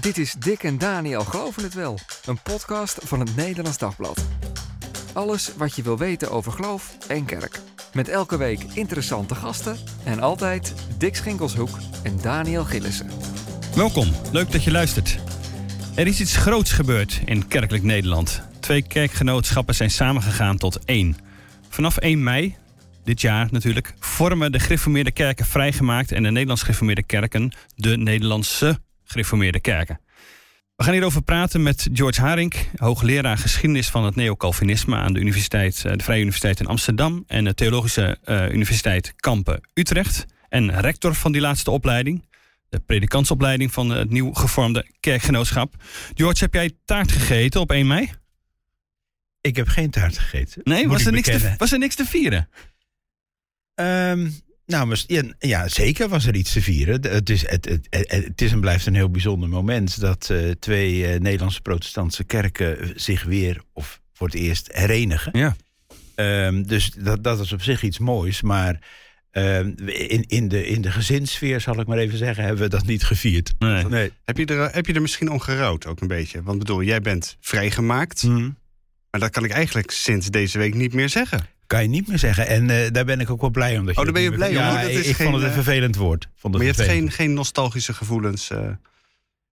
Dit 0.00 0.18
is 0.18 0.32
Dick 0.32 0.62
en 0.62 0.78
Daniel 0.78 1.20
Geloven 1.24 1.62
het 1.62 1.74
Wel, 1.74 1.98
een 2.24 2.42
podcast 2.42 2.98
van 3.02 3.20
het 3.20 3.36
Nederlands 3.36 3.78
Dagblad. 3.78 4.26
Alles 5.12 5.52
wat 5.56 5.76
je 5.76 5.82
wil 5.82 5.98
weten 5.98 6.30
over 6.30 6.52
geloof 6.52 6.96
en 7.08 7.24
kerk. 7.24 7.60
Met 7.92 8.08
elke 8.08 8.36
week 8.36 8.62
interessante 8.74 9.34
gasten 9.34 9.76
en 10.04 10.20
altijd 10.20 10.74
Dick 10.98 11.16
Schinkelshoek 11.16 11.78
en 12.02 12.18
Daniel 12.22 12.64
Gillissen. 12.64 13.10
Welkom, 13.74 14.08
leuk 14.32 14.52
dat 14.52 14.64
je 14.64 14.70
luistert. 14.70 15.18
Er 15.94 16.06
is 16.06 16.20
iets 16.20 16.36
groots 16.36 16.72
gebeurd 16.72 17.20
in 17.24 17.48
kerkelijk 17.48 17.84
Nederland. 17.84 18.42
Twee 18.60 18.82
kerkgenootschappen 18.82 19.74
zijn 19.74 19.90
samengegaan 19.90 20.56
tot 20.56 20.84
één. 20.84 21.16
Vanaf 21.68 21.96
1 21.96 22.22
mei, 22.22 22.56
dit 23.04 23.20
jaar 23.20 23.48
natuurlijk, 23.50 23.94
vormen 23.98 24.52
de 24.52 24.60
gereformeerde 24.60 25.12
kerken 25.12 25.46
vrijgemaakt 25.46 26.12
en 26.12 26.22
de 26.22 26.30
Nederlands 26.30 26.62
gereformeerde 26.62 27.02
kerken 27.02 27.52
de 27.74 27.96
Nederlandse 27.96 28.78
gereformeerde 29.10 29.60
kerken. 29.60 30.00
We 30.76 30.84
gaan 30.84 30.92
hierover 30.92 31.22
praten 31.22 31.62
met 31.62 31.88
George 31.92 32.20
Haring, 32.20 32.54
hoogleraar 32.76 33.38
geschiedenis 33.38 33.88
van 33.88 34.04
het 34.04 34.14
neocalvinisme 34.14 34.96
aan 34.96 35.12
de, 35.12 35.20
universiteit, 35.20 35.84
eh, 35.84 35.92
de 35.92 36.04
Vrije 36.04 36.20
Universiteit 36.20 36.60
in 36.60 36.66
Amsterdam 36.66 37.24
en 37.26 37.44
de 37.44 37.54
Theologische 37.54 38.18
uh, 38.24 38.50
Universiteit 38.50 39.12
Kampen 39.16 39.60
Utrecht. 39.74 40.26
En 40.48 40.80
rector 40.80 41.14
van 41.14 41.32
die 41.32 41.40
laatste 41.40 41.70
opleiding, 41.70 42.28
de 42.68 42.80
predikantsopleiding 42.80 43.72
van 43.72 43.90
het 43.90 44.10
nieuw 44.10 44.32
gevormde 44.32 44.86
kerkgenootschap. 45.00 45.74
George, 46.14 46.44
heb 46.44 46.54
jij 46.54 46.72
taart 46.84 47.12
gegeten 47.12 47.60
op 47.60 47.70
1 47.70 47.86
mei? 47.86 48.10
Ik 49.40 49.56
heb 49.56 49.68
geen 49.68 49.90
taart 49.90 50.18
gegeten. 50.18 50.60
Nee, 50.64 50.88
was 50.88 51.06
er, 51.06 51.12
niks 51.12 51.28
te, 51.28 51.54
was 51.56 51.72
er 51.72 51.78
niks 51.78 51.94
te 51.94 52.04
vieren? 52.04 52.48
Um, 53.74 54.34
nou, 54.68 54.96
ja, 55.06 55.22
ja, 55.38 55.68
zeker 55.68 56.08
was 56.08 56.26
er 56.26 56.34
iets 56.34 56.52
te 56.52 56.62
vieren. 56.62 57.00
Het 57.00 57.30
is, 57.30 57.48
het, 57.48 57.64
het, 57.64 57.88
het 58.10 58.42
is 58.42 58.52
en 58.52 58.60
blijft 58.60 58.86
een 58.86 58.94
heel 58.94 59.10
bijzonder 59.10 59.48
moment 59.48 60.00
dat 60.00 60.28
uh, 60.32 60.50
twee 60.50 60.98
uh, 60.98 61.20
Nederlandse 61.20 61.60
protestantse 61.60 62.24
kerken 62.24 62.92
zich 63.00 63.24
weer, 63.24 63.62
of 63.72 64.00
voor 64.12 64.26
het 64.26 64.36
eerst, 64.36 64.68
herenigen. 64.72 65.38
Ja. 65.38 65.56
Um, 66.46 66.66
dus 66.66 66.90
dat, 66.90 67.24
dat 67.24 67.40
is 67.40 67.52
op 67.52 67.62
zich 67.62 67.82
iets 67.82 67.98
moois. 67.98 68.42
Maar 68.42 68.78
um, 69.32 69.74
in, 69.86 70.24
in, 70.26 70.48
de, 70.48 70.66
in 70.66 70.80
de 70.80 70.90
gezinssfeer, 70.90 71.60
zal 71.60 71.80
ik 71.80 71.86
maar 71.86 71.98
even 71.98 72.18
zeggen, 72.18 72.44
hebben 72.44 72.62
we 72.62 72.68
dat 72.68 72.86
niet 72.86 73.04
gevierd. 73.04 73.54
Nee. 73.58 73.84
nee. 73.84 74.12
Heb, 74.24 74.38
je 74.38 74.46
er, 74.46 74.74
heb 74.74 74.86
je 74.86 74.92
er 74.92 75.02
misschien 75.02 75.30
om 75.30 75.40
gerouwd 75.40 75.86
ook 75.86 76.00
een 76.00 76.08
beetje? 76.08 76.42
Want 76.42 76.58
bedoel, 76.58 76.82
jij 76.82 77.00
bent 77.00 77.36
vrijgemaakt. 77.40 78.22
Mm. 78.22 78.56
Maar 79.10 79.20
dat 79.20 79.30
kan 79.30 79.44
ik 79.44 79.50
eigenlijk 79.50 79.90
sinds 79.90 80.26
deze 80.26 80.58
week 80.58 80.74
niet 80.74 80.92
meer 80.92 81.08
zeggen. 81.08 81.46
Kan 81.68 81.82
je 81.82 81.88
niet 81.88 82.08
meer 82.08 82.18
zeggen. 82.18 82.46
En 82.46 82.68
uh, 82.68 82.76
daar 82.92 83.04
ben 83.04 83.20
ik 83.20 83.30
ook 83.30 83.40
wel 83.40 83.50
blij 83.50 83.78
om. 83.78 83.86
Dat 83.86 83.96
oh, 83.96 84.04
daar 84.04 84.12
ben 84.12 84.22
je 84.22 84.32
blij 84.32 84.48
om? 84.48 84.54
Ja, 84.54 84.80
dat 84.80 84.90
ik, 84.90 84.96
is 84.96 85.08
ik 85.08 85.16
geen, 85.16 85.26
vond 85.26 85.38
het 85.38 85.44
een 85.44 85.62
vervelend 85.62 85.96
woord. 85.96 86.28
Vond 86.36 86.54
maar 86.54 86.62
je 86.64 86.74
vervelend. 86.74 87.00
hebt 87.00 87.14
geen, 87.14 87.26
geen 87.26 87.34
nostalgische 87.34 87.94
gevoelens? 87.94 88.50
Uh... 88.50 88.58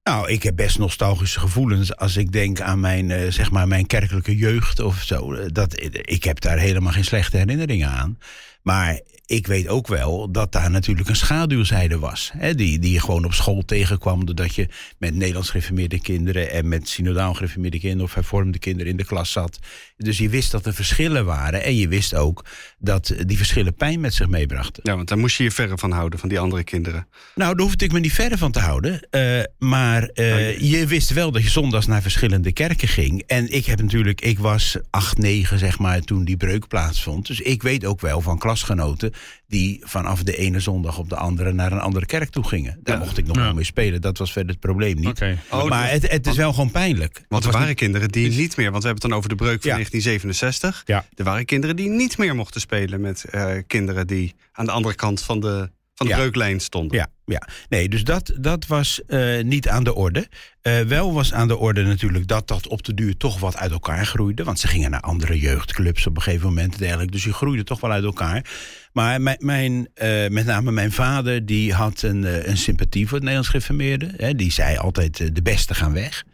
Nou, 0.02 0.28
ik 0.30 0.42
heb 0.42 0.56
best 0.56 0.78
nostalgische 0.78 1.40
gevoelens 1.40 1.96
als 1.96 2.16
ik 2.16 2.32
denk 2.32 2.60
aan 2.60 2.80
mijn, 2.80 3.10
uh, 3.10 3.30
zeg 3.30 3.50
maar 3.50 3.68
mijn 3.68 3.86
kerkelijke 3.86 4.36
jeugd 4.36 4.80
of 4.80 5.02
zo. 5.02 5.48
Dat, 5.50 5.80
ik 5.90 6.24
heb 6.24 6.40
daar 6.40 6.58
helemaal 6.58 6.92
geen 6.92 7.04
slechte 7.04 7.36
herinneringen 7.36 7.88
aan. 7.88 8.18
Maar 8.62 9.00
ik 9.26 9.46
weet 9.46 9.68
ook 9.68 9.86
wel 9.86 10.30
dat 10.30 10.52
daar 10.52 10.70
natuurlijk 10.70 11.08
een 11.08 11.16
schaduwzijde 11.16 11.98
was. 11.98 12.30
Hè, 12.36 12.54
die, 12.54 12.78
die 12.78 12.92
je 12.92 13.00
gewoon 13.00 13.24
op 13.24 13.32
school 13.32 13.64
tegenkwam. 13.64 14.26
Doordat 14.26 14.54
je 14.54 14.68
met 14.98 15.14
Nederlands 15.14 15.50
gereformeerde 15.50 16.00
kinderen 16.00 16.50
en 16.50 16.68
met 16.68 16.88
synodaal 16.88 17.34
gereformeerde 17.34 17.78
kinderen 17.78 18.04
of 18.04 18.14
hervormde 18.14 18.58
kinderen 18.58 18.90
in 18.90 18.96
de 18.96 19.04
klas 19.04 19.32
zat. 19.32 19.58
Dus 19.96 20.18
je 20.18 20.28
wist 20.28 20.50
dat 20.50 20.66
er 20.66 20.74
verschillen 20.74 21.24
waren. 21.24 21.62
En 21.62 21.76
je 21.76 21.88
wist 21.88 22.14
ook 22.14 22.44
dat 22.78 23.14
die 23.26 23.36
verschillen 23.36 23.74
pijn 23.74 24.00
met 24.00 24.14
zich 24.14 24.28
meebrachten. 24.28 24.82
Ja, 24.86 24.96
want 24.96 25.08
daar 25.08 25.18
moest 25.18 25.36
je 25.36 25.42
je 25.42 25.50
verre 25.50 25.78
van 25.78 25.90
houden, 25.90 26.18
van 26.18 26.28
die 26.28 26.40
andere 26.40 26.64
kinderen. 26.64 27.06
Nou, 27.34 27.54
daar 27.54 27.66
hoefde 27.66 27.84
ik 27.84 27.92
me 27.92 28.00
niet 28.00 28.12
verre 28.12 28.38
van 28.38 28.52
te 28.52 28.60
houden. 28.60 29.06
Uh, 29.10 29.42
maar 29.58 30.02
uh, 30.02 30.08
oh, 30.08 30.38
je... 30.38 30.68
je 30.68 30.86
wist 30.86 31.12
wel 31.12 31.30
dat 31.32 31.42
je 31.42 31.50
zondags 31.50 31.86
naar 31.86 32.02
verschillende 32.02 32.52
kerken 32.52 32.88
ging. 32.88 33.22
En 33.26 33.52
ik 33.52 33.66
heb 33.66 33.80
natuurlijk, 33.80 34.20
ik 34.20 34.38
was 34.38 34.76
acht, 34.90 35.18
negen 35.18 35.58
zeg 35.58 35.78
maar, 35.78 36.00
toen 36.00 36.24
die 36.24 36.36
breuk 36.36 36.68
plaatsvond. 36.68 37.26
Dus 37.26 37.40
ik 37.40 37.62
weet 37.62 37.84
ook 37.84 38.00
wel 38.00 38.20
van 38.20 38.38
klasgenoten 38.38 39.14
die 39.46 39.82
vanaf 39.84 40.22
de 40.22 40.36
ene 40.36 40.60
zondag 40.60 40.98
op 40.98 41.08
de 41.08 41.16
andere 41.16 41.52
naar 41.52 41.72
een 41.72 41.80
andere 41.80 42.06
kerk 42.06 42.30
toe 42.30 42.44
gingen. 42.44 42.80
Daar 42.82 42.96
ja. 42.96 43.04
mocht 43.04 43.18
ik 43.18 43.26
nog 43.26 43.36
ja. 43.36 43.42
wel 43.42 43.54
mee 43.54 43.64
spelen. 43.64 44.00
Dat 44.00 44.18
was 44.18 44.32
verder 44.32 44.50
het 44.50 44.60
probleem 44.60 44.96
niet. 44.96 45.06
Okay. 45.06 45.38
Oh, 45.50 45.68
maar 45.68 45.90
het, 45.90 46.10
het, 46.10 46.26
is 46.26 46.36
wel 46.36 46.52
gewoon 46.52 46.70
pijnlijk. 46.70 47.24
Want 47.28 47.44
er 47.44 47.52
waren 47.52 47.68
niet... 47.68 47.76
kinderen 47.76 48.08
die 48.08 48.30
niet 48.30 48.56
meer, 48.56 48.70
want 48.70 48.82
we 48.82 48.88
hebben 48.88 49.02
het 49.02 49.10
dan 49.10 49.12
over 49.12 49.28
de 49.28 49.34
breuk 49.34 49.60
van 49.62 49.70
ja. 49.70 49.76
1967. 49.76 50.82
Er 51.14 51.24
waren 51.24 51.44
kinderen 51.44 51.76
die 51.76 51.88
niet 51.88 52.18
meer 52.18 52.34
mochten 52.34 52.60
spelen 52.60 53.00
met 53.00 53.24
uh, 53.34 53.52
kinderen 53.66 54.06
die 54.06 54.34
aan 54.52 54.64
de 54.64 54.70
andere 54.70 54.94
kant 54.94 55.22
van 55.22 55.40
de, 55.40 55.70
van 55.96 56.06
de 56.06 56.14
breuklijn 56.14 56.60
stonden. 56.60 56.96
Ja, 56.96 57.08
ja. 57.24 57.48
nee, 57.68 57.88
dus 57.88 58.04
dat, 58.04 58.32
dat 58.40 58.66
was 58.66 59.00
uh, 59.08 59.42
niet 59.42 59.68
aan 59.68 59.84
de 59.84 59.94
orde. 59.94 60.28
Uh, 60.62 60.80
wel 60.80 61.12
was 61.12 61.32
aan 61.32 61.48
de 61.48 61.56
orde 61.56 61.82
natuurlijk 61.82 62.26
dat 62.26 62.48
dat 62.48 62.68
op 62.68 62.82
de 62.84 62.94
duur 62.94 63.16
toch 63.16 63.38
wat 63.40 63.56
uit 63.56 63.70
elkaar 63.70 64.06
groeide. 64.06 64.44
Want 64.44 64.60
ze 64.60 64.68
gingen 64.68 64.90
naar 64.90 65.00
andere 65.00 65.38
jeugdclubs 65.38 66.06
op 66.06 66.16
een 66.16 66.22
gegeven 66.22 66.46
moment 66.46 66.72
en 66.72 66.78
dergelijke. 66.78 67.12
Dus 67.12 67.24
je 67.24 67.32
groeide 67.32 67.64
toch 67.64 67.80
wel 67.80 67.92
uit 67.92 68.04
elkaar. 68.04 68.44
Maar 68.92 69.20
mijn, 69.20 69.36
mijn, 69.40 69.72
uh, 69.72 70.28
met 70.28 70.46
name 70.46 70.70
mijn 70.70 70.92
vader, 70.92 71.46
die 71.46 71.72
had 71.72 72.02
een, 72.02 72.48
een 72.50 72.56
sympathie 72.56 73.04
voor 73.04 73.14
het 73.14 73.22
Nederlands 73.22 73.48
gereformeerde. 73.48 74.12
Hè, 74.16 74.34
die 74.34 74.52
zei 74.52 74.76
altijd, 74.76 75.34
de 75.34 75.42
beste 75.42 75.74
gaan 75.74 75.92
weg. 75.92 76.24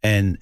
En, 0.00 0.38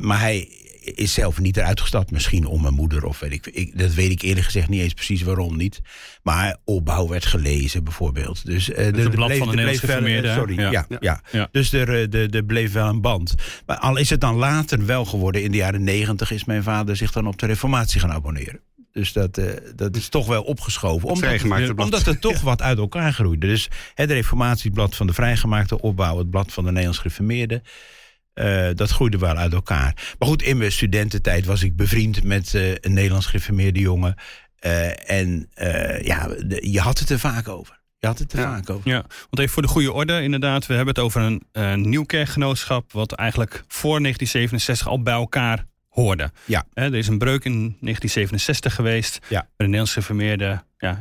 maar 0.00 0.20
hij 0.20 0.63
is 0.84 1.12
zelf 1.12 1.40
niet 1.40 1.56
eruit 1.56 1.80
gestapt. 1.80 2.10
Misschien 2.10 2.46
om 2.46 2.62
mijn 2.62 2.74
moeder 2.74 3.04
of 3.04 3.18
weet 3.18 3.32
ik, 3.32 3.46
ik. 3.46 3.78
Dat 3.78 3.94
weet 3.94 4.10
ik 4.10 4.22
eerlijk 4.22 4.44
gezegd 4.44 4.68
niet 4.68 4.80
eens 4.80 4.94
precies 4.94 5.22
waarom 5.22 5.56
niet. 5.56 5.80
Maar 6.22 6.56
opbouw 6.64 7.08
werd 7.08 7.26
gelezen 7.26 7.84
bijvoorbeeld. 7.84 8.46
Dus 8.46 8.68
uh, 8.68 8.76
het 8.76 9.10
blad 9.10 9.26
bleef, 9.26 9.38
van 9.38 9.48
de 9.48 9.54
Nederlandse 9.54 9.86
gereformeerde. 9.86 10.32
Sorry, 10.32 10.58
ja. 10.58 10.70
Ja, 10.70 10.86
ja. 10.88 10.96
ja. 11.00 11.22
ja. 11.32 11.48
Dus 11.52 11.72
er, 11.72 12.14
er, 12.14 12.34
er 12.34 12.44
bleef 12.44 12.72
wel 12.72 12.88
een 12.88 13.00
band. 13.00 13.34
Maar 13.66 13.78
al 13.78 13.96
is 13.96 14.10
het 14.10 14.20
dan 14.20 14.34
later 14.34 14.86
wel 14.86 15.04
geworden, 15.04 15.42
in 15.42 15.50
de 15.50 15.56
jaren 15.56 15.84
negentig... 15.84 16.30
is 16.30 16.44
mijn 16.44 16.62
vader 16.62 16.96
zich 16.96 17.12
dan 17.12 17.26
op 17.26 17.38
de 17.38 17.46
reformatie 17.46 18.00
gaan 18.00 18.12
abonneren. 18.12 18.60
Dus 18.92 19.12
dat, 19.12 19.38
uh, 19.38 19.50
dat 19.76 19.96
is 19.96 20.08
toch 20.08 20.26
wel 20.26 20.42
opgeschoven. 20.42 21.08
Omdat, 21.08 21.40
het, 21.40 21.78
omdat 21.78 22.04
het 22.04 22.20
toch 22.30 22.40
wat 22.40 22.62
uit 22.62 22.78
elkaar 22.78 23.12
groeide. 23.12 23.46
Dus 23.46 23.68
het 23.94 24.10
reformatieblad 24.10 24.96
van 24.96 25.06
de 25.06 25.12
vrijgemaakte 25.12 25.80
opbouw... 25.80 26.18
het 26.18 26.30
blad 26.30 26.52
van 26.52 26.64
de 26.64 26.70
Nederlands 26.70 27.00
gereformeerde... 27.00 27.62
Uh, 28.34 28.68
dat 28.74 28.90
groeide 28.90 29.18
wel 29.18 29.36
uit 29.36 29.52
elkaar. 29.52 30.14
Maar 30.18 30.28
goed, 30.28 30.42
in 30.42 30.56
mijn 30.56 30.72
studententijd 30.72 31.44
was 31.44 31.62
ik 31.62 31.76
bevriend 31.76 32.24
met 32.24 32.52
uh, 32.52 32.70
een 32.70 32.92
Nederlands 32.92 33.26
gereformeerde 33.26 33.80
jongen. 33.80 34.14
Uh, 34.66 35.10
en 35.10 35.48
ja, 36.02 36.28
de, 36.46 36.70
je 36.70 36.80
had 36.80 36.98
het 36.98 37.10
er 37.10 37.18
vaak 37.18 37.48
over. 37.48 37.82
Je 37.98 38.06
had 38.06 38.18
het 38.18 38.32
er 38.32 38.38
ja. 38.38 38.44
vaak 38.44 38.70
over. 38.70 38.90
Ja, 38.90 39.00
want 39.02 39.38
even 39.38 39.48
voor 39.48 39.62
de 39.62 39.68
goede 39.68 39.92
orde, 39.92 40.22
inderdaad. 40.22 40.66
We 40.66 40.74
hebben 40.74 40.94
het 40.94 41.04
over 41.04 41.22
een, 41.22 41.42
een 41.52 41.88
nieuw 41.88 42.04
kerkgenootschap... 42.04 42.92
wat 42.92 43.12
eigenlijk 43.12 43.64
voor 43.68 44.00
1967 44.00 44.88
al 44.88 45.02
bij 45.02 45.14
elkaar 45.14 45.66
hoorde. 45.88 46.30
Ja. 46.44 46.64
er 46.72 46.94
is 46.94 47.08
een 47.08 47.18
breuk 47.18 47.44
in 47.44 47.52
1967 47.52 48.74
geweest. 48.74 49.18
Ja. 49.28 49.40
De 49.40 49.48
Nederlands 49.56 49.92
gereformeerde... 49.92 50.62
Ja, 50.78 51.00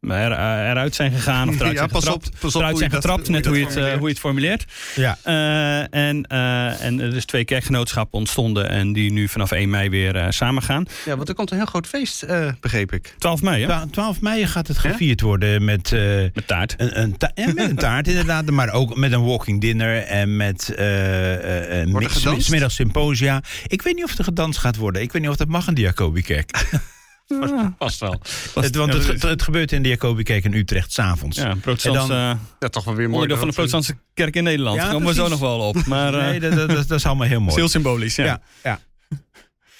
er, 0.00 0.32
eruit 0.70 0.94
zijn 0.94 1.12
gegaan 1.12 1.48
of 1.48 1.54
eruit 1.60 1.72
ja, 1.72 1.78
zijn 1.78 1.90
pas 1.90 2.04
getrapt. 2.04 2.26
Op, 2.26 2.34
pas 2.40 2.54
op 2.54 2.60
eruit 2.60 2.78
zijn 2.78 2.90
dat, 2.90 3.00
getrapt, 3.00 3.28
net 3.28 3.46
hoe 3.46 3.58
je, 3.58 3.64
het, 3.64 3.76
uh, 3.76 3.92
hoe 3.92 4.02
je 4.02 4.08
het 4.08 4.18
formuleert. 4.18 4.64
Ja. 4.94 5.18
Uh, 5.26 6.08
en, 6.08 6.26
uh, 6.32 6.82
en 6.82 7.00
er 7.00 7.10
dus 7.10 7.24
twee 7.24 7.44
kerkgenootschappen 7.44 8.18
ontstonden 8.18 8.68
en 8.68 8.92
die 8.92 9.12
nu 9.12 9.28
vanaf 9.28 9.50
1 9.50 9.70
mei 9.70 9.88
weer 9.88 10.26
samen 10.28 10.62
gaan. 10.62 10.86
Ja, 11.04 11.16
want 11.16 11.28
er 11.28 11.34
komt 11.34 11.50
een 11.50 11.56
heel 11.56 11.66
groot 11.66 11.86
feest, 11.86 12.26
begreep 12.60 12.92
ik. 12.92 13.14
12 13.18 13.42
mei, 13.42 13.66
hè? 13.66 13.86
12 13.90 14.20
mei 14.20 14.46
gaat 14.46 14.68
het 14.68 14.78
gevierd 14.78 15.20
ja? 15.20 15.26
worden 15.26 15.64
met... 15.64 15.90
met 16.34 16.46
taart. 16.46 16.74
Een, 16.76 17.00
een 17.00 17.16
ta 17.16 17.30
ja, 17.34 17.46
met 17.46 17.70
een 17.70 17.76
taart 17.76 18.08
inderdaad, 18.08 18.50
maar 18.50 18.72
ook 18.72 18.96
met 18.96 19.12
een 19.12 19.24
walking 19.24 19.60
dinner 19.60 20.02
en 20.02 20.36
met 20.36 20.72
een 20.76 22.08
smiddags 22.38 22.74
symposia. 22.74 23.42
Ik 23.66 23.82
weet 23.82 23.94
niet 23.94 24.04
of 24.04 24.18
er 24.18 24.24
gedanst 24.24 24.58
gaat 24.58 24.76
worden. 24.76 25.02
Ik 25.02 25.12
weet 25.12 25.22
niet 25.22 25.30
of 25.30 25.36
dat 25.36 25.48
mag 25.48 25.68
in 25.68 25.74
de 25.74 25.80
Jacobikerk. 25.80 26.50
Ja. 27.26 27.74
Past 27.78 28.00
wel. 28.00 28.20
Het, 28.54 28.76
want 28.76 28.92
het, 28.92 29.22
het, 29.22 29.42
gebeurt 29.42 29.72
in 29.72 29.82
de 29.82 29.88
Jacobikerk 29.88 30.44
in 30.44 30.52
Utrecht 30.52 30.92
s'avonds. 30.92 31.36
Ja, 31.36 31.54
protestantse, 31.54 32.08
dan, 32.08 32.40
ja, 32.58 32.68
toch 32.68 32.84
wel 32.84 32.94
weer 32.94 33.10
mooi. 33.10 33.28
van 33.28 33.46
de 33.46 33.52
protestantse 33.52 33.96
kerk 34.14 34.36
in 34.36 34.44
Nederland. 34.44 34.76
Ja, 34.76 34.82
Daar 34.82 34.92
komen 34.92 35.08
we 35.08 35.14
zo 35.14 35.28
nog 35.28 35.40
wel 35.40 35.58
op. 35.58 35.86
Maar, 35.86 36.12
nee, 36.12 36.40
dat, 36.40 36.52
dat, 36.52 36.88
dat, 36.88 36.98
is 36.98 37.06
allemaal 37.06 37.26
heel 37.26 37.40
mooi. 37.40 37.54
Heel 37.60 37.68
symbolisch, 37.68 38.16
ja. 38.16 38.24
ja, 38.24 38.40
ja. 38.62 38.80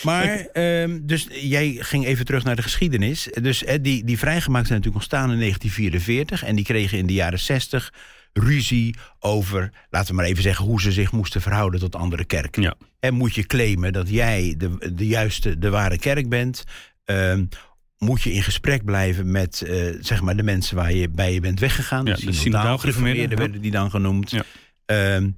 Maar, 0.03 0.47
um, 0.53 1.07
dus 1.07 1.29
jij 1.31 1.77
ging 1.79 2.07
even 2.07 2.25
terug 2.25 2.45
naar 2.45 2.57
de 2.57 2.63
geschiedenis. 2.63 3.29
Dus 3.41 3.65
eh, 3.65 3.79
die, 3.81 4.05
die 4.05 4.19
vrijgemaakt 4.19 4.67
zijn 4.67 4.79
natuurlijk 4.79 5.05
ontstaan 5.05 5.33
in 5.33 5.39
1944. 5.39 6.45
En 6.45 6.57
die 6.57 6.65
kregen 6.65 6.99
in 6.99 7.07
de 7.07 7.13
jaren 7.13 7.39
60 7.39 7.93
ruzie 8.33 8.95
over, 9.19 9.73
laten 9.91 10.09
we 10.09 10.15
maar 10.15 10.25
even 10.25 10.43
zeggen, 10.43 10.65
hoe 10.65 10.81
ze 10.81 10.93
zich 10.93 11.13
moesten 11.13 11.41
verhouden 11.41 11.81
tot 11.81 11.97
andere 11.97 12.25
kerken. 12.25 12.63
Ja. 12.63 12.75
En 13.01 13.15
moet 13.15 13.35
je 13.35 13.47
claimen 13.47 13.93
dat 13.93 14.09
jij 14.09 14.55
de, 14.59 14.93
de 14.95 15.07
juiste, 15.07 15.59
de 15.59 15.71
ware 15.71 15.99
kerk 15.99 16.29
bent. 16.29 16.65
Um, 17.11 17.49
moet 17.99 18.23
je 18.23 18.33
in 18.33 18.43
gesprek 18.43 18.85
blijven 18.85 19.31
met 19.31 19.63
uh, 19.67 19.97
zeg 20.01 20.23
maar 20.23 20.37
de 20.37 20.43
mensen 20.43 20.77
waar 20.77 20.93
je 20.93 21.09
bij 21.09 21.33
je 21.33 21.41
bent 21.41 21.61
weggegaan. 21.61 22.05
Ja, 22.05 22.15
de 22.15 22.27
de 22.27 22.33
synodaal 22.33 22.79
gereformeerden 22.79 23.39
werden 23.39 23.61
die 23.61 23.71
dan 23.71 23.91
genoemd. 23.91 24.31
Ja. 24.31 25.15
Um, 25.15 25.37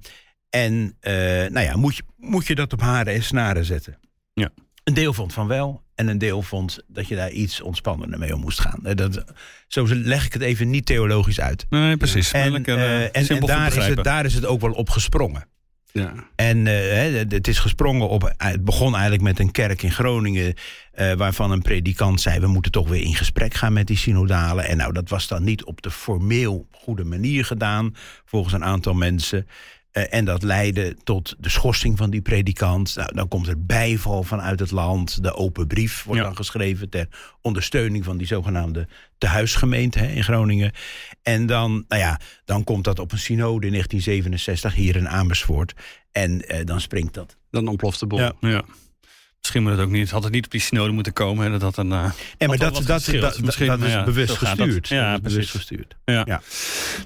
en 0.49 0.73
uh, 0.73 1.13
nou 1.47 1.59
ja, 1.59 1.77
moet 1.77 1.95
je, 1.95 2.03
moet 2.17 2.47
je 2.47 2.55
dat 2.55 2.73
op 2.73 2.81
haren 2.81 3.13
en 3.13 3.23
snaren 3.23 3.65
zetten. 3.65 3.99
Ja. 4.33 4.49
Een 4.83 4.93
deel 4.93 5.13
vond 5.13 5.33
van 5.33 5.47
wel 5.47 5.83
en 5.95 6.07
een 6.07 6.17
deel 6.17 6.41
vond 6.41 6.79
dat 6.87 7.07
je 7.07 7.15
daar 7.15 7.31
iets 7.31 7.61
ontspannender 7.61 8.19
mee 8.19 8.35
om 8.35 8.41
moest 8.41 8.61
gaan. 8.61 8.79
Dat, 8.95 9.23
zo 9.67 9.87
leg 9.87 10.25
ik 10.25 10.33
het 10.33 10.41
even 10.41 10.69
niet 10.69 10.85
theologisch 10.85 11.39
uit. 11.39 11.65
Nee, 11.69 11.97
precies. 11.97 12.31
En, 12.31 12.69
uh, 12.69 13.03
en, 13.03 13.11
en 13.11 13.39
daar, 13.39 13.77
is 13.77 13.85
het, 13.85 14.03
daar 14.03 14.25
is 14.25 14.33
het 14.33 14.45
ook 14.45 14.61
wel 14.61 14.71
op 14.71 14.89
gesprongen. 14.89 15.47
Ja. 15.91 16.13
En 16.35 16.65
het 17.29 17.47
is 17.47 17.59
gesprongen 17.59 18.09
op. 18.09 18.33
Het 18.37 18.63
begon 18.63 18.93
eigenlijk 18.93 19.23
met 19.23 19.39
een 19.39 19.51
kerk 19.51 19.83
in 19.83 19.91
Groningen. 19.91 20.53
waarvan 21.17 21.51
een 21.51 21.61
predikant 21.61 22.21
zei: 22.21 22.39
We 22.39 22.47
moeten 22.47 22.71
toch 22.71 22.87
weer 22.89 23.01
in 23.01 23.15
gesprek 23.15 23.53
gaan 23.53 23.73
met 23.73 23.87
die 23.87 23.97
synodalen. 23.97 24.65
En 24.65 24.77
nou, 24.77 24.93
dat 24.93 25.09
was 25.09 25.27
dan 25.27 25.43
niet 25.43 25.63
op 25.63 25.81
de 25.81 25.91
formeel 25.91 26.67
goede 26.71 27.03
manier 27.03 27.45
gedaan. 27.45 27.95
Volgens 28.25 28.53
een 28.53 28.65
aantal 28.65 28.93
mensen. 28.93 29.47
Eh, 29.99 30.17
en 30.17 30.25
dat 30.25 30.43
leidde 30.43 30.95
tot 31.03 31.35
de 31.39 31.49
schorsing 31.49 31.97
van 31.97 32.09
die 32.09 32.21
predikant. 32.21 32.95
Nou, 32.95 33.13
dan 33.13 33.27
komt 33.27 33.47
er 33.47 33.65
bijval 33.65 34.23
vanuit 34.23 34.59
het 34.59 34.71
land. 34.71 35.23
De 35.23 35.33
open 35.33 35.67
brief 35.67 36.03
wordt 36.03 36.21
dan 36.21 36.35
geschreven 36.35 36.89
ter 36.89 37.07
ondersteuning 37.41 38.03
van 38.03 38.17
die 38.17 38.27
zogenaamde 38.27 38.87
tehuisgemeente 39.17 39.99
hè, 39.99 40.07
in 40.07 40.23
Groningen. 40.23 40.71
En 41.21 41.45
dan, 41.45 41.85
nou 41.87 42.01
ja, 42.01 42.19
dan 42.45 42.63
komt 42.63 42.83
dat 42.83 42.99
op 42.99 43.11
een 43.11 43.19
synode 43.19 43.65
in 43.65 43.71
1967 43.71 44.73
hier 44.73 44.95
in 44.95 45.09
Amersfoort. 45.09 45.73
En 46.11 46.47
eh, 46.47 46.65
dan 46.65 46.81
springt 46.81 47.13
dat. 47.13 47.37
Dan 47.51 47.67
ontploft 47.67 47.99
de 47.99 48.07
bom. 48.07 48.19
Ja. 48.19 48.33
ja. 48.39 48.63
Misschien 49.39 49.63
moet 49.63 49.71
het 49.71 49.81
ook 49.81 49.89
niet. 49.89 50.09
Had 50.09 50.23
het 50.23 50.33
niet 50.33 50.45
op 50.45 50.51
die 50.51 50.61
synode 50.61 50.91
moeten 50.91 51.13
komen. 51.13 51.45
En 51.45 51.51
dat 51.51 51.61
had 51.61 51.77
een. 51.77 51.91
Uh, 51.91 52.11
ja, 52.37 52.47
maar 52.47 52.57
dat, 52.57 52.73
dat, 52.73 52.85
dat, 52.85 53.05
dat, 53.21 53.81
is 53.81 54.03
bewust 54.03 54.37
gestuurd. 54.37 54.87
Ja, 54.87 55.19
bewust 55.19 55.49
gestuurd. 55.49 55.95
Ja. 56.05 56.23
ja. 56.25 56.41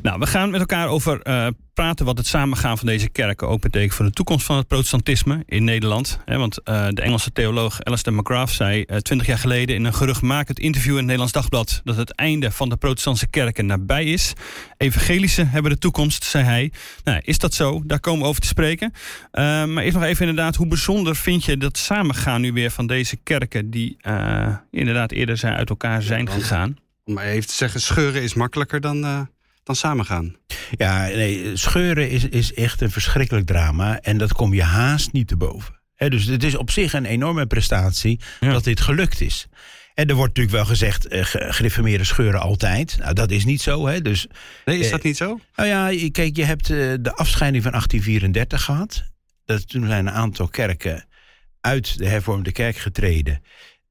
Nou, 0.02 0.20
we 0.20 0.28
gaan 0.28 0.50
met 0.50 0.60
elkaar 0.60 0.88
over 0.88 1.28
uh, 1.28 1.48
praten 1.74 2.06
wat 2.06 2.18
het 2.18 2.28
samengaan 2.28 2.78
van 2.78 2.88
deze 2.88 3.10
kerken 3.10 3.48
ook 3.48 3.62
betekent 3.62 3.94
voor 3.94 4.06
de 4.06 4.12
toekomst 4.12 4.46
van 4.46 4.58
het 4.58 4.68
protestantisme 4.68 5.44
in 5.46 5.64
Nederland. 5.64 6.20
want 6.26 6.60
uh, 6.66 6.88
de 6.90 7.02
Engelse 7.02 7.32
theoloog 7.32 7.84
Alistair 7.84 8.18
McGrath 8.18 8.50
zei 8.50 8.86
twintig 8.86 9.28
jaar 9.28 9.38
geleden 9.38 9.76
in 9.76 9.86
een 9.86 9.94
geruchtmakend 9.94 10.60
interview 10.60 10.92
in 10.92 10.98
het 10.98 11.06
Nederlands 11.06 11.34
Dagblad 11.34 11.82
dat 11.84 11.96
het 11.96 12.16
einde 12.16 12.52
van 12.52 12.70
de 12.70 12.78
protestantse 12.78 13.28
kerken 13.28 13.66
nabij 13.66 14.06
is. 14.06 14.34
Evangelische 14.78 15.44
hebben 15.44 15.72
de 15.72 15.78
toekomst, 15.78 16.24
zei 16.24 16.44
hij. 16.44 16.72
Nou, 17.04 17.22
is 17.24 17.38
dat 17.38 17.54
zo? 17.54 17.82
Daar 17.86 18.00
komen 18.00 18.22
we 18.22 18.28
over 18.28 18.42
te 18.42 18.48
spreken. 18.48 18.94
maar 19.32 19.78
eerst 19.78 19.98
nog 19.98 20.04
even 20.04 20.28
inderdaad, 20.28 20.56
hoe 20.56 20.68
bijzonder 20.68 21.16
vind 21.16 21.46
je 21.46 21.58
dat 21.58 21.78
samengaan 21.78 22.42
nu 22.42 22.54
weer 22.54 22.72
van 22.72 22.88
deze 22.88 23.16
kerken 23.16 23.70
die 23.70 23.98
uh, 24.02 24.56
inderdaad 24.72 25.12
eerder 25.12 25.38
zijn 25.38 25.56
uit 25.56 25.70
elkaar 25.70 26.02
zijn 26.02 26.30
gegaan? 26.30 26.76
Om 27.06 27.18
even 27.18 27.48
te 27.48 27.54
zeggen, 27.54 27.82
scheuren 27.82 28.22
is 28.22 28.34
makkelijker 28.34 28.82
dan, 28.82 29.04
uh, 29.04 29.22
dan 29.64 29.76
samengaan. 29.76 30.36
Ja, 30.72 31.06
nee, 31.06 31.58
scheuren 31.58 32.10
is, 32.10 32.26
is 32.30 32.54
echt 32.54 32.82
een 32.82 32.92
verschrikkelijk 32.92 33.46
drama. 33.46 34.00
En 34.02 34.18
dat 34.18 34.34
kom 34.34 34.54
je 34.54 34.64
haast 34.64 35.12
niet 35.12 35.28
te 35.28 35.38
boven. 35.38 35.82
dus 35.98 36.26
het 36.26 36.44
is 36.44 36.56
op 36.56 36.72
zich 36.72 36.94
een 36.94 37.06
enorme 37.06 37.46
prestatie 37.46 38.20
dat 38.40 38.64
dit 38.64 38.82
gelukt 38.82 39.22
is. 39.22 39.48
En 39.94 40.08
er 40.08 40.16
wordt 40.16 40.38
natuurlijk 40.38 40.56
wel 40.56 40.76
gezegd, 40.76 41.12
uh, 41.12 41.26
gereformeerde 41.26 42.04
scheuren 42.04 42.42
altijd. 42.42 42.98
Nou, 43.00 43.14
dat 43.14 43.32
is 43.32 43.46
niet 43.46 43.62
zo. 43.62 43.88
Hè? 43.88 44.02
Dus, 44.02 44.28
nee, 44.66 44.80
is 44.80 44.90
dat 44.90 45.04
niet 45.04 45.18
zo? 45.18 45.40
Nou 45.56 45.70
ja, 45.70 46.10
kijk, 46.12 46.36
je 46.36 46.44
hebt 46.44 46.68
de 46.68 47.14
afscheiding 47.16 47.64
van 47.64 47.72
1834 47.72 48.64
gehad. 48.64 49.04
Dat, 49.46 49.70
toen 49.70 49.88
zijn 49.88 50.08
een 50.08 50.14
aantal 50.14 50.48
kerken 50.48 51.06
uit 51.62 51.98
de 51.98 52.08
hervormde 52.08 52.52
kerk 52.52 52.78
getreden. 52.78 53.42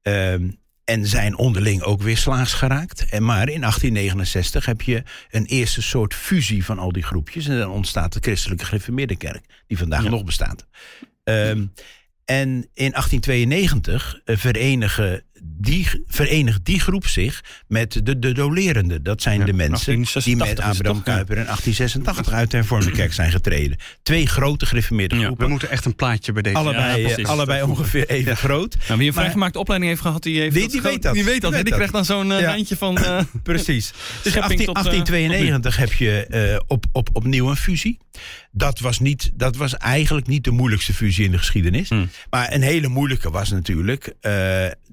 Ehm, 0.01 0.49
en 0.85 1.07
zijn 1.07 1.37
onderling 1.37 1.81
ook 1.81 2.01
weer 2.01 2.17
slaags 2.17 2.53
geraakt. 2.53 3.05
En 3.09 3.23
maar 3.23 3.49
in 3.49 3.59
1869 3.59 4.65
heb 4.65 4.81
je 4.81 5.03
een 5.29 5.45
eerste 5.45 5.81
soort 5.81 6.13
fusie 6.13 6.65
van 6.65 6.79
al 6.79 6.91
die 6.91 7.03
groepjes. 7.03 7.47
En 7.47 7.57
dan 7.57 7.71
ontstaat 7.71 8.13
de 8.13 8.19
christelijke 8.21 8.65
gereformeerde 8.65 9.15
kerk, 9.15 9.45
die 9.67 9.77
vandaag 9.77 10.03
nog 10.03 10.23
bestaat. 10.23 10.67
Um, 11.23 11.73
en 12.25 12.47
in 12.73 12.91
1892 12.91 14.21
uh, 14.25 14.37
verenigen 14.37 15.23
die, 15.43 15.87
verenigt 16.07 16.65
die 16.65 16.79
groep 16.79 17.07
zich 17.07 17.43
met 17.67 17.99
de, 18.03 18.19
de 18.19 18.31
dolerenden. 18.31 19.03
Dat 19.03 19.21
zijn 19.21 19.45
de 19.45 19.53
mensen 19.53 20.05
die 20.23 20.35
met 20.35 20.59
Abraham 20.59 21.03
Kuyper 21.03 21.37
in 21.37 21.45
1886 21.45 22.33
uit 22.33 22.51
de 22.51 22.57
hervormde 22.57 22.91
kerk 22.91 23.13
zijn 23.13 23.31
getreden. 23.31 23.77
Twee 24.03 24.27
grote 24.27 24.65
gereformeerde 24.65 25.15
groepen. 25.15 25.45
we 25.45 25.51
moeten 25.51 25.69
echt 25.69 25.85
een 25.85 25.95
plaatje 25.95 26.31
bij 26.31 26.41
deze. 26.41 26.57
Allebei, 26.57 27.07
ja, 27.07 27.27
allebei 27.27 27.63
ongeveer 27.63 28.09
even 28.09 28.37
groot. 28.37 28.77
Nou, 28.87 28.99
wie 28.99 29.07
een 29.07 29.13
vrijgemaakte 29.13 29.59
opleiding 29.59 29.91
heeft 29.91 30.03
gehad, 30.03 30.23
die, 30.23 30.39
heeft 30.39 30.55
die, 30.55 30.69
die 30.69 30.81
weet 30.81 31.01
dat. 31.01 31.13
Die 31.13 31.23
weet 31.23 31.41
dat. 31.41 31.53
Die, 31.53 31.63
die 31.63 31.73
krijgt 31.73 31.93
dan 31.93 32.05
zo'n 32.05 32.29
uh, 32.29 32.39
lijntje 32.39 32.77
van... 32.77 32.97
Uh, 32.99 33.19
Precies. 33.43 33.93
Dus 34.23 34.37
18, 34.37 34.57
1892 34.73 35.77
heb 35.77 35.93
je 35.93 36.27
uh, 36.29 36.59
op, 36.67 36.85
op, 36.91 37.09
opnieuw 37.13 37.49
een 37.49 37.55
fusie. 37.55 37.97
Dat 38.51 38.79
was, 38.79 38.99
niet, 38.99 39.31
dat 39.33 39.55
was 39.55 39.77
eigenlijk 39.77 40.27
niet 40.27 40.43
de 40.43 40.51
moeilijkste 40.51 40.93
fusie 40.93 41.25
in 41.25 41.31
de 41.31 41.37
geschiedenis. 41.37 41.89
Hmm. 41.89 42.09
Maar 42.29 42.53
een 42.53 42.61
hele 42.61 42.87
moeilijke 42.87 43.29
was 43.29 43.51
natuurlijk 43.51 44.13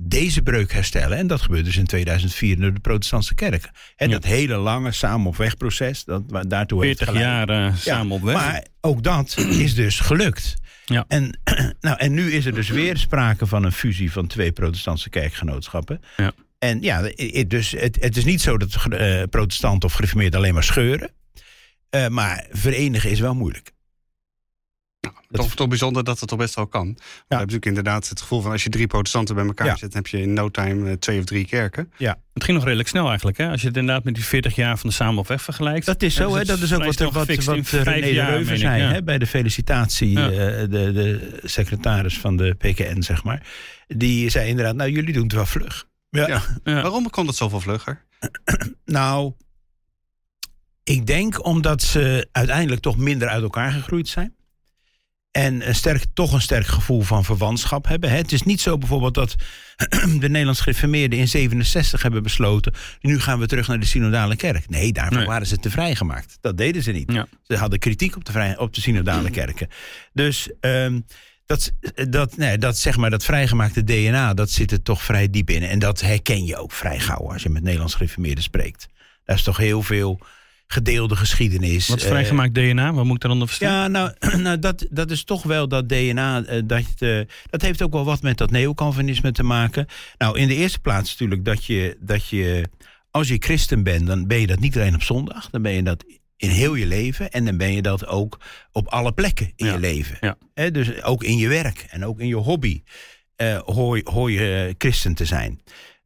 deze 0.03 0.43
breuk 0.43 0.73
herstellen. 0.73 1.19
En 1.19 1.27
dat 1.27 1.41
gebeurde 1.41 1.65
dus 1.65 1.77
in 1.77 1.87
2004 1.87 2.61
door 2.61 2.75
de 2.75 2.81
protestantse 2.81 3.35
kerk. 3.35 3.71
En 3.97 4.11
dat 4.11 4.25
hele 4.25 4.57
lange 4.57 4.93
samen 4.93 5.27
op 5.27 5.37
weg 5.37 5.57
proces, 5.57 6.05
dat 6.05 6.23
daartoe 6.49 6.81
40 6.81 7.07
heeft 7.07 7.19
jaar 7.19 7.51
uh, 7.51 7.75
samen 7.77 8.13
op 8.13 8.23
weg. 8.23 8.35
Maar 8.35 8.65
ook 8.81 9.03
dat 9.03 9.37
is 9.65 9.75
dus 9.75 10.01
gelukt. 10.01 10.57
Ja. 10.85 11.05
En, 11.09 11.41
nou, 11.81 11.99
en 11.99 12.15
nu 12.15 12.33
is 12.33 12.47
er 12.47 12.55
dus 12.55 12.69
weer 12.69 12.97
sprake 12.97 13.47
van 13.47 13.65
een 13.65 13.73
fusie 13.73 14.13
van 14.13 14.27
twee 14.27 14.53
protestantse 14.53 15.11
kerkgenootschappen. 15.11 16.01
Ja. 16.17 16.33
En 16.59 16.83
ja, 16.83 17.11
dus 17.47 17.71
het, 17.71 17.97
het 18.01 18.17
is 18.17 18.25
niet 18.25 18.41
zo 18.41 18.59
dat 18.59 18.77
uh, 18.89 19.23
protestanten 19.31 19.89
of 19.89 19.95
gereformeerden 19.95 20.39
alleen 20.39 20.55
maar 20.55 20.65
scheuren. 20.65 21.11
Uh, 21.97 22.09
maar 22.09 22.47
verenigen 22.51 23.11
is 23.11 23.21
wel 23.21 23.35
moeilijk. 23.35 23.73
Dat 25.31 25.45
is 25.45 25.55
toch 25.55 25.69
bijzonder 25.69 26.05
dat 26.05 26.21
het 26.21 26.29
toch 26.29 26.39
best 26.39 26.55
wel 26.55 26.67
kan. 26.67 26.87
Ja. 26.87 26.95
We 26.95 27.03
hebben 27.19 27.39
natuurlijk 27.39 27.67
inderdaad 27.67 28.09
het 28.09 28.21
gevoel 28.21 28.41
van 28.41 28.53
als 28.53 28.63
je 28.63 28.69
drie 28.69 28.87
protestanten 28.87 29.35
bij 29.35 29.45
elkaar 29.45 29.79
zet, 29.79 29.95
heb 29.95 30.07
je 30.07 30.21
in 30.21 30.33
no 30.33 30.49
time 30.49 30.91
eh, 30.91 30.97
twee 30.97 31.19
of 31.19 31.25
drie 31.25 31.47
kerken. 31.47 31.93
Ja. 31.97 32.19
Het 32.33 32.45
ging 32.45 32.57
nog 32.57 32.65
redelijk 32.67 32.89
snel 32.89 33.09
eigenlijk. 33.09 33.39
Hè? 33.39 33.49
Als 33.51 33.61
je 33.61 33.67
het 33.67 33.77
inderdaad 33.77 34.05
met 34.05 34.15
die 34.15 34.25
40 34.25 34.55
jaar 34.55 34.79
van 34.79 34.89
de 34.89 34.95
Samen 34.95 35.19
op 35.19 35.29
Weg 35.29 35.43
vergelijkt. 35.43 35.87
Dat 35.87 36.03
is 36.03 36.15
zo, 36.15 36.35
hè? 36.35 36.45
dat 36.45 36.61
is 36.61 36.73
ook 36.73 36.85
wat, 36.85 36.99
wat, 36.99 37.13
wat, 37.13 37.45
wat 37.45 37.69
René 37.69 38.13
de 38.13 38.25
Reuver 38.25 38.59
zei 38.59 38.83
hè? 38.83 39.03
bij 39.03 39.19
de 39.19 39.27
felicitatie. 39.27 40.11
Uh, 40.11 40.27
de, 40.27 40.69
de 40.69 41.41
secretaris 41.43 42.19
van 42.19 42.37
de 42.37 42.55
PKN, 42.55 43.03
zeg 43.03 43.25
maar. 43.25 43.47
Die 43.87 44.31
zei 44.31 44.49
inderdaad, 44.49 44.75
nou 44.75 44.91
jullie 44.91 45.13
doen 45.13 45.23
het 45.23 45.33
wel 45.33 45.47
vlug. 45.47 45.89
Ja. 46.11 46.43
Waarom 46.65 47.11
kon 47.11 47.27
het 47.27 47.37
zoveel 47.37 47.61
vlugger? 47.61 48.05
nou, 48.85 49.33
ik 50.85 51.07
denk 51.07 51.45
omdat 51.45 51.83
ze 51.83 52.29
uiteindelijk 52.33 52.83
toch 52.83 52.97
minder 52.97 53.29
uit 53.29 53.43
elkaar 53.43 53.73
gegroeid 53.73 54.09
zijn. 54.09 54.35
En 55.31 55.69
een 55.69 55.75
sterk, 55.75 56.05
toch 56.15 56.33
een 56.33 56.41
sterk 56.41 56.67
gevoel 56.67 57.01
van 57.01 57.25
verwantschap 57.25 57.87
hebben. 57.87 58.11
Het 58.11 58.33
is 58.33 58.43
niet 58.43 58.61
zo 58.61 58.79
bijvoorbeeld 58.79 59.15
dat 59.15 59.35
de 60.21 60.29
Nederlands 60.29 60.61
gereformeerden 60.61 61.19
in 61.19 61.29
67 61.29 62.03
hebben 62.03 62.23
besloten. 62.23 62.75
Nu 63.01 63.21
gaan 63.21 63.39
we 63.39 63.47
terug 63.47 63.69
naar 63.69 63.81
de 63.81 63.87
synodale 63.87 64.37
kerk. 64.37 64.69
Nee, 64.69 64.93
daarvoor 64.93 65.25
waren 65.25 65.47
ze 65.47 65.57
te 65.57 65.71
vrijgemaakt. 65.71 66.39
Dat 66.41 66.57
deden 66.57 66.83
ze 66.83 66.93
niet. 66.93 67.25
Ze 67.43 67.57
hadden 67.57 67.79
kritiek 67.79 68.17
op 68.17 68.25
de, 68.25 68.33
vrij, 68.33 68.59
op 68.59 68.75
de 68.75 68.81
synodale 68.81 69.31
kerken. 69.31 69.69
Dus 70.13 70.51
um, 70.61 71.07
dat, 71.47 71.73
dat, 72.09 72.37
nee, 72.37 72.59
dat, 72.59 72.79
zeg 72.79 72.97
maar, 72.97 73.11
dat 73.11 73.25
vrijgemaakte 73.25 73.85
DNA, 73.85 74.35
dat 74.35 74.51
zit 74.51 74.73
er 74.73 74.83
toch 74.83 75.03
vrij 75.03 75.31
diep 75.31 75.51
in. 75.51 75.63
En 75.63 75.79
dat 75.79 76.01
herken 76.01 76.45
je 76.45 76.57
ook 76.57 76.73
vrij 76.73 76.99
gauw 76.99 77.33
als 77.33 77.43
je 77.43 77.49
met 77.49 77.63
Nederlands 77.63 77.95
gereformeerden 77.95 78.43
spreekt. 78.43 78.89
Daar 79.25 79.37
is 79.37 79.43
toch 79.43 79.57
heel 79.57 79.83
veel 79.83 80.21
gedeelde 80.73 81.17
geschiedenis. 81.17 81.89
Wat 81.89 82.01
is 82.01 82.05
vrijgemaakt 82.05 82.59
uh, 82.59 82.71
DNA? 82.71 82.93
Wat 82.93 83.05
moet 83.05 83.25
ik 83.25 83.31
dan 83.31 83.47
verstaan? 83.47 83.73
Ja, 83.73 83.87
nou, 83.89 84.13
nou 84.43 84.59
dat, 84.59 84.87
dat 84.91 85.11
is 85.11 85.25
toch 85.25 85.43
wel 85.43 85.69
dat 85.69 85.89
DNA. 85.89 86.43
Uh, 86.49 86.63
dat, 86.65 86.85
uh, 86.99 87.21
dat 87.51 87.63
heeft 87.63 87.83
ook 87.83 87.93
wel 87.93 88.05
wat 88.05 88.23
met 88.23 88.39
dat 88.39 88.51
neocalvinisme 88.51 89.33
te 89.33 89.43
maken. 89.43 89.87
Nou, 90.19 90.39
in 90.39 90.49
de 90.49 90.55
eerste 90.55 90.81
plaats 90.81 91.11
natuurlijk 91.11 91.45
dat 91.45 91.65
je, 91.65 91.97
dat 92.01 92.29
je. 92.29 92.69
Als 93.11 93.29
je 93.29 93.37
christen 93.39 93.83
bent, 93.83 94.07
dan 94.07 94.27
ben 94.27 94.41
je 94.41 94.47
dat 94.47 94.59
niet 94.59 94.77
alleen 94.77 94.95
op 94.95 95.03
zondag. 95.03 95.51
Dan 95.51 95.63
ben 95.63 95.73
je 95.73 95.83
dat 95.83 96.05
in 96.37 96.51
heel 96.51 96.75
je 96.75 96.87
leven. 96.87 97.31
En 97.31 97.45
dan 97.45 97.57
ben 97.57 97.73
je 97.73 97.83
dat 97.83 98.07
ook 98.07 98.39
op 98.73 98.89
alle 98.89 99.13
plekken 99.13 99.53
in 99.57 99.67
je 99.67 99.79
leven. 99.79 100.17
Ja. 100.21 100.71
dus 100.71 101.03
ook 101.03 101.25
in 101.25 101.37
je 101.37 101.49
werk 101.49 101.87
en 101.89 102.05
ook 102.05 102.21
in 102.21 102.27
je 102.27 102.35
hobby 102.37 102.83
hoor, 103.65 104.01
hoor 104.05 104.31
je 104.31 104.75
christen 104.79 105.15
te 105.15 105.25
zijn. 105.25 105.61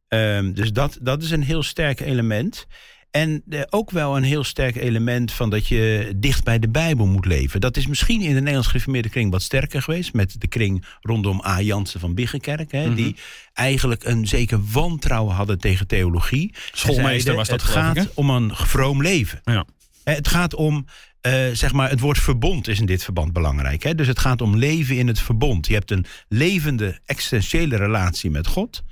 Um, 0.07 0.53
dus 0.53 0.71
dat, 0.71 0.97
dat 1.01 1.23
is 1.23 1.31
een 1.31 1.43
heel 1.43 1.63
sterk 1.63 1.99
element. 1.99 2.67
En 3.15 3.43
eh, 3.49 3.61
ook 3.69 3.91
wel 3.91 4.17
een 4.17 4.23
heel 4.23 4.43
sterk 4.43 4.75
element 4.75 5.31
van 5.31 5.49
dat 5.49 5.67
je 5.67 6.13
dicht 6.15 6.43
bij 6.43 6.59
de 6.59 6.69
Bijbel 6.69 7.05
moet 7.05 7.25
leven. 7.25 7.61
Dat 7.61 7.77
is 7.77 7.87
misschien 7.87 8.21
in 8.21 8.33
de 8.33 8.39
Nederlands 8.39 8.67
gereformeerde 8.67 9.09
kring 9.09 9.31
wat 9.31 9.41
sterker 9.41 9.81
geweest. 9.81 10.13
Met 10.13 10.35
de 10.41 10.47
kring 10.47 10.85
rondom 11.01 11.41
A. 11.45 11.61
Jansen 11.61 11.99
van 11.99 12.13
Biggenkerk. 12.13 12.71
Hè, 12.71 12.93
Die 12.93 13.05
mhm. 13.05 13.17
eigenlijk 13.53 14.03
een 14.03 14.27
zeker 14.27 14.59
wantrouwen 14.71 15.35
hadden 15.35 15.59
tegen 15.59 15.87
theologie. 15.87 16.53
Schoolmeester 16.71 17.35
was 17.35 17.47
dat 17.47 17.61
Het 17.61 17.71
gaat 17.71 18.13
om 18.13 18.29
een 18.29 18.55
vroom 18.55 19.01
leven. 19.01 19.41
Ja. 19.43 19.65
Het 20.03 20.27
gaat 20.27 20.55
om 20.55 20.85
uh, 21.21 21.33
zeg 21.53 21.73
maar, 21.73 21.89
het 21.89 21.99
woord 21.99 22.19
verbond 22.19 22.67
is 22.67 22.79
in 22.79 22.85
dit 22.85 23.03
verband 23.03 23.33
belangrijk. 23.33 23.83
Hè? 23.83 23.95
Dus 23.95 24.07
het 24.07 24.19
gaat 24.19 24.41
om 24.41 24.55
leven 24.55 24.97
in 24.97 25.07
het 25.07 25.19
verbond. 25.19 25.67
Je 25.67 25.73
hebt 25.73 25.91
een 25.91 26.05
levende, 26.27 26.99
existentiële 27.05 27.75
relatie 27.75 28.29
met 28.29 28.47
God. 28.47 28.83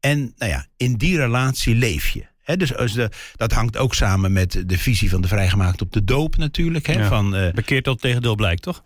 En 0.00 0.32
nou 0.36 0.50
ja, 0.50 0.66
in 0.76 0.94
die 0.94 1.16
relatie 1.16 1.74
leef 1.74 2.08
je 2.08 2.29
dus 2.56 2.76
als 2.76 2.92
de, 2.92 3.10
dat 3.36 3.52
hangt 3.52 3.76
ook 3.76 3.94
samen 3.94 4.32
met 4.32 4.62
de 4.66 4.78
visie 4.78 5.10
van 5.10 5.20
de 5.20 5.28
vrijgemaakt 5.28 5.82
op 5.82 5.92
de 5.92 6.04
doop 6.04 6.36
natuurlijk. 6.36 6.86
He, 6.86 7.06
van, 7.06 7.36
uh, 7.36 7.52
Bekeerd 7.52 7.84
tot 7.84 8.00
tegendeel 8.00 8.34
blijkt, 8.34 8.62
toch? 8.62 8.84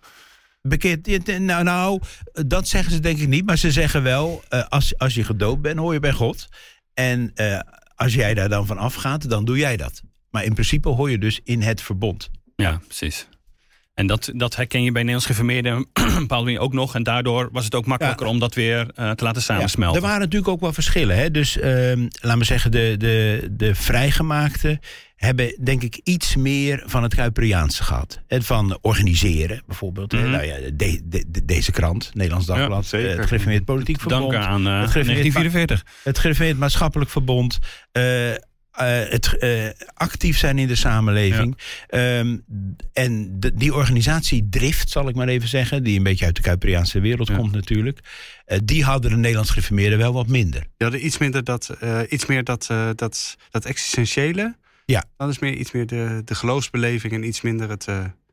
Bekeerd, 0.63 1.39
nou, 1.39 1.65
nou, 1.65 2.01
dat 2.33 2.69
zeggen 2.69 2.93
ze 2.93 3.01
denk 3.01 3.19
ik 3.19 3.29
niet. 3.29 3.47
Maar 3.47 3.59
ze 3.59 3.71
zeggen 3.71 4.03
wel, 4.03 4.45
uh, 4.51 4.65
als, 4.69 4.99
als 4.99 5.15
je 5.15 5.25
gedoopt 5.25 5.63
bent, 5.63 5.79
hoor 5.79 5.93
je 5.93 6.01
bij 6.01 6.13
God. 6.13 6.49
En 6.95 7.33
uh, 7.35 7.61
als 7.95 8.15
jij 8.15 8.35
daar 8.35 8.49
dan 8.49 8.67
van 8.67 8.79
afgaat, 8.79 9.31
dan 9.31 9.45
doe 9.45 9.57
jij 9.57 9.77
dat. 9.77 10.03
Maar 10.31 10.45
in 10.45 10.53
principe 10.53 10.89
hoor 10.89 11.11
je 11.11 11.19
dus 11.19 11.41
in 11.45 11.63
het 11.63 11.83
verbond. 11.83 12.31
Ja, 12.57 12.81
precies. 12.87 13.29
En 13.95 14.07
dat, 14.07 14.31
dat 14.35 14.57
herken 14.57 14.83
je 14.83 14.93
bij 14.93 15.03
Nederlands 15.03 15.27
geformeerden 15.27 15.87
manier 16.29 16.59
ook 16.59 16.73
nog. 16.73 16.95
En 16.95 17.03
daardoor 17.03 17.49
was 17.53 17.65
het 17.65 17.75
ook 17.75 17.87
makkelijker 17.87 18.27
om 18.27 18.39
dat 18.39 18.55
weer 18.55 18.79
uh, 18.99 19.11
te 19.11 19.25
laten 19.25 19.43
samensmelten. 19.43 20.03
er 20.03 20.07
waren 20.07 20.21
natuurlijk 20.21 20.53
ook 20.53 20.61
wel 20.61 20.73
verschillen. 20.73 21.17
Hè? 21.17 21.31
Dus 21.31 21.57
uh, 21.57 21.65
laten 22.21 22.39
we 22.39 22.45
zeggen, 22.45 22.71
de, 22.71 22.95
de, 22.99 23.49
de 23.51 23.75
vrijgemaakte 23.75 24.81
hebben 25.17 25.57
denk 25.65 25.83
ik 25.83 26.01
iets 26.05 26.37
meer 26.37 26.83
van 26.87 27.03
het 27.03 27.15
Kuiperiaanse 27.15 27.83
gehad. 27.83 28.21
En 28.27 28.43
van 28.43 28.79
organiseren 28.81 29.63
bijvoorbeeld. 29.67 30.13
Mm 30.13 30.21
-hmm. 30.21 30.31
nou 30.31 30.45
ja, 30.45 30.57
de, 30.75 31.01
de, 31.05 31.45
deze 31.45 31.73
krant, 31.73 32.11
Nederlands 32.15 32.47
Dagblad, 32.47 32.91
ja, 32.91 32.99
het 32.99 33.27
Gereformeerd 33.27 33.65
Politiek 33.65 34.01
Verbond. 34.01 34.33
Dank 34.33 34.45
aan 34.45 34.67
uh, 34.67 34.81
het 34.81 34.93
1944. 34.93 35.85
Het 36.03 36.19
Gereformeerd 36.19 36.59
Maatschappelijk 36.59 37.11
Verbond. 37.11 37.59
Uh, 38.81 39.01
uh, 39.05 39.11
het 39.11 39.37
uh, 39.39 39.69
actief 39.95 40.39
zijn 40.39 40.59
in 40.59 40.67
de 40.67 40.75
samenleving. 40.75 41.59
Ja. 41.89 42.19
Um, 42.19 42.45
en 42.93 43.41
de, 43.41 43.55
die 43.55 43.75
organisatie 43.75 44.49
Drift, 44.51 44.91
zal 44.91 45.09
ik 45.09 45.15
maar 45.15 45.29
even 45.29 45.49
zeggen, 45.49 45.83
die 45.83 45.97
een 45.97 46.03
beetje 46.03 46.25
uit 46.25 46.37
de 46.37 46.43
Kuiperiaanse 46.43 47.01
wereld 47.01 47.29
ja. 47.29 47.37
komt 47.37 47.53
natuurlijk. 47.53 48.01
Uh, 48.47 48.59
die 48.65 48.85
hadden 48.85 49.11
de 49.11 49.17
Nederlands 49.17 49.51
gereformeerden 49.51 49.99
wel 49.99 50.13
wat 50.13 50.27
minder. 50.27 50.67
Hadden 50.79 51.07
iets 51.07 51.19
minder 51.19 51.45
dat, 51.45 51.77
iets 52.09 52.27
meer 52.27 52.45
dat, 52.45 52.67
dat, 52.95 53.37
dat 53.51 53.65
existentiële. 53.65 54.57
Ja. 54.85 55.05
Dan 55.17 55.29
is 55.29 55.39
meer 55.39 55.55
iets 55.55 55.73
meer 55.73 55.87
de, 55.87 56.23
de 56.25 56.35
geloofsbeleving 56.35 57.13
en 57.13 57.27
iets 57.27 57.41
minder 57.41 57.69
het, 57.69 57.87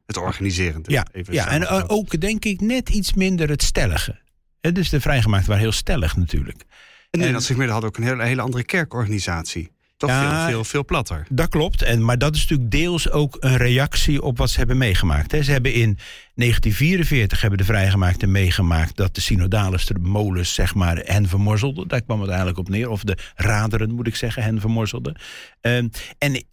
het 0.06 0.18
organiserende. 0.18 0.92
Ja, 0.92 1.06
even 1.12 1.34
ja 1.34 1.48
en 1.48 1.68
ook 1.68 2.20
denk 2.22 2.46
ik 2.46 2.62
net 2.62 2.90
iets 2.90 3.14
minder 3.14 3.50
het 3.50 3.64
stellige. 3.64 4.20
He, 4.62 4.72
dus 4.72 4.90
de 4.90 5.02
vrijgemaakten 5.02 5.48
waren 5.48 5.64
heel 5.64 5.74
stellig 5.74 6.16
natuurlijk. 6.16 6.64
En 7.10 7.20
Nederlands 7.20 7.46
gereformeerden 7.46 7.82
hadden 7.82 7.90
ook 7.90 7.98
een 7.98 8.12
hele, 8.12 8.30
hele 8.30 8.42
andere 8.42 8.64
kerkorganisatie. 8.64 9.72
Toch 10.02 10.10
ja, 10.10 10.46
veel, 10.46 10.52
veel, 10.52 10.64
veel 10.64 10.86
platter. 10.86 11.26
Dat 11.30 11.48
klopt. 11.48 11.82
En, 11.82 12.06
maar 12.06 12.18
dat 12.18 12.36
is 12.36 12.42
natuurlijk 12.42 12.72
deels 12.72 13.10
ook 13.10 13.38
een 13.40 13.58
reactie 13.58 14.22
op 14.22 14.38
wat 14.38 14.50
ze 14.50 14.58
hebben 14.58 14.78
meegemaakt. 14.78 15.32
Hè. 15.32 15.44
Ze 15.44 15.52
hebben 15.52 15.74
in 15.74 15.98
1944 16.36 17.42
hebben 17.42 17.60
de 17.60 17.66
vrijgemaakten 17.66 18.32
meegemaakt 18.32 18.96
dat 18.96 19.16
de 19.16 19.22
synodale 19.22 19.80
molens 20.00 20.54
zeg 20.54 20.76
maar 20.76 20.98
hen 20.98 21.28
vermorzelden. 21.28 21.88
Daar 21.88 22.02
kwam 22.02 22.20
het 22.20 22.30
eigenlijk 22.30 22.60
op 22.60 22.70
neer. 22.70 22.90
Of 22.90 23.04
de 23.04 23.18
raderen 23.36 23.92
moet 23.92 24.08
ik 24.08 24.16
zeggen, 24.16 24.44
hen 24.44 24.60
vermorzelden. 24.60 25.16
Um, 25.62 25.90
en 26.18 26.44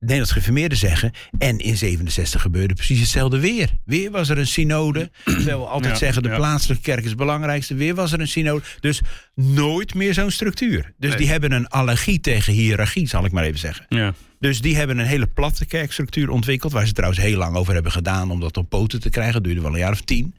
Nederlands 0.00 0.32
geformeerden 0.32 0.78
zeggen. 0.78 1.12
En 1.38 1.58
in 1.58 1.76
67 1.76 2.42
gebeurde 2.42 2.74
precies 2.74 3.00
hetzelfde 3.00 3.40
weer. 3.40 3.70
Weer 3.84 4.10
was 4.10 4.28
er 4.28 4.38
een 4.38 4.46
synode. 4.46 5.10
Terwijl 5.24 5.60
we 5.60 5.66
altijd 5.66 5.92
ja, 5.92 5.98
zeggen, 5.98 6.22
de 6.22 6.28
ja. 6.28 6.36
plaatselijke 6.36 6.82
kerk 6.82 7.02
is 7.02 7.08
het 7.08 7.16
belangrijkste. 7.16 7.74
Weer 7.74 7.94
was 7.94 8.12
er 8.12 8.20
een 8.20 8.28
synode. 8.28 8.62
Dus 8.80 9.00
nooit 9.34 9.94
meer 9.94 10.14
zo'n 10.14 10.30
structuur. 10.30 10.92
Dus 10.98 11.08
nee. 11.08 11.18
die 11.18 11.28
hebben 11.28 11.52
een 11.52 11.68
allergie 11.68 12.20
tegen 12.20 12.52
hiërarchie, 12.52 13.08
zal 13.08 13.24
ik 13.24 13.32
maar 13.32 13.44
even 13.44 13.58
zeggen. 13.58 13.86
Ja. 13.88 14.14
Dus 14.38 14.60
die 14.60 14.76
hebben 14.76 14.98
een 14.98 15.06
hele 15.06 15.26
platte 15.26 15.66
kerkstructuur 15.66 16.30
ontwikkeld. 16.30 16.72
Waar 16.72 16.86
ze 16.86 16.92
trouwens 16.92 17.20
heel 17.20 17.38
lang 17.38 17.56
over 17.56 17.74
hebben 17.74 17.92
gedaan 17.92 18.30
om 18.30 18.40
dat 18.40 18.56
op 18.56 18.68
poten 18.68 19.00
te 19.00 19.10
krijgen. 19.10 19.34
Dat 19.34 19.44
duurde 19.44 19.60
wel 19.60 19.72
een 19.72 19.78
jaar 19.78 19.92
of 19.92 20.00
tien. 20.00 20.34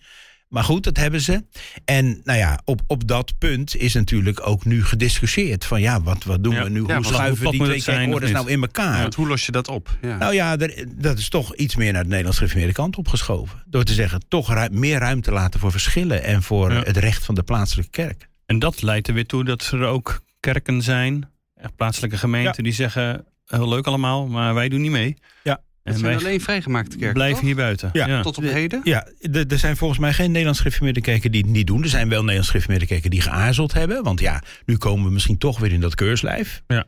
Maar 0.52 0.64
goed, 0.64 0.84
dat 0.84 0.98
hebben 0.98 1.22
ze. 1.22 1.44
En 1.86 2.22
nou 2.24 2.40
ja, 2.40 2.62
op, 2.66 2.82
op 2.88 3.08
dat 3.08 3.38
punt 3.38 3.76
is 3.76 3.94
natuurlijk 3.94 4.48
ook 4.48 4.66
nu 4.66 4.84
gediscussieerd. 4.86 5.66
Van 5.66 5.82
ja, 5.82 6.02
wat, 6.02 6.24
wat 6.24 6.44
doen 6.44 6.54
ja. 6.54 6.64
we 6.64 6.70
nu? 6.70 6.84
Ja, 6.88 6.96
hoe 6.96 7.06
schuiven 7.06 7.52
die 7.52 7.64
twee 7.64 7.84
kerkorders 7.84 8.32
nou 8.32 8.50
in 8.50 8.62
elkaar? 8.62 9.02
Ja, 9.02 9.10
hoe 9.16 9.28
los 9.28 9.46
je 9.46 9.52
dat 9.52 9.68
op? 9.68 9.98
Nou 10.02 10.34
ja, 10.34 10.58
er, 10.58 10.86
dat 10.88 11.18
is 11.18 11.30
toch 11.30 11.56
iets 11.56 11.76
meer 11.76 11.94
naar 11.94 12.02
de 12.02 12.08
Nederlands 12.08 12.38
gereformeerde 12.38 12.74
kant 12.74 12.98
opgeschoven. 12.98 13.64
Door 13.66 13.84
te 13.84 13.94
zeggen, 13.94 14.22
toch 14.28 14.70
meer 14.70 15.00
ruimte 15.00 15.32
laten 15.32 15.60
voor 15.60 15.72
verschillen... 15.72 16.24
en 16.24 16.44
voor 16.44 16.72
het 16.72 16.98
recht 16.98 17.26
van 17.26 17.36
de 17.36 17.44
plaatselijke 17.44 17.92
kerk. 17.92 18.28
En 18.46 18.60
dat 18.60 18.82
leidt 18.82 19.08
er 19.08 19.14
weer 19.14 19.26
toe 19.26 19.44
dat 19.44 19.70
er 19.72 19.86
ook 19.86 20.22
kerken 20.40 20.82
zijn... 20.82 21.30
plaatselijke 21.76 22.18
gemeenten 22.18 22.64
die 22.64 22.74
zeggen... 22.74 23.26
heel 23.46 23.70
leuk 23.70 23.88
allemaal, 23.88 24.28
maar 24.28 24.54
wij 24.54 24.70
doen 24.70 24.82
niet 24.82 24.92
mee. 24.92 25.18
Ja. 25.44 25.62
Het 25.84 26.00
zijn 26.00 26.18
alleen 26.18 26.42
vrijgemaakte 26.42 26.98
kerken. 26.98 27.14
Blijven 27.14 27.36
toch? 27.36 27.46
hier 27.46 27.56
buiten. 27.56 27.90
Ja. 27.94 28.08
ja. 28.08 28.22
Tot 28.22 28.38
op 28.38 28.44
heden? 28.44 28.82
Ja, 28.84 29.08
er 29.48 29.60
zijn 29.60 29.78
volgens 29.78 30.00
mij 30.00 30.14
geen 30.14 30.30
Nederlands 30.30 30.60
gereformeerde 30.60 31.02
kerken 31.02 31.32
die 31.32 31.42
het 31.42 31.50
niet 31.50 31.68
doen. 31.68 31.84
Er 31.84 31.90
zijn 31.90 32.10
wel 32.10 32.20
Nederlands 32.20 32.50
gereformeerde 32.50 32.86
kerken 32.86 33.10
die 33.10 33.22
geaarzeld 33.22 33.74
hebben. 33.74 34.04
Want 34.04 34.20
ja, 34.20 34.44
nu 34.66 34.78
komen 34.78 35.06
we 35.06 35.12
misschien 35.12 35.38
toch 35.38 35.60
weer 35.60 35.72
in 35.72 35.80
dat 35.80 35.96
keurslijf. 35.96 36.62
Ja. 36.68 36.86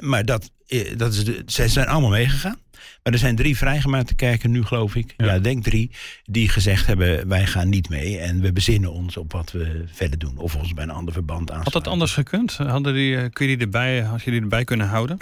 Maar 0.00 0.24
dat, 0.24 0.50
dat 0.96 1.12
is 1.12 1.24
de, 1.24 1.42
ze 1.46 1.68
zijn 1.68 1.86
allemaal 1.86 2.10
meegegaan. 2.10 2.58
Maar 3.02 3.12
er 3.12 3.18
zijn 3.18 3.36
drie 3.36 3.56
vrijgemaakte 3.56 4.14
kerken 4.14 4.50
nu, 4.50 4.64
geloof 4.64 4.94
ik. 4.94 5.14
Ja. 5.16 5.26
ja, 5.26 5.38
denk 5.38 5.62
drie. 5.62 5.90
Die 6.24 6.48
gezegd 6.48 6.86
hebben, 6.86 7.28
wij 7.28 7.46
gaan 7.46 7.68
niet 7.68 7.88
mee. 7.88 8.18
En 8.18 8.40
we 8.40 8.52
bezinnen 8.52 8.92
ons 8.92 9.16
op 9.16 9.32
wat 9.32 9.52
we 9.52 9.84
verder 9.92 10.18
doen. 10.18 10.38
Of 10.38 10.56
ons 10.56 10.74
bij 10.74 10.84
een 10.84 10.90
ander 10.90 11.12
verband 11.14 11.50
aan. 11.50 11.62
Had 11.62 11.72
dat 11.72 11.86
anders 11.86 12.12
gekund? 12.12 12.56
Hadden 12.56 12.94
die, 12.94 13.30
kun 13.30 13.48
je 13.48 13.56
die 13.56 13.66
erbij, 13.66 14.00
had 14.00 14.22
je 14.22 14.30
die 14.30 14.40
erbij 14.40 14.64
kunnen 14.64 14.88
houden? 14.88 15.16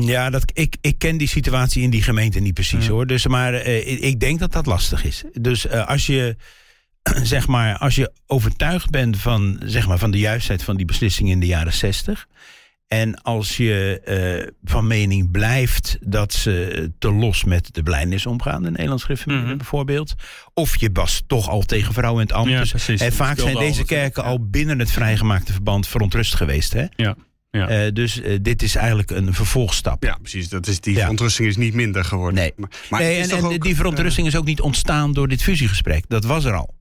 Ja, 0.00 0.30
dat, 0.30 0.50
ik, 0.52 0.76
ik 0.80 0.98
ken 0.98 1.16
die 1.16 1.28
situatie 1.28 1.82
in 1.82 1.90
die 1.90 2.02
gemeente 2.02 2.40
niet 2.40 2.54
precies 2.54 2.86
ja. 2.86 2.90
hoor. 2.90 3.06
Dus, 3.06 3.26
maar 3.26 3.54
uh, 3.54 4.02
ik 4.02 4.20
denk 4.20 4.38
dat 4.38 4.52
dat 4.52 4.66
lastig 4.66 5.04
is. 5.04 5.24
Dus 5.32 5.66
uh, 5.66 5.86
als 5.86 6.06
je 6.06 6.36
zeg 7.22 7.46
maar, 7.46 7.78
als 7.78 7.94
je 7.94 8.12
overtuigd 8.26 8.90
bent 8.90 9.16
van, 9.20 9.60
zeg 9.64 9.86
maar, 9.86 9.98
van 9.98 10.10
de 10.10 10.18
juistheid 10.18 10.62
van 10.62 10.76
die 10.76 10.86
beslissing 10.86 11.30
in 11.30 11.40
de 11.40 11.46
jaren 11.46 11.72
zestig. 11.72 12.26
En 12.86 13.22
als 13.22 13.56
je 13.56 14.00
uh, 14.44 14.52
van 14.64 14.86
mening 14.86 15.30
blijft 15.30 15.98
dat 16.00 16.32
ze 16.32 16.90
te 16.98 17.12
los 17.12 17.44
met 17.44 17.74
de 17.74 17.82
blijnis 17.82 18.26
omgaan, 18.26 18.62
de 18.62 18.70
Nederlands 18.70 19.06
mm 19.08 19.16
-hmm. 19.24 19.56
bijvoorbeeld. 19.56 20.14
Of 20.54 20.76
je 20.76 20.90
was 20.92 21.22
toch 21.26 21.48
al 21.48 21.62
tegen 21.62 21.92
vrouwen 21.92 22.20
in 22.22 22.26
het 22.26 22.36
ambt. 22.36 22.50
Ja, 22.50 22.60
dus, 22.60 22.88
en 22.88 23.12
vaak 23.12 23.38
zijn 23.38 23.56
deze 23.56 23.84
kerken 23.84 24.22
ja. 24.22 24.28
al 24.28 24.48
binnen 24.48 24.78
het 24.78 24.90
vrijgemaakte 24.90 25.52
verband 25.52 25.88
verontrust 25.88 26.34
geweest. 26.34 26.72
Hè? 26.72 26.84
Ja. 26.96 27.16
Ja. 27.56 27.84
Uh, 27.84 27.92
dus 27.92 28.20
uh, 28.20 28.38
dit 28.42 28.62
is 28.62 28.74
eigenlijk 28.74 29.10
een 29.10 29.34
vervolgstap. 29.34 30.02
Ja, 30.02 30.16
precies. 30.20 30.48
Dat 30.48 30.66
is, 30.66 30.80
die 30.80 30.94
ja. 30.94 31.00
verontrusting 31.00 31.48
is 31.48 31.56
niet 31.56 31.74
minder 31.74 32.04
geworden. 32.04 32.34
Nee, 32.34 32.52
maar, 32.56 32.70
maar 32.90 33.00
nee 33.00 33.20
en, 33.20 33.30
en 33.30 33.44
ook, 33.44 33.62
die 33.62 33.76
verontrusting 33.76 34.26
uh, 34.26 34.32
is 34.32 34.38
ook 34.38 34.46
niet 34.46 34.60
ontstaan 34.60 35.12
door 35.12 35.28
dit 35.28 35.42
fusiegesprek. 35.42 36.04
Dat 36.08 36.24
was 36.24 36.44
er 36.44 36.52
al. 36.52 36.74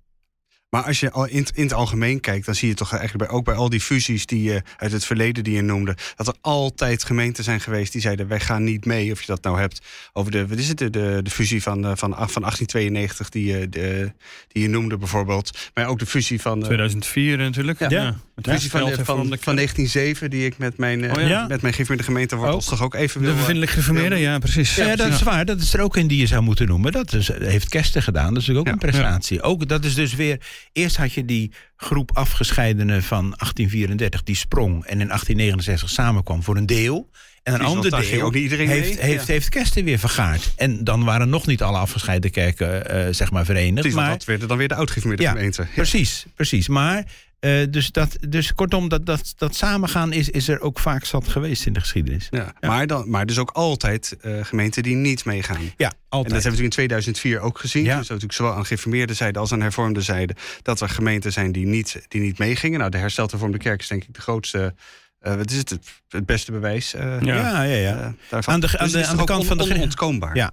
Maar 0.76 0.84
als 0.84 1.00
je 1.00 1.12
al 1.12 1.26
in, 1.26 1.46
in 1.54 1.64
het 1.64 1.74
algemeen 1.74 2.20
kijkt, 2.20 2.46
dan 2.46 2.56
zie 2.56 2.68
je 2.68 2.74
toch 2.74 2.94
eigenlijk 2.94 3.30
bij, 3.30 3.38
ook 3.38 3.46
bij 3.46 3.54
al 3.54 3.70
die 3.70 3.82
fusies 3.82 4.26
die 4.26 4.44
je 4.44 4.62
uit 4.78 4.92
het 4.92 5.06
verleden 5.06 5.44
die 5.44 5.56
je 5.56 5.62
noemde, 5.62 5.98
dat 6.16 6.28
er 6.28 6.36
altijd 6.42 7.04
gemeenten 7.04 7.44
zijn 7.44 7.60
geweest 7.60 7.92
die 7.92 8.02
zeiden 8.02 8.28
wij 8.28 8.40
gaan 8.40 8.64
niet 8.64 8.86
mee. 8.86 9.12
Of 9.12 9.20
je 9.20 9.26
dat 9.26 9.44
nou 9.44 9.60
hebt 9.60 9.82
over 10.14 10.32
de, 10.32 10.48
wat 10.48 10.58
is 10.58 10.68
het, 10.68 10.78
de, 10.78 10.90
de, 10.90 11.20
de 11.24 11.30
fusie 11.30 11.62
van, 11.62 11.82
van, 11.82 11.98
van 11.98 12.42
1892 12.42 13.30
die 13.30 13.46
je, 13.46 13.70
de, 13.70 14.12
die 14.48 14.62
je 14.62 14.70
noemde 14.70 14.98
bijvoorbeeld. 14.98 15.58
Maar 15.74 15.88
ook 15.88 16.00
de 16.00 16.06
fusie 16.06 16.42
van. 16.42 16.64
2004 16.64 17.38
natuurlijk. 17.38 17.80
Ja, 17.80 17.90
ja. 17.90 18.16
De 18.36 18.52
fusie 18.52 18.70
van, 18.70 18.80
van, 18.82 19.06
van, 19.06 19.38
van 19.40 19.56
1907 19.56 20.30
die 20.30 20.46
ik 20.46 20.58
met 20.58 20.78
mijn, 20.78 21.18
oh, 21.18 21.28
ja? 21.28 21.48
met 21.48 21.62
mijn 21.62 21.74
gemeente 21.74 22.04
gemeente 22.04 22.36
wordt 22.36 22.68
toch 22.68 22.82
ook 22.82 22.94
even 22.94 23.22
De 23.22 23.34
bevindelijk 23.34 23.72
geformeerde, 23.72 24.16
ja 24.16 24.40
precies. 24.40 24.76
Ja, 24.76 24.96
dat 24.96 25.14
is 25.14 25.22
waar. 25.22 25.46
Dat 25.46 25.62
is 25.62 25.74
er 25.74 25.82
ook 25.82 25.98
in 25.98 26.08
die 26.08 26.20
je 26.20 26.28
zou 26.28 26.42
moeten 26.42 26.68
noemen. 26.68 26.92
Dat 26.92 27.14
is, 27.14 27.28
heeft 27.28 27.70
Kersten 27.70 28.04
gedaan. 28.04 28.34
Dat 28.34 28.42
is 28.42 28.50
ook 28.50 28.68
een 28.68 28.78
prestatie. 28.78 29.42
Ook, 29.42 29.68
dat 29.68 29.86
is 29.86 29.94
dus 29.94 30.16
weer 30.16 30.40
Eerst 30.74 30.98
had 30.98 31.14
je 31.14 31.26
die 31.26 31.52
groep 31.78 32.18
afgescheidenen 32.18 33.04
van 33.04 33.22
1834 33.22 34.24
die 34.24 34.36
sprong 34.36 34.74
en 34.74 35.00
in 35.00 35.08
1869 35.08 35.90
samenkwam 35.90 36.44
voor 36.44 36.58
een 36.58 36.66
deel. 36.66 37.10
En 37.44 37.54
een 37.54 37.62
ander 37.62 37.92
deel 37.92 38.22
ook 38.22 38.36
iedereen 38.36 38.68
heeft, 38.68 39.00
heeft, 39.00 39.28
ja. 39.28 39.34
heeft 39.34 39.50
Kersten 39.50 39.84
weer 39.84 40.00
vergaard. 40.00 40.54
En 40.56 40.84
dan 40.84 41.04
waren 41.04 41.30
nog 41.30 41.46
niet 41.46 41.62
alle 41.62 41.78
afgescheiden 41.78 42.32
kerken 42.32 42.96
uh, 43.08 43.14
zeg 43.14 43.32
maar 43.32 43.46
verenigd. 43.46 43.74
Precies, 43.74 43.96
maar 43.96 44.10
dat 44.10 44.26
werden 44.26 44.48
dan 44.48 44.58
weer 44.58 44.68
de 44.68 44.76
oudgeformeerde 44.76 45.24
ja, 45.24 45.32
gemeenten. 45.32 45.64
Ja. 45.64 45.74
Precies, 45.76 46.26
precies. 46.36 46.68
Maar 46.68 47.06
uh, 47.40 47.66
dus, 47.70 47.92
dat, 47.92 48.18
dus 48.30 48.54
kortom, 48.54 48.90
dat, 48.90 49.06
dat, 49.06 49.34
dat 49.38 49.56
samengaan 49.56 50.14
is, 50.14 50.30
is 50.30 50.48
er 50.48 50.62
ook 50.62 50.80
vaak 50.80 51.06
zat 51.06 51.28
geweest 51.28 51.66
in 51.66 51.74
de 51.74 51.80
geschiedenis. 51.80 52.28
Ja, 52.32 52.54
ja. 52.60 52.68
Maar, 52.68 52.88
dan, 52.88 53.10
maar 53.10 53.26
dus 53.26 53.38
ook 53.38 53.52
altijd 53.52 54.18
uh, 54.22 54.44
gemeenten 54.44 54.84
die 54.84 54.96
niet 54.96 55.26
meegaan. 55.26 55.62
Ja, 55.78 55.92
altijd. 56.10 56.26
En 56.26 56.34
dat 56.34 56.42
hebben 56.42 56.60
we 56.60 56.64
in 56.64 56.70
2004 56.70 57.40
ook 57.40 57.60
gezien. 57.60 57.84
Ja. 57.84 57.98
Dus 57.98 58.08
natuurlijk 58.08 58.34
zowel 58.34 58.54
aan 58.54 58.66
gereformeerde 58.66 59.14
zijde 59.14 59.40
als 59.40 59.52
aan 59.52 59.62
hervormde 59.62 60.02
zijde... 60.02 60.36
dat 60.62 60.82
er 60.82 60.90
gemeenten 60.90 61.32
zijn 61.32 61.52
die 61.52 61.66
niet, 61.66 62.06
die 62.08 62.22
niet 62.22 62.38
meegingen. 62.38 62.80
Nou, 62.80 62.92
de 62.92 62.98
hersteld 62.98 63.32
hervormde 63.32 63.58
kerk 63.58 63.80
is 63.80 63.88
denk 63.88 64.04
ik 64.04 64.14
de 64.14 64.22
grootste... 64.22 64.74
Uh, 65.22 65.36
wat 65.36 65.52
is 65.52 65.58
het, 65.58 65.70
het, 65.70 66.02
het 66.10 66.26
beste 66.26 66.52
bewijs? 66.52 66.92
ja, 66.92 67.20
ja, 67.22 67.64
ja. 67.64 68.16
Aan 68.30 68.40
de, 68.40 68.46
aan 68.46 68.60
de, 68.60 68.98
dus 68.98 69.06
aan 69.06 69.18
de 69.18 69.24
kant 69.24 69.46
van 69.46 69.58
de 69.58 69.64
onontkoombaar. 69.74 70.36
Ja, 70.36 70.52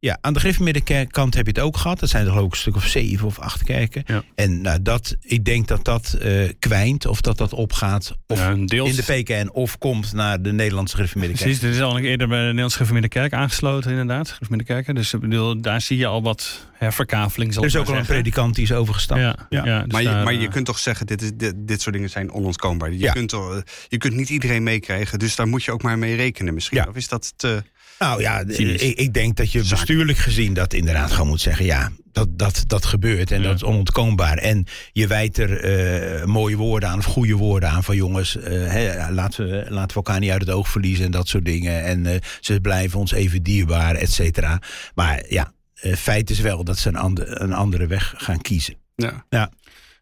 ja, 0.00 0.18
aan 0.20 0.32
de 0.32 0.40
gereformeerde 0.40 1.06
kant 1.06 1.34
heb 1.34 1.46
je 1.46 1.52
het 1.52 1.60
ook 1.60 1.76
gehad. 1.76 2.00
Dat 2.00 2.08
zijn 2.08 2.26
er 2.26 2.38
ook 2.38 2.50
een 2.50 2.56
stuk 2.56 2.76
of 2.76 2.86
zeven 2.86 3.26
of 3.26 3.38
acht 3.38 3.64
kerken. 3.64 4.02
Ja. 4.06 4.22
En 4.34 4.60
nou, 4.60 4.82
dat, 4.82 5.16
ik 5.20 5.44
denk 5.44 5.68
dat 5.68 5.84
dat 5.84 6.18
uh, 6.22 6.48
kwijnt 6.58 7.06
of 7.06 7.20
dat 7.20 7.38
dat 7.38 7.52
opgaat. 7.52 8.16
Of 8.26 8.38
ja, 8.38 8.50
in 8.50 8.66
de 8.66 9.02
PKN 9.06 9.48
of 9.52 9.78
komt 9.78 10.12
naar 10.12 10.42
de 10.42 10.52
Nederlandse 10.52 10.96
gereformeerde 10.96 11.34
kerk. 11.34 11.46
Precies, 11.46 11.68
dit 11.68 11.74
is 11.74 11.80
al 11.80 11.98
eerder 11.98 12.28
bij 12.28 12.38
de 12.38 12.44
Nederlandse 12.44 12.76
gereformeerde 12.76 13.14
kerk 13.14 13.32
aangesloten 13.32 13.90
inderdaad. 13.90 14.30
Gereformeerde 14.30 14.72
kerken. 14.72 14.94
Dus 14.94 15.12
ik 15.12 15.20
bedoel, 15.20 15.60
daar 15.60 15.80
zie 15.80 15.98
je 15.98 16.06
al 16.06 16.22
wat 16.22 16.66
herverkaveling. 16.72 17.56
Er 17.56 17.64
is 17.64 17.76
ook 17.76 17.88
al 17.88 17.96
een 17.96 18.06
predikant 18.06 18.54
die 18.54 18.64
is 18.64 18.72
overgestapt. 18.72 19.20
Ja, 19.20 19.36
ja. 19.48 19.64
ja 19.64 19.82
dus 19.82 19.92
maar, 19.92 20.02
je, 20.02 20.08
daar, 20.08 20.24
maar 20.24 20.34
je 20.34 20.48
kunt 20.48 20.66
toch 20.66 20.78
zeggen, 20.78 21.06
dit, 21.06 21.22
is, 21.22 21.30
dit, 21.34 21.54
dit 21.56 21.80
soort 21.80 21.94
dingen 21.94 22.10
zijn 22.10 22.32
onontkoombaar. 22.32 22.92
Je, 22.92 23.12
kunt 23.12 23.28
toch, 23.28 23.62
je 23.88 23.96
kunt 23.96 24.14
niet 24.14 24.28
iedereen 24.28 24.62
meekrijgen. 24.62 25.18
Dus 25.18 25.36
daar 25.36 25.48
moet 25.48 25.64
je 25.64 25.72
ook 25.72 25.82
maar 25.82 25.98
mee 25.98 26.16
rekenen 26.16 26.54
misschien. 26.54 26.88
Of 26.88 26.96
is 26.96 27.08
dat 27.08 27.32
te... 27.36 27.62
Nou 27.98 28.20
ja, 28.20 28.40
ik, 28.46 28.80
ik, 28.80 29.14
denk 29.14 29.36
dat 29.36 29.52
je 29.52 29.64
bestuurlijk 29.68 30.18
gezien 30.18 30.54
dat 30.54 30.72
inderdaad 30.72 31.10
gewoon 31.10 31.28
moet 31.28 31.40
zeggen... 31.40 31.64
ja, 31.64 31.90
dat, 32.12 32.38
dat, 32.38 32.64
dat 32.66 32.86
gebeurt 32.86 33.30
en 33.30 33.40
ja. 33.42 33.46
dat 33.46 33.56
is 33.56 33.64
onontkoombaar. 33.64 34.36
En 34.36 34.66
je 34.92 35.06
wijt 35.06 35.38
er 35.38 35.64
uh, 36.20 36.24
mooie 36.24 36.56
woorden 36.56 36.88
aan 36.88 36.98
of 36.98 37.04
goede 37.04 37.34
woorden 37.34 37.68
aan 37.68 37.84
van 37.84 37.96
jongens... 37.96 38.36
Uh, 38.36 38.44
hè, 38.44 39.10
laten, 39.10 39.50
we, 39.50 39.66
laten 39.68 39.88
we 39.88 39.94
elkaar 39.94 40.20
niet 40.20 40.30
uit 40.30 40.40
het 40.40 40.50
oog 40.50 40.68
verliezen 40.68 41.04
en 41.04 41.10
dat 41.10 41.28
soort 41.28 41.44
dingen. 41.44 41.84
En 41.84 42.04
uh, 42.04 42.14
ze 42.40 42.60
blijven 42.60 42.98
ons 42.98 43.12
even 43.12 43.42
dierbaar, 43.42 43.94
et 43.94 44.12
cetera. 44.12 44.60
Maar 44.94 45.24
ja, 45.28 45.52
eh, 45.74 45.94
feit 45.94 46.30
is 46.30 46.40
wel 46.40 46.64
dat 46.64 46.78
ze 46.78 46.88
een, 46.88 46.96
ander, 46.96 47.40
een 47.40 47.52
andere 47.52 47.86
weg 47.86 48.14
gaan 48.16 48.40
kiezen. 48.40 48.74
Ja. 49.28 49.50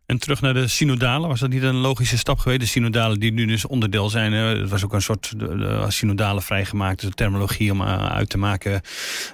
En 0.07 0.19
terug 0.19 0.41
naar 0.41 0.55
de 0.55 0.69
synodalen, 0.69 1.29
was 1.29 1.41
dat 1.41 1.51
niet 1.51 1.63
een 1.63 1.75
logische 1.75 2.19
stap 2.19 2.39
geweest? 2.39 2.61
De 2.61 2.67
synodalen 2.67 3.21
die 3.21 3.33
nu 3.33 3.47
dus 3.47 3.67
onderdeel 3.67 4.09
zijn, 4.09 4.33
het 4.33 4.69
was 4.69 4.85
ook 4.85 4.93
een 4.93 5.03
soort 5.03 5.39
de, 5.39 5.57
de 5.57 5.85
synodalen 5.89 6.43
vrijgemaakt, 6.43 7.01
dus 7.01 7.09
de 7.09 7.15
terminologie 7.15 7.73
om 7.73 7.81
eh, 7.81 8.07
uit 8.07 8.29
te 8.29 8.39
maken 8.39 8.73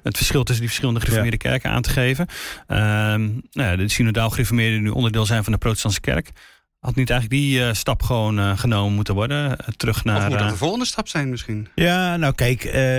het 0.02 0.16
verschil 0.16 0.42
tussen 0.42 0.60
die 0.60 0.68
verschillende 0.68 1.00
gereformeerde 1.00 1.36
kerken 1.36 1.70
aan 1.70 1.82
te 1.82 1.90
geven. 1.90 2.26
Ehm, 2.66 3.20
nou 3.52 3.70
ja, 3.70 3.76
de 3.76 3.88
synodaal 3.88 4.30
gereformeerden 4.30 4.74
die 4.74 4.88
nu 4.88 4.90
onderdeel 4.90 5.26
zijn 5.26 5.44
van 5.44 5.52
de 5.52 5.58
protestantse 5.58 6.00
kerk. 6.00 6.30
Had 6.82 6.94
niet 6.94 7.10
eigenlijk 7.10 7.40
die 7.40 7.64
eh, 7.64 7.72
stap 7.72 8.02
gewoon 8.02 8.38
eh, 8.38 8.58
genomen 8.58 8.92
moeten 8.94 9.14
worden? 9.14 9.56
Terug 9.76 9.96
Of 9.96 10.04
naar. 10.04 10.28
moet 10.28 10.38
dat 10.38 10.48
de 10.48 10.56
volgende 10.56 10.86
stap 10.86 11.08
zijn 11.08 11.28
misschien? 11.28 11.68
Ja, 11.74 12.16
nou 12.16 12.34
kijk, 12.34 12.64
eh, 12.64 12.98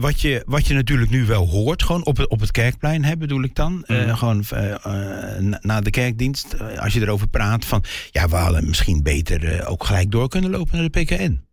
wat, 0.00 0.20
je, 0.20 0.42
wat 0.46 0.66
je 0.66 0.74
natuurlijk 0.74 1.10
nu 1.10 1.26
wel 1.26 1.46
hoort, 1.48 1.82
gewoon 1.82 2.04
op 2.04 2.16
het, 2.16 2.28
op 2.28 2.40
het 2.40 2.50
kerkplein, 2.50 3.04
hè, 3.04 3.16
bedoel 3.16 3.42
ik 3.42 3.54
dan. 3.54 3.84
eh, 3.84 4.06
Mhm. 4.06 4.14
gewoon 4.16 4.44
eh, 4.50 4.72
eh, 4.72 5.40
na, 5.40 5.58
na 5.62 5.80
de 5.80 5.90
kerkdienst, 5.90 6.60
als 6.78 6.92
je 6.92 7.00
erover 7.00 7.28
praat 7.28 7.64
van, 7.64 7.84
ja, 8.10 8.28
we 8.28 8.36
hadden 8.36 8.66
misschien 8.66 9.02
beter 9.02 9.66
ook 9.66 9.84
gelijk 9.84 10.10
door 10.10 10.28
kunnen 10.28 10.50
lopen 10.50 10.78
naar 10.78 10.88
de 10.90 11.00
PKN. 11.04 11.44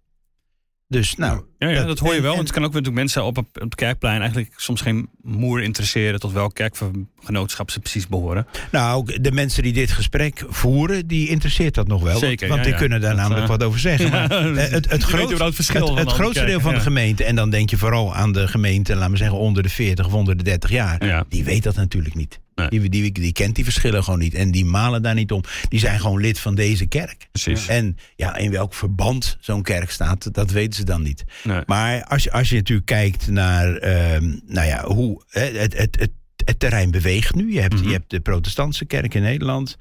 Dus 0.87 1.15
nou. 1.15 1.43
Ja, 1.69 1.79
ja, 1.79 1.83
dat 1.85 1.99
hoor 1.99 2.13
je 2.13 2.21
wel. 2.21 2.29
en- 2.29 2.35
Want 2.35 2.47
het 2.47 2.57
kan 2.57 2.63
ook 2.65 2.69
natuurlijk 2.73 2.97
mensen 2.97 3.23
op, 3.23 3.37
op 3.37 3.47
het 3.53 3.75
kerkplein 3.75 4.19
eigenlijk 4.19 4.53
soms 4.55 4.81
geen 4.81 5.09
moer 5.21 5.61
interesseren 5.61 6.19
tot 6.19 6.31
welk 6.31 6.53
kerkgenootschap 6.55 7.71
ze 7.71 7.79
precies 7.79 8.07
behoren. 8.07 8.47
Nou, 8.71 9.21
de 9.21 9.31
mensen 9.31 9.63
die 9.63 9.73
dit 9.73 9.91
gesprek 9.91 10.43
voeren, 10.47 11.07
die 11.07 11.29
interesseert 11.29 11.73
dat 11.73 11.87
nog 11.87 12.01
wel. 12.01 12.11
Want- 12.11 12.23
Zeker, 12.25 12.47
want 12.47 12.59
ja, 12.59 12.65
die 12.65 12.73
ja. 12.73 12.79
kunnen 12.79 13.01
daar 13.01 13.09
Dat, 13.09 13.19
namelijk 13.19 13.43
eh, 13.43 13.49
wat 13.49 13.63
over 13.63 13.79
zeggen. 13.79 14.11
Maar, 14.11 14.31
eh, 14.31 14.55
het, 14.55 14.71
het, 14.71 14.83
je 14.83 14.89
weet 14.89 15.03
groot- 15.03 15.23
überhaupt 15.23 15.39
het 15.45 15.55
verschil 15.55 15.79
het, 15.79 15.89
van 15.89 15.97
het 15.97 16.07
alle 16.07 16.15
grootste 16.15 16.45
deel 16.45 16.59
van 16.59 16.73
de 16.73 16.79
gemeente, 16.79 17.23
en 17.23 17.35
dan 17.35 17.49
denk 17.49 17.69
je 17.69 17.77
vooral 17.77 18.15
aan 18.15 18.31
de 18.31 18.47
gemeente, 18.47 18.95
laten 18.95 19.11
we 19.11 19.17
zeggen 19.17 19.37
onder 19.37 19.63
de 19.63 19.69
40 19.69 20.05
of 20.05 20.13
onder 20.13 20.37
de 20.37 20.43
30 20.43 20.69
jaar, 20.69 21.05
Ja. 21.05 21.25
die 21.29 21.43
weet 21.43 21.63
dat 21.63 21.75
natuurlijk 21.75 22.15
niet. 22.15 22.41
Nee. 22.55 22.69
Die, 22.69 22.89
die, 22.89 23.11
die 23.11 23.31
kent 23.33 23.55
die 23.55 23.63
verschillen 23.63 24.03
gewoon 24.03 24.19
niet. 24.19 24.33
En 24.33 24.51
die 24.51 24.65
malen 24.65 25.01
daar 25.01 25.13
niet 25.13 25.31
om. 25.31 25.43
Die 25.69 25.79
zijn 25.79 25.99
gewoon 25.99 26.21
lid 26.21 26.39
van 26.39 26.55
deze 26.55 26.85
kerk. 26.85 27.27
Precies. 27.31 27.67
En 27.67 27.97
ja, 28.15 28.35
in 28.37 28.51
welk 28.51 28.73
verband 28.73 29.37
zo'n 29.39 29.61
kerk 29.61 29.91
staat, 29.91 30.33
dat 30.33 30.51
weten 30.51 30.73
ze 30.73 30.83
dan 30.83 31.01
niet. 31.01 31.23
Nee. 31.43 31.52
Maar 31.65 32.03
als 32.03 32.23
je, 32.23 32.31
als 32.31 32.49
je 32.49 32.55
natuurlijk 32.55 32.87
kijkt 32.87 33.27
naar 33.27 33.75
ehm, 33.75 34.37
nou 34.45 34.67
ja, 34.67 34.85
hoe 34.85 35.23
het, 35.29 35.77
het, 35.77 35.99
het, 35.99 36.11
het 36.45 36.59
terrein 36.59 36.91
beweegt 36.91 37.35
nu. 37.35 37.53
Je 37.53 37.61
hebt, 37.61 37.73
Mhm. 37.75 37.85
je 37.87 37.91
hebt 37.91 38.09
de 38.09 38.19
protestantse 38.19 38.85
kerk 38.85 39.13
in 39.13 39.21
Nederland. 39.21 39.77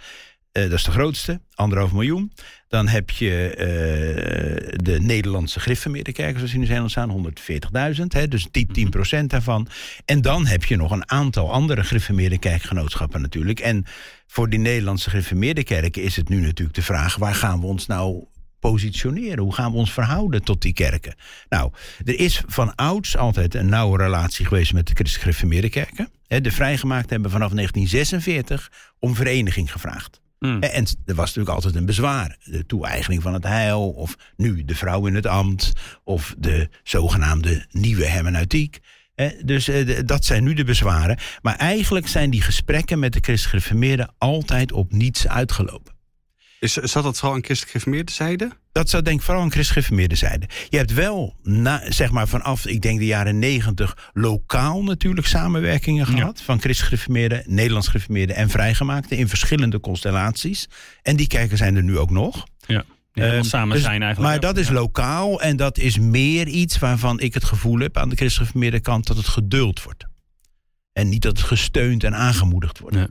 Eh, 0.52 0.62
dat 0.62 0.72
is 0.72 0.82
de 0.84 0.90
grootste, 0.90 1.40
anderhalf 1.54 1.92
miljoen. 1.92 2.32
Dan 2.68 2.88
heb 2.88 3.10
je 3.10 3.48
eh, 3.54 4.78
de 4.82 5.00
Nederlandse 5.00 5.60
Griffemeerde 5.60 6.12
kerk, 6.12 6.34
zoals 6.36 6.50
die 6.50 6.60
in 6.60 6.66
Nederland 6.66 6.90
staan, 6.90 7.10
140.000. 7.10 8.12
hè, 8.12 8.28
Dus 8.28 8.46
10, 8.50 8.66
10% 8.72 9.30
daarvan. 9.30 9.68
En 10.04 10.20
dan 10.20 10.46
heb 10.46 10.64
je 10.64 10.76
nog 10.76 10.90
een 10.90 11.10
aantal 11.10 11.52
andere 11.52 11.82
Griffemeerde 11.82 12.38
kerkgenootschappen 12.38 13.20
natuurlijk. 13.20 13.60
En 13.60 13.84
voor 14.26 14.48
die 14.48 14.58
Nederlandse 14.58 15.10
Griffemeerde 15.10 15.64
kerken 15.64 16.02
is 16.02 16.16
het 16.16 16.28
nu 16.28 16.40
natuurlijk 16.40 16.76
de 16.76 16.82
vraag... 16.82 17.16
waar 17.16 17.34
gaan 17.34 17.60
we 17.60 17.66
ons 17.66 17.86
nou 17.86 18.24
positioneren? 18.70 19.44
Hoe 19.44 19.54
gaan 19.54 19.72
we 19.72 19.78
ons 19.78 19.92
verhouden 19.92 20.42
tot 20.42 20.62
die 20.62 20.72
kerken? 20.72 21.14
Nou, 21.48 21.72
er 22.04 22.18
is 22.18 22.42
van 22.46 22.74
ouds 22.74 23.16
altijd 23.16 23.54
een 23.54 23.68
nauwe 23.68 23.96
relatie 23.96 24.46
geweest 24.46 24.72
met 24.72 24.86
de 24.86 24.94
christelijk 24.94 25.24
gereformeerde 25.24 25.68
kerken. 25.68 26.08
De 26.26 26.50
vrijgemaakt 26.50 27.10
hebben 27.10 27.30
vanaf 27.30 27.50
1946 27.50 28.70
om 28.98 29.14
vereniging 29.14 29.72
gevraagd. 29.72 30.20
Mm. 30.38 30.56
Hè, 30.60 30.66
En 30.66 30.84
er 30.84 31.14
was 31.14 31.26
natuurlijk 31.26 31.54
altijd 31.54 31.74
een 31.74 31.86
bezwaar. 31.86 32.36
De 32.44 32.66
toe-eigening 32.66 33.22
van 33.22 33.34
het 33.34 33.44
heil, 33.44 33.90
of 33.90 34.16
nu 34.36 34.64
de 34.64 34.74
vrouw 34.74 35.06
in 35.06 35.14
het 35.14 35.26
ambt, 35.26 35.72
of 36.04 36.34
de 36.38 36.68
zogenaamde 36.82 37.66
nieuwe 37.70 38.06
hermeneutiek. 38.06 38.78
Dus 39.44 39.68
eh, 39.68 39.98
dat 40.04 40.24
zijn 40.24 40.44
nu 40.44 40.54
de 40.54 40.64
bezwaren. 40.64 41.18
Maar 41.42 41.56
eigenlijk 41.56 42.08
zijn 42.08 42.30
die 42.30 42.42
gesprekken 42.42 42.98
met 42.98 43.12
de 43.12 43.20
christelijk 43.20 43.64
gereformeerden 43.64 44.14
altijd 44.18 44.72
op 44.72 44.92
niets 44.92 45.28
uitgelopen. 45.28 45.94
Is, 46.62 46.72
zat 46.72 47.02
dat 47.02 47.18
vooral 47.18 47.36
aan 47.36 47.44
christelijk 47.44 47.72
gereformeerde 47.72 48.12
zijde? 48.12 48.50
Dat 48.72 48.90
zou 48.90 49.02
denk 49.02 49.18
ik 49.18 49.24
vooral 49.24 49.42
aan 49.42 49.50
christelijk 49.50 50.16
zijde. 50.16 50.48
Je 50.68 50.76
hebt 50.76 50.92
wel, 50.92 51.36
na, 51.42 51.82
zeg 51.88 52.10
maar 52.10 52.28
vanaf, 52.28 52.66
ik 52.66 52.80
denk 52.82 52.98
de 52.98 53.06
jaren 53.06 53.38
negentig, 53.38 54.10
lokaal 54.12 54.82
natuurlijk 54.82 55.26
samenwerkingen 55.26 56.06
Ja. 56.10 56.16
gehad. 56.16 56.42
Van 56.42 56.60
christelijk 56.60 56.92
Nederlands 57.46 57.88
gereformeerde 57.88 58.32
en 58.32 58.50
vrijgemaakte 58.50 59.16
in 59.16 59.28
verschillende 59.28 59.80
constellaties. 59.80 60.68
En 61.02 61.16
die 61.16 61.26
kerken 61.26 61.56
zijn 61.56 61.76
er 61.76 61.82
nu 61.82 61.98
ook 61.98 62.10
nog. 62.10 62.46
Ja. 62.66 62.84
Helemaal 63.12 63.36
Ehm, 63.36 63.44
samen 63.44 63.74
dus- 63.74 63.84
zijn 63.84 64.02
eigenlijk. 64.02 64.32
Maar 64.32 64.40
dat 64.40 64.56
is 64.56 64.66
Ja. 64.66 64.72
lokaal 64.72 65.40
en 65.40 65.56
dat 65.56 65.78
is 65.78 65.98
meer 65.98 66.48
iets 66.48 66.78
waarvan 66.78 67.20
ik 67.20 67.34
het 67.34 67.44
gevoel 67.44 67.78
heb 67.78 67.96
aan 67.96 68.08
de 68.08 68.16
christelijk 68.16 68.50
gereformeerde 68.50 68.80
kant 68.80 69.06
dat 69.06 69.16
het 69.16 69.28
geduld 69.28 69.82
wordt. 69.82 70.04
En 70.92 71.08
niet 71.08 71.22
dat 71.22 71.36
het 71.38 71.46
gesteund 71.46 72.04
en 72.04 72.14
aangemoedigd 72.14 72.78
wordt. 72.78 72.96
Ja. 72.96 73.08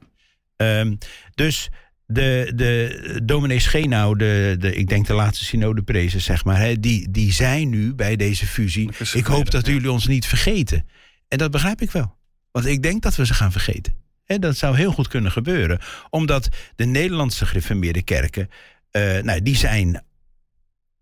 Ehm, 0.56 0.96
dus 1.36 1.70
de, 2.14 2.52
de 2.56 3.20
dominee 3.24 3.60
Schenau, 3.60 4.18
de, 4.18 4.56
de, 4.60 4.76
ik 4.76 4.88
denk 4.88 5.08
de 5.08 5.14
laatste 5.14 5.46
synodeprezen, 5.46 6.22
zeg 6.22 6.46
maar, 6.46 6.60
hè, 6.60 6.80
die, 6.80 7.12
die 7.12 7.32
zijn 7.32 7.70
nu 7.70 7.94
bij 7.94 8.16
deze 8.16 8.48
fusie. 8.48 8.90
Ik 9.14 9.26
hoop 9.26 9.52
dat 9.52 9.66
ja. 9.66 9.72
jullie 9.72 9.92
ons 9.92 10.08
niet 10.08 10.26
vergeten. 10.26 10.88
En 11.28 11.38
dat 11.38 11.52
begrijp 11.52 11.82
ik 11.82 11.92
wel. 11.92 12.16
Want 12.52 12.66
ik 12.66 12.84
denk 12.84 13.02
dat 13.02 13.16
we 13.16 13.26
ze 13.26 13.34
gaan 13.34 13.52
vergeten. 13.52 13.94
Hè, 14.26 14.40
dat 14.40 14.58
zou 14.58 14.76
heel 14.76 14.92
goed 14.92 15.08
kunnen 15.08 15.32
gebeuren. 15.32 15.80
Omdat 16.10 16.50
de 16.76 16.86
Nederlandse 16.86 17.46
gereformeerde 17.46 18.02
kerken, 18.04 18.50
eh, 18.92 19.22
nou, 19.22 19.42
die 19.42 19.56
zijn 19.56 20.04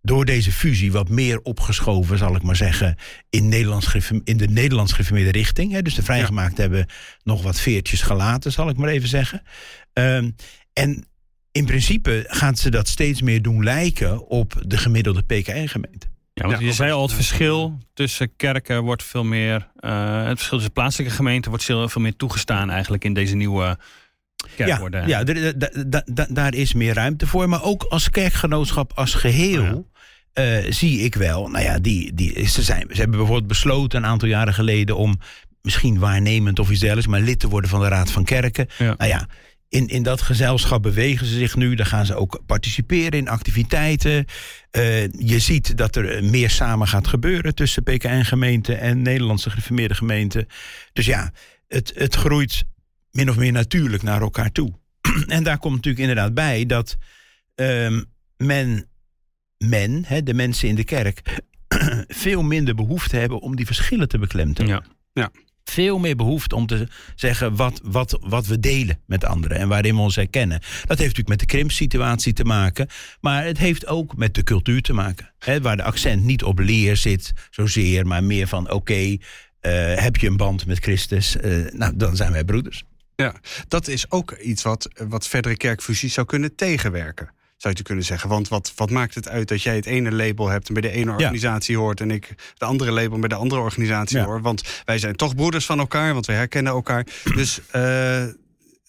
door 0.02 0.26
deze 0.26 0.52
fusie 0.52 0.92
wat 0.92 1.10
meer 1.10 1.42
opgeschoven, 1.42 2.18
zal 2.18 2.36
ik 2.36 2.42
maar 2.42 2.56
zeggen, 2.56 2.96
in, 3.30 3.50
Nederlands, 3.50 3.96
in 4.24 4.38
de 4.38 4.48
Nederlands 4.48 4.92
gereformeerde 4.92 5.32
richting. 5.32 5.72
Hè. 5.72 5.82
Dus 5.82 5.96
de 5.96 6.04
vrijgemaakt 6.04 6.58
hebben 6.58 6.86
nog 7.24 7.44
wat 7.44 7.60
veertjes 7.60 8.02
gelaten, 8.02 8.52
zal 8.52 8.70
ik 8.70 8.78
maar 8.78 8.90
even 8.90 9.10
zeggen. 9.10 9.42
Ehm, 9.94 10.30
en 10.74 11.06
in 11.52 11.66
principe 11.66 12.24
gaat 12.28 12.60
ze 12.60 12.70
dat 12.70 12.88
steeds 12.88 13.22
meer 13.22 13.42
doen 13.42 13.64
lijken 13.64 14.28
op 14.28 14.54
de 14.66 14.78
gemiddelde 14.78 15.22
PKN-gemeente. 15.24 16.08
Ja, 16.34 16.46
want 16.48 16.60
Ja, 16.60 16.66
je 16.66 16.74
zei 16.74 16.92
al, 16.92 17.02
het 17.02 17.14
verschil 17.14 17.78
tussen 17.94 18.36
kerken 18.36 18.84
wordt 18.84 19.04
veel 19.04 19.24
meer. 19.24 19.68
eh, 19.76 20.18
het 20.26 20.36
verschil 20.38 20.58
tussen 20.58 20.74
plaatselijke 20.74 21.14
gemeenten 21.16 21.50
wordt 21.50 21.66
veel 21.66 21.90
veel 21.90 22.02
meer 22.02 22.16
toegestaan 22.16 22.70
eigenlijk 22.70 23.04
in 23.06 23.14
deze 23.14 23.36
nieuwe 23.36 23.78
kerkorde. 24.56 25.04
Ja, 25.08 25.24
da- 25.88 26.28
daar 26.30 26.54
is 26.54 26.74
meer 26.74 26.94
ruimte 26.94 27.28
voor. 27.28 27.50
Maar 27.50 27.64
ook 27.64 27.84
als 27.84 28.10
kerkgenootschap 28.10 28.92
als 28.96 29.14
geheel 29.14 29.88
eh, 30.34 30.58
zie 30.72 31.00
ik 31.00 31.16
wel. 31.16 31.48
Nou 31.48 31.64
ja, 31.64 31.80
die, 31.80 32.14
die, 32.14 32.48
ze, 32.48 32.62
zijn, 32.64 32.86
ze 32.90 33.00
hebben 33.00 33.18
bijvoorbeeld 33.18 33.48
besloten 33.48 34.00
een 34.04 34.10
aantal 34.10 34.28
jaren 34.28 34.54
geleden 34.54 34.98
om 34.98 35.20
misschien 35.62 36.00
waarnemend 36.00 36.60
of 36.60 36.70
iets 36.70 36.80
dergelijks, 36.80 37.10
maar 37.12 37.22
lid 37.22 37.40
te 37.40 37.48
worden 37.50 37.70
van 37.70 37.80
de 37.82 37.88
Raad 37.88 38.12
van 38.12 38.24
Kerken. 38.24 38.68
Ja. 38.78 38.96
Nou 38.98 39.10
ja. 39.10 39.28
In, 39.70 39.88
in 39.88 40.04
dat 40.04 40.22
gezelschap 40.22 40.82
bewegen 40.82 41.26
ze 41.26 41.34
zich 41.34 41.56
nu. 41.56 41.76
Dan 41.76 41.86
gaan 41.86 42.06
ze 42.06 42.16
ook 42.16 42.42
participeren 42.46 43.20
in 43.20 43.28
activiteiten. 43.28 44.26
Eh, 44.72 45.12
je 45.12 45.40
ziet 45.40 45.78
dat 45.78 45.96
er 45.96 46.10
eh, 46.10 46.22
meer 46.22 46.50
samen 46.50 46.88
gaat 46.88 47.08
gebeuren 47.08 47.56
tussen 47.56 47.84
PKN-gemeente 47.84 48.76
en 48.76 49.02
Nederlandse 49.02 49.50
gereformeerde 49.50 49.96
gemeenten. 49.96 50.48
Dus 50.94 51.06
ja, 51.06 51.32
het, 51.68 51.92
het 51.96 52.16
groeit 52.16 52.64
min 53.12 53.30
of 53.30 53.38
meer 53.38 53.52
natuurlijk 53.52 54.04
naar 54.04 54.22
elkaar 54.22 54.52
toe. 54.52 54.74
en 55.28 55.44
daar 55.44 55.58
komt 55.58 55.76
natuurlijk 55.76 56.08
inderdaad 56.08 56.34
bij 56.34 56.66
dat 56.66 56.98
ehm, 57.56 58.04
men, 58.38 58.90
men 59.58 60.04
hè, 60.06 60.24
de 60.24 60.34
mensen 60.34 60.68
in 60.68 60.76
de 60.76 60.84
kerk, 60.84 61.42
veel 62.08 62.44
minder 62.44 62.76
behoefte 62.76 63.18
hebben 63.18 63.40
om 63.40 63.56
die 63.56 63.66
verschillen 63.66 64.08
te 64.08 64.18
beklemtonen. 64.18 64.86
Ja. 65.14 65.32
Veel 65.64 65.98
meer 65.98 66.16
behoefte 66.16 66.56
om 66.56 66.66
te 66.66 66.88
zeggen 67.16 67.56
wat, 67.56 67.80
wat, 67.84 68.18
wat 68.22 68.46
we 68.46 68.60
delen 68.60 69.00
met 69.06 69.26
anderen 69.26 69.58
en 69.58 69.68
waarin 69.68 69.96
we 69.96 70.02
ons 70.02 70.16
herkennen. 70.16 70.60
Dat 70.60 70.98
heeft 70.98 71.00
natuurlijk 71.00 71.28
met 71.28 71.40
de 71.40 71.46
krimpsituatie 71.46 72.34
te 72.34 72.44
maken, 72.44 72.88
maar 73.22 73.46
het 73.46 73.58
heeft 73.58 73.88
ook 73.88 74.16
met 74.16 74.34
de 74.34 74.44
cultuur 74.44 74.82
te 74.82 74.94
maken. 74.94 75.34
Hè, 75.40 75.62
waar 75.62 75.78
de 75.78 75.84
accent 75.84 76.24
niet 76.24 76.44
op 76.44 76.60
leer 76.60 76.98
zit 76.98 77.34
zozeer, 77.50 78.08
maar 78.08 78.24
meer 78.24 78.48
van 78.48 78.72
oké, 78.72 79.18
eh, 79.60 79.96
heb 79.96 80.16
je 80.16 80.28
een 80.28 80.38
band 80.38 80.66
met 80.66 80.80
Christus, 80.80 81.38
eh, 81.38 81.72
nou 81.72 81.96
dan 81.96 82.16
zijn 82.16 82.32
wij 82.32 82.44
broeders. 82.44 82.84
Ja, 83.16 83.36
dat 83.68 83.88
is 83.88 84.12
ook 84.12 84.32
iets 84.32 84.64
wat, 84.64 84.90
wat 85.08 85.28
verdere 85.28 85.58
kerkfusies 85.58 86.14
zou 86.14 86.28
kunnen 86.28 86.56
tegenwerken. 86.56 87.30
Zou 87.62 87.74
je 87.78 87.84
kunnen 87.84 88.04
zeggen. 88.06 88.30
Want 88.30 88.48
wat, 88.48 88.72
wat 88.76 88.90
maakt 88.90 89.16
het 89.16 89.30
uit 89.30 89.48
dat 89.48 89.62
jij 89.62 89.76
het 89.76 89.86
ene 89.86 90.12
label 90.12 90.48
hebt 90.48 90.68
en 90.68 90.74
bij 90.74 90.82
de 90.82 90.92
ene 90.92 91.12
organisatie 91.12 91.78
hoort 91.78 92.02
en 92.02 92.12
ik 92.12 92.36
de 92.58 92.66
andere 92.66 92.92
label 92.92 93.20
bij 93.20 93.30
de 93.30 93.36
andere 93.36 93.62
organisatie 93.62 94.18
Ja. 94.18 94.26
hoor? 94.26 94.42
Want 94.42 94.82
wij 94.86 94.98
zijn 94.98 95.16
toch 95.16 95.36
broeders 95.36 95.66
van 95.66 95.80
elkaar, 95.80 96.14
want 96.14 96.26
wij 96.26 96.36
herkennen 96.36 96.74
elkaar. 96.74 97.06
Dus 97.36 97.60
eh, 97.72 98.24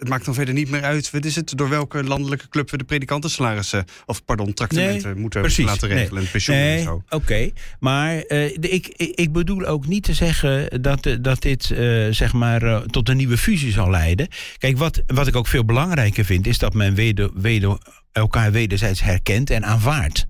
het 0.00 0.08
maakt 0.08 0.24
dan 0.24 0.34
verder 0.34 0.54
niet 0.54 0.70
meer 0.70 0.82
uit. 0.82 1.10
Wat 1.10 1.24
is 1.24 1.36
het? 1.36 1.52
Door 1.56 1.68
welke 1.68 2.04
landelijke 2.04 2.48
club 2.48 2.70
we 2.70 2.76
de 2.76 2.84
predikantensalarissen 2.84 3.84
of 4.06 4.24
pardon, 4.24 4.54
tractementen 4.54 5.18
moeten 5.18 5.40
precies. 5.40 5.64
laten 5.64 5.88
Nee. 5.88 5.98
regelen. 5.98 6.22
En 6.22 6.30
pensioenen 6.30 6.64
en 6.66 6.74
Nee, 6.74 6.82
zo. 6.84 7.02
oké. 7.08 7.50
Maar 7.80 8.16
eh, 8.18 8.54
ik, 8.60 8.86
ik, 9.14 9.32
bedoel 9.32 9.64
ook 9.66 9.86
niet 9.86 10.02
te 10.02 10.14
zeggen 10.14 10.82
dat, 10.82 11.06
eh, 11.06 11.16
dat 11.20 11.42
dit 11.42 11.70
eh, 11.70 12.06
zeg 12.10 12.32
maar, 12.32 12.82
tot 12.86 13.08
een 13.08 13.16
nieuwe 13.16 13.38
fusie 13.38 13.72
zal 13.72 13.90
leiden. 13.90 14.28
Kijk, 14.58 14.78
wat, 14.78 15.02
wat 15.06 15.26
ik 15.26 15.36
ook 15.36 15.46
veel 15.46 15.64
belangrijker 15.64 16.24
vind, 16.24 16.46
is 16.46 16.58
dat 16.58 16.74
men 16.74 16.94
weder, 16.94 17.30
weder, 17.34 17.78
elkaar 18.12 18.52
wederzijds 18.52 19.02
herkent 19.02 19.50
en 19.50 19.64
aanvaardt. 19.64 20.26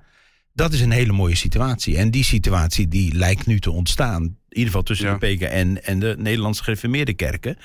Dat 0.55 0.73
is 0.73 0.81
een 0.81 0.91
hele 0.91 1.13
mooie 1.13 1.35
situatie. 1.37 1.97
En 1.97 2.11
die 2.11 2.25
situatie 2.25 2.89
die 2.89 3.15
lijkt 3.15 3.47
nu 3.47 3.59
te 3.59 3.71
ontstaan. 3.71 4.23
In 4.23 4.37
ieder 4.49 4.67
geval 4.67 4.83
tussen 4.83 5.07
Ja. 5.07 5.19
de 5.19 5.27
PKN 5.37 5.79
en 5.83 5.99
de 5.99 6.15
Nederlandse 6.19 6.63
gereformeerde 6.63 7.15
kerken. 7.15 7.57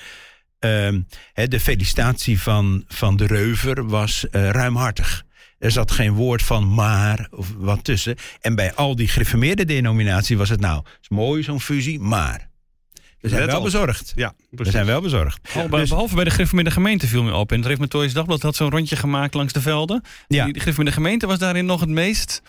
Ehm, 0.58 1.00
de 1.34 1.60
felicitatie 1.60 2.40
van, 2.40 2.84
van 2.88 3.16
de 3.16 3.26
reuver 3.26 3.86
was 3.86 4.28
eh, 4.30 4.50
ruimhartig. 4.50 5.24
Er 5.58 5.70
zat 5.70 5.90
geen 5.90 6.12
woord 6.12 6.42
van 6.42 6.74
maar 6.74 7.28
of 7.30 7.52
wat 7.56 7.84
tussen. 7.84 8.16
En 8.40 8.54
bij 8.54 8.74
al 8.74 8.96
die 8.96 9.08
gereformeerde 9.08 9.64
denominaties 9.64 10.36
was 10.36 10.48
het 10.48 10.60
nou, 10.60 10.76
het 10.76 10.98
is 11.02 11.08
mooi 11.08 11.42
zo'n 11.42 11.60
fusie, 11.60 12.00
maar. 12.00 12.48
We 13.20 13.28
zijn 13.28 13.40
Let 13.40 13.50
wel 13.50 13.58
op. 13.60 13.64
bezorgd. 13.64 14.12
Ja, 14.16 14.32
We 14.50 14.70
zijn 14.70 14.86
wel 14.86 15.00
bezorgd. 15.00 15.42
Behalve, 15.42 15.68
bij- 15.68 15.80
Dus- 15.80 15.88
behalve 15.88 16.14
bij 16.14 16.24
de 16.24 16.30
gereformeerde 16.30 16.70
gemeente 16.70 17.06
viel 17.06 17.22
me 17.22 17.34
op. 17.34 17.50
En 17.50 17.56
het 17.56 17.66
Reformatorisch 17.66 18.12
Dagblad 18.12 18.42
had 18.42 18.56
zo'n 18.56 18.70
rondje 18.70 18.96
gemaakt 18.96 19.34
langs 19.34 19.52
de 19.52 19.60
velden. 19.60 20.02
Ja. 20.28 20.44
Die, 20.44 20.52
de 20.52 20.58
gereformeerde 20.60 20.96
gemeente 21.00 21.26
was 21.26 21.38
daarin 21.38 21.66
nog 21.66 21.80
het 21.80 21.88
meest 21.88 22.42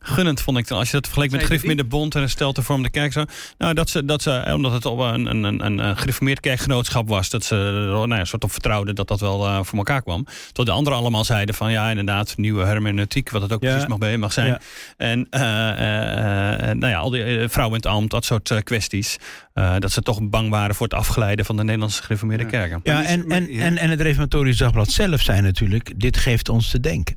gunnend, 0.00 0.40
vond 0.40 0.58
ik 0.58 0.68
dan. 0.68 0.78
Als 0.78 0.86
je 0.90 0.92
dat 0.94 1.04
vergeleek 1.04 1.30
met 1.30 1.38
die? 1.38 1.48
gereformeerde 1.48 1.84
bond 1.84 2.14
en 2.14 2.22
een 2.22 2.30
steltevormde 2.30 2.90
kerk. 2.90 3.12
Zo. 3.12 3.24
Nou, 3.58 3.74
dat 3.74 3.90
ze, 3.90 4.04
dat 4.04 4.22
ze, 4.22 4.30
eh, 4.32 4.54
omdat 4.54 4.72
het 4.72 4.86
op 4.86 4.98
een, 4.98 5.26
een, 5.26 5.44
een, 5.44 5.64
een, 5.66 5.78
een 5.78 5.96
gereformeerd 5.96 6.40
kerkgenootschap 6.40 7.08
was, 7.08 7.30
dat 7.30 7.44
ze 7.44 7.54
er 7.56 8.08
nou 8.08 8.14
ja, 8.14 8.24
soort 8.24 8.44
op 8.44 8.52
vertrouwden 8.52 8.94
dat 8.94 9.08
dat 9.08 9.20
wel 9.20 9.46
eh, 9.46 9.58
voor 9.62 9.78
elkaar 9.78 10.02
kwam. 10.02 10.26
Tot 10.52 10.66
de 10.66 10.72
anderen 10.72 10.98
allemaal 10.98 11.24
zeiden 11.24 11.54
van 11.54 11.72
ja, 11.72 11.88
inderdaad, 11.90 12.36
nieuwe 12.36 12.64
hermeneutiek, 12.64 13.30
wat 13.30 13.42
het 13.42 13.52
ook 13.52 13.62
Ja. 13.62 13.70
precies 13.84 14.16
mag, 14.16 14.32
zijn. 14.32 14.46
Ja. 14.46 14.60
En 14.96 15.26
eh, 15.30 15.70
eh, 15.70 16.70
eh, 16.70 16.76
nou 16.76 16.92
ja, 16.92 16.98
al 16.98 17.10
die 17.10 17.22
eh, 17.24 17.48
vrouwen 17.48 17.76
in 17.80 17.88
het 17.88 17.96
ambt, 17.98 18.10
dat 18.10 18.24
soort 18.24 18.50
eh, 18.50 18.58
kwesties. 18.62 19.16
eh, 19.52 19.74
dat 19.78 19.92
ze 19.92 20.02
toch 20.02 20.28
bang 20.28 20.50
waren 20.50 20.74
voor 20.74 20.86
het 20.86 20.94
afgeleiden 20.96 21.44
van 21.44 21.56
de 21.56 21.62
Nederlandse 21.64 22.02
gereformeerde 22.02 22.44
Ja. 22.44 22.50
kerken. 22.50 22.80
Ja, 22.82 23.04
en, 23.04 23.30
en, 23.30 23.48
en, 23.48 23.76
en 23.78 23.90
het 23.90 24.00
Reformatorisch 24.00 24.56
Dagblad 24.56 24.90
zelf 24.90 25.20
zei 25.20 25.40
natuurlijk... 25.40 25.92
dit 25.96 26.16
geeft 26.16 26.48
ons 26.48 26.70
te 26.70 26.80
denken. 26.80 27.16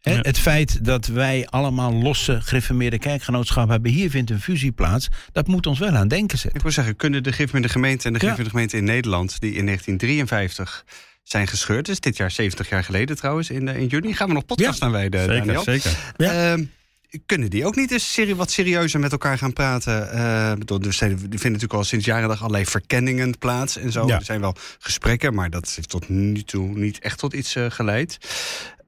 Ja. 0.00 0.18
Het 0.22 0.38
feit 0.38 0.84
dat 0.84 1.06
wij 1.06 1.46
allemaal 1.50 1.92
losse 1.92 2.40
gereformeerde 2.40 2.98
kerkgenootschappen 2.98 3.72
hebben... 3.72 3.90
hier 3.92 4.10
vindt 4.10 4.30
een 4.30 4.40
fusie 4.40 4.72
plaats, 4.72 5.08
dat 5.32 5.46
moet 5.46 5.66
ons 5.66 5.78
wel 5.78 5.90
aan 5.96 6.08
denken 6.08 6.38
zetten. 6.38 6.56
Ik 6.56 6.62
wil 6.62 6.72
zeggen, 6.72 6.96
kunnen 6.96 7.22
de 7.22 7.32
gereformeerde 7.32 7.68
gemeente 7.72 8.06
en 8.06 8.12
de 8.12 8.18
Ja. 8.18 8.32
gereformeerde 8.34 8.50
gemeente 8.50 8.76
in 8.76 8.84
Nederland... 8.84 9.40
die 9.40 9.52
in 9.54 9.64
1953 9.66 10.84
zijn 11.22 11.46
gescheurd, 11.46 11.86
dus 11.86 12.00
dit 12.00 12.16
jaar 12.16 12.30
70 12.30 12.68
jaar 12.68 12.84
geleden 12.84 13.16
trouwens, 13.16 13.50
in, 13.50 13.68
eh, 13.68 13.76
in 13.80 13.86
juni... 13.86 14.14
gaan 14.14 14.28
we 14.28 14.34
nog 14.34 14.46
podcast 14.46 14.78
Ja. 14.80 14.86
aanwijden, 14.86 15.20
Zeker, 15.24 15.36
Daniel. 15.46 15.62
zeker. 15.62 15.96
Ja. 16.16 16.56
Kunnen 17.26 17.50
die 17.50 17.66
ook 17.66 17.76
niet 17.76 17.90
eens 17.90 18.20
wat 18.36 18.50
serieuzer 18.50 19.00
met 19.00 19.12
elkaar 19.12 19.38
gaan 19.38 19.52
praten? 19.52 20.10
Eh, 20.10 20.52
ik 20.52 20.58
bedoel, 20.58 20.80
er 20.80 20.98
die 20.98 21.18
vinden 21.18 21.52
natuurlijk 21.52 21.72
al 21.72 21.84
sinds 21.84 22.04
jaren 22.04 22.28
dag 22.28 22.40
allerlei 22.40 22.66
verkenningen 22.66 23.38
plaats 23.38 23.76
en 23.76 23.92
zo. 23.92 24.06
Ja. 24.06 24.18
Er 24.18 24.24
zijn 24.24 24.40
wel 24.40 24.56
gesprekken, 24.78 25.34
maar 25.34 25.50
dat 25.50 25.72
heeft 25.74 25.88
tot 25.88 26.08
nu 26.08 26.42
toe 26.42 26.78
niet 26.78 26.98
echt 26.98 27.18
tot 27.18 27.32
iets 27.32 27.54
eh, 27.54 27.70
geleid. 27.70 28.18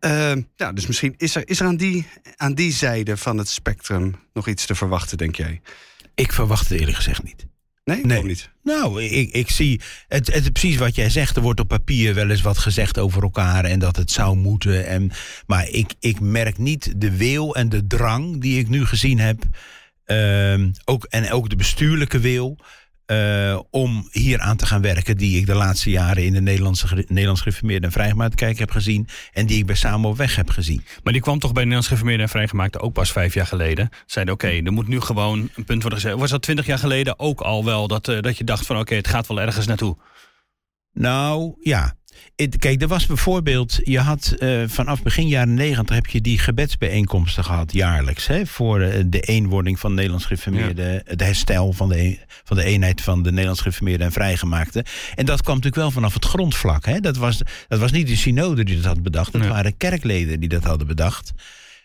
Ehm, 0.01 0.43
ja, 0.57 0.73
dus 0.73 0.87
misschien 0.87 1.15
is 1.17 1.35
er, 1.35 1.49
is 1.49 1.61
er 1.61 1.67
aan, 1.67 1.77
die, 1.77 2.07
aan 2.37 2.55
die 2.55 2.73
zijde 2.73 3.17
van 3.17 3.39
het 3.39 3.49
spectrum 3.49 4.15
nog 4.33 4.49
iets 4.49 4.67
te 4.67 4.75
verwachten, 4.75 5.19
denk 5.19 5.37
jij? 5.37 5.61
Ik 6.15 6.33
verwacht 6.33 6.69
het 6.69 6.79
eerlijk 6.79 6.97
gezegd 6.97 7.23
niet. 7.23 7.47
Nee, 7.95 8.05
Nee. 8.07 8.25
niet. 8.25 8.51
Nou, 8.63 9.03
ik, 9.03 9.31
ik 9.33 9.51
zie 9.51 9.81
het, 10.09 10.35
het 10.35 10.53
precies 10.53 10.77
wat 10.77 10.95
jij 10.95 11.11
zegt. 11.11 11.37
Er 11.37 11.43
wordt 11.43 11.61
op 11.61 11.69
papier 11.69 12.15
wel 12.15 12.31
eens 12.31 12.41
wat 12.41 12.59
gezegd 12.59 12.99
over 12.99 13.23
elkaar 13.23 13.65
en 13.65 13.79
dat 13.79 13.97
het 13.97 14.11
zou 14.11 14.37
moeten. 14.37 14.87
En, 14.87 15.11
maar 15.47 15.69
ik, 15.69 15.95
ik 16.01 16.21
merk 16.21 16.59
niet 16.59 16.93
de 16.97 17.17
wil 17.17 17.55
en 17.55 17.69
de 17.69 17.87
drang 17.87 18.41
die 18.41 18.59
ik 18.59 18.69
nu 18.69 18.85
gezien 18.87 19.19
heb. 19.19 19.43
ehm, 20.05 20.71
ook, 20.85 21.05
en 21.05 21.31
ook 21.31 21.51
de 21.51 21.57
bestuurlijke 21.57 22.19
wil. 22.19 22.59
Eh, 23.09 23.59
om 23.71 24.09
hier 24.11 24.41
aan 24.41 24.57
te 24.57 24.67
gaan 24.67 24.81
werken. 24.81 25.17
Die 25.17 25.39
ik 25.39 25.47
de 25.47 25.55
laatste 25.55 25.91
jaren 25.91 26.25
in 26.25 26.33
de 26.33 26.41
Nederlandse, 26.41 27.05
Nederlands 27.07 27.41
Gereformeerde 27.41 27.87
en 27.87 27.93
Vrijgemaakte 27.93 28.37
Kerk 28.37 28.59
heb 28.59 28.71
gezien. 28.71 29.09
En 29.33 29.47
die 29.47 29.59
ik 29.59 29.67
bij 29.67 29.75
Samen 29.75 30.11
op 30.11 30.17
weg 30.17 30.37
heb 30.37 30.51
gezien. 30.51 30.85
Maar 31.03 31.13
die 31.13 31.23
kwam 31.23 31.39
toch 31.39 31.53
bij 31.53 31.63
de 31.63 31.69
Nederlands 31.69 31.87
Gereformeerde 31.87 32.23
en 32.23 32.29
Vrijgemaakte 32.29 32.81
ook 32.81 32.93
pas 32.93 33.13
vijf 33.13 33.35
jaar 33.35 33.47
geleden. 33.47 33.89
Zeiden 34.07 34.35
oké, 34.35 34.49
er 34.49 34.73
moet 34.73 34.89
nu 34.89 35.01
gewoon 35.01 35.51
een 35.55 35.65
punt 35.65 35.83
worden 35.83 36.01
gezet. 36.01 36.19
Was 36.19 36.31
dat 36.31 36.43
twintig 36.43 36.67
jaar 36.67 36.79
geleden 36.79 37.19
ook 37.19 37.41
al 37.41 37.65
wel 37.65 37.89
dat, 37.89 38.09
eh, 38.09 38.21
dat 38.21 38.39
je 38.39 38.45
dacht 38.45 38.67
van 38.67 38.79
oké, 38.79 38.95
het 38.95 39.09
gaat 39.09 39.27
wel 39.27 39.41
ergens 39.41 39.67
naartoe? 39.67 39.97
Nou 40.93 41.55
ja. 41.61 41.97
Kijk, 42.59 42.83
er 42.83 42.89
was 42.89 43.07
bijvoorbeeld, 43.07 43.79
je 43.85 43.99
had 44.01 44.35
eh, 44.39 44.63
vanaf 44.67 45.03
begin 45.03 45.29
jaren 45.29 45.55
negentig 45.55 45.95
heb 45.95 46.07
je 46.07 46.21
die 46.21 46.39
gebedsbijeenkomsten 46.39 47.45
gehad 47.45 47.73
jaarlijks. 47.73 48.27
Hè, 48.27 48.47
voor 48.47 48.81
eh, 48.81 49.05
de 49.07 49.21
eenwording 49.21 49.79
van 49.81 49.95
Nederlands 49.95 50.25
gereformeerde, 50.25 51.03
het 51.05 51.21
herstel 51.21 51.73
van 51.73 51.89
de, 51.89 51.99
een- 51.99 52.19
van 52.45 52.57
de 52.57 52.65
eenheid 52.65 53.01
van 53.01 53.23
de 53.23 53.31
Nederlands 53.31 53.61
gereformeerde 53.61 54.05
en 54.05 54.13
vrijgemaakte. 54.13 54.85
En 55.15 55.25
dat 55.27 55.43
kwam 55.43 55.55
natuurlijk 55.55 55.83
wel 55.83 55.91
vanaf 55.91 56.15
het 56.15 56.25
grondvlak. 56.25 56.87
Hè. 56.87 57.01
Dat, 57.01 57.17
was, 57.17 57.43
dat 57.69 57.79
was 57.79 57.93
niet 57.93 58.07
de 58.09 58.17
synode 58.17 58.65
die 58.65 58.77
dat 58.77 58.85
had 58.85 59.03
bedacht, 59.03 59.33
dat 59.33 59.41
Nee. 59.41 59.51
waren 59.51 59.77
kerkleden 59.77 60.41
die 60.41 60.49
dat 60.49 60.65
hadden 60.65 60.87
bedacht. 60.87 61.33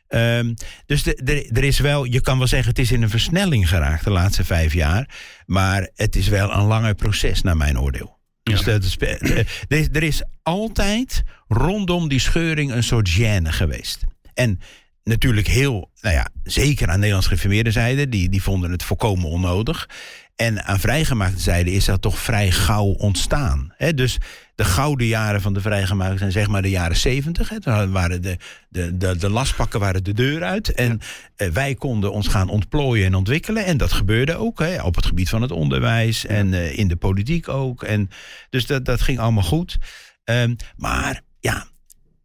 Ehm, 0.08 0.54
dus 0.86 1.04
de- 1.04 1.19
de- 1.24 1.50
er 1.54 1.63
is 1.63 1.80
wel, 1.80 2.04
je 2.04 2.22
kan 2.22 2.38
wel 2.38 2.48
zeggen, 2.48 2.69
het 2.69 2.80
is 2.80 2.91
in 2.91 3.02
een 3.02 3.10
versnelling 3.10 3.69
geraakt 3.69 4.04
de 4.04 4.10
laatste 4.10 4.43
vijf 4.46 4.74
jaar. 4.74 5.10
Maar 5.46 5.89
het 5.96 6.15
is 6.15 6.28
wel 6.28 6.52
een 6.54 6.63
langer 6.65 6.96
proces, 6.96 7.41
naar 7.41 7.58
mijn 7.58 7.80
oordeel. 7.80 8.22
Dus 8.43 8.62
dat 8.62 8.84
is, 8.84 8.97
eh, 8.97 9.95
er, 9.95 10.03
is, 10.03 10.23
altijd 10.43 11.23
rondom 11.47 12.08
die 12.08 12.19
scheuring 12.19 12.71
een 12.71 12.84
soort 12.84 13.10
gêne 13.10 13.49
geweest. 13.49 14.03
En 14.34 14.60
natuurlijk 15.03 15.47
heel, 15.47 15.91
nou 16.01 16.15
ja, 16.15 16.29
zeker 16.43 16.89
aan 16.89 16.95
Nederlands 16.95 17.27
gereformeerde 17.27 17.71
zijde, 17.71 18.10
die, 18.10 18.29
die 18.29 18.43
vonden 18.43 18.71
het 18.71 18.84
volkomen 18.84 19.29
onnodig. 19.29 19.89
En 20.36 20.63
aan 20.63 20.79
vrijgemaakte 20.79 21.39
zijde 21.39 21.71
is 21.71 21.86
dat 21.86 22.01
toch 22.01 22.19
vrij 22.19 22.51
gauw 22.51 22.86
ontstaan. 22.86 23.73
Dus 23.95 24.17
de 24.55 24.63
gouden 24.63 25.07
jaren 25.07 25.41
van 25.41 25.53
de 25.53 25.61
vrijgemaakte 25.61 26.17
zijn 26.17 26.31
zeg 26.31 26.47
maar 26.47 26.61
de 26.61 26.69
jaren 26.69 26.97
zeventig. 26.97 27.47
Toen 27.59 27.91
waren 27.91 28.21
de, 28.21 28.37
de, 28.69 28.97
de, 28.97 29.17
de 29.17 29.29
lastpakken 29.29 29.79
waren 29.79 30.03
de 30.03 30.13
deur 30.13 30.43
uit. 30.43 30.73
En 30.73 30.99
eh, 31.35 31.49
wij 31.49 31.75
konden 31.75 32.11
ons 32.11 32.27
gaan 32.27 32.49
ontplooien 32.49 33.05
en 33.05 33.15
ontwikkelen. 33.15 33.65
En 33.65 33.77
dat 33.77 33.91
gebeurde 33.91 34.35
ook 34.35 34.59
hè, 34.59 34.81
op 34.81 34.95
het 34.95 35.05
gebied 35.05 35.29
van 35.29 35.41
het 35.41 35.51
onderwijs 35.51 36.25
en 36.25 36.53
eh, 36.53 36.77
in 36.77 36.87
de 36.87 36.95
politiek 36.95 37.49
ook. 37.49 37.83
En 37.83 38.09
dus 38.49 38.65
dat, 38.65 38.85
dat 38.85 39.01
ging 39.01 39.19
allemaal 39.19 39.43
goed. 39.43 39.77
Ehm, 40.23 40.55
maar 40.75 41.21
ja, 41.39 41.67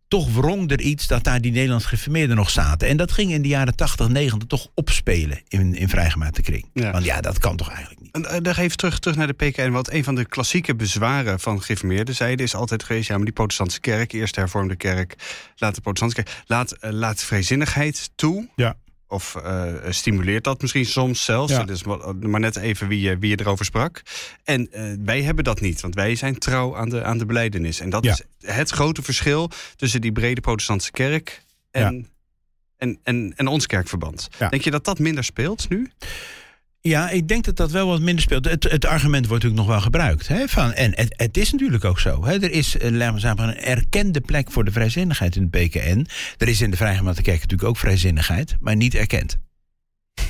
toch 0.08 0.34
wrong 0.34 0.70
er 0.70 0.80
iets 0.80 1.06
dat 1.06 1.24
daar 1.24 1.40
die 1.40 1.52
Nederlands 1.52 1.84
gereformeerden 1.84 2.36
nog 2.36 2.50
zaten. 2.50 2.88
En 2.88 2.96
dat 2.96 3.12
ging 3.12 3.32
in 3.32 3.42
de 3.42 3.48
jaren 3.48 3.76
80, 3.76 4.08
90 4.08 4.48
toch 4.48 4.68
opspelen 4.74 5.40
in, 5.48 5.74
in 5.74 5.88
vrijgemaakte 5.88 6.42
kring. 6.42 6.70
Ja. 6.72 6.90
Want 6.90 7.04
ja, 7.04 7.20
dat 7.20 7.38
kan 7.38 7.56
toch 7.56 7.70
eigenlijk 7.70 7.97
niet. 8.12 8.26
En, 8.26 8.34
eh, 8.34 8.42
Dan 8.42 8.54
even 8.54 8.76
terug, 8.76 8.98
terug 8.98 9.16
naar 9.16 9.26
de 9.26 9.32
PKN. 9.32 9.70
Want 9.70 9.92
een 9.92 10.04
van 10.04 10.14
de 10.14 10.24
klassieke 10.24 10.74
bezwaren 10.74 11.40
van 11.40 11.62
gereformeerde 11.62 12.12
zijde 12.12 12.42
is 12.42 12.54
altijd 12.54 12.82
geweest: 12.82 13.08
ja, 13.08 13.16
maar 13.16 13.24
die 13.24 13.34
protestantse 13.34 13.80
kerk, 13.80 14.12
eerst 14.12 14.34
de 14.34 14.40
hervormde 14.40 14.76
kerk, 14.76 15.14
laat 15.56 15.74
de 15.74 15.80
protestantse 15.80 16.22
kerk, 16.22 16.42
laat, 16.46 16.72
eh, 16.72 16.90
laat 16.92 17.22
vrijzinnigheid 17.22 18.10
toe. 18.14 18.48
Ja. 18.56 18.76
Of 19.10 19.36
eh, 19.36 19.72
stimuleert 19.88 20.44
dat 20.44 20.60
misschien 20.60 20.86
soms 20.86 21.24
zelfs. 21.24 21.52
Ja. 21.52 21.64
Dus 21.64 21.82
maar 22.20 22.40
net 22.40 22.56
even 22.56 22.88
wie, 22.88 23.00
je- 23.00 23.18
wie 23.18 23.30
je 23.30 23.40
erover 23.40 23.64
sprak. 23.64 24.02
En 24.44 24.72
eh, 24.72 24.92
wij 25.04 25.22
hebben 25.22 25.44
dat 25.44 25.60
niet, 25.60 25.80
want 25.80 25.94
wij 25.94 26.14
zijn 26.14 26.38
trouw 26.38 26.76
aan 26.76 26.88
de, 26.88 27.04
aan 27.04 27.18
de 27.18 27.26
beleidenis. 27.26 27.80
En 27.80 27.90
dat 27.90 28.04
Ja. 28.04 28.12
is 28.12 28.22
het 28.54 28.70
grote 28.70 29.02
verschil 29.02 29.50
tussen 29.76 30.00
die 30.00 30.12
brede 30.12 30.40
protestantse 30.40 30.90
kerk 30.90 31.42
en, 31.70 32.08
en, 32.76 32.98
en, 33.02 33.32
en 33.36 33.46
ons 33.46 33.66
kerkverband. 33.66 34.28
Denk 34.50 34.62
je 34.62 34.70
dat 34.70 34.84
dat 34.84 34.98
minder 34.98 35.24
speelt 35.24 35.68
nu? 35.68 35.90
Ja, 36.80 37.10
ik 37.10 37.28
denk 37.28 37.44
dat 37.44 37.56
dat 37.56 37.70
wel 37.70 37.86
wat 37.86 38.00
minder 38.00 38.22
speelt. 38.22 38.44
Het, 38.44 38.64
het 38.64 38.84
argument 38.84 39.26
wordt 39.26 39.42
natuurlijk 39.42 39.68
nog 39.68 39.76
wel 39.76 39.84
gebruikt. 39.84 40.28
Hè, 40.28 40.48
van, 40.48 40.72
en 40.72 40.92
het, 40.94 41.14
het 41.16 41.36
is 41.36 41.52
natuurlijk 41.52 41.84
ook 41.84 42.00
zo. 42.00 42.24
Hè, 42.24 42.32
er 42.32 42.50
is 42.50 42.78
eh, 42.78 42.90
laten 42.90 43.36
we 43.36 43.42
een 43.42 43.58
erkende 43.58 44.20
plek 44.20 44.50
voor 44.50 44.64
de 44.64 44.72
vrijzinnigheid 44.72 45.36
in 45.36 45.48
de 45.50 45.58
PKN. 45.58 46.06
Er 46.36 46.48
is 46.48 46.60
in 46.60 46.70
de 46.70 46.76
Vrijgemaakte 46.76 47.22
Kerk 47.22 47.40
natuurlijk 47.40 47.68
ook 47.68 47.76
vrijzinnigheid, 47.76 48.56
maar 48.60 48.76
niet 48.76 48.94
erkend. 48.94 49.38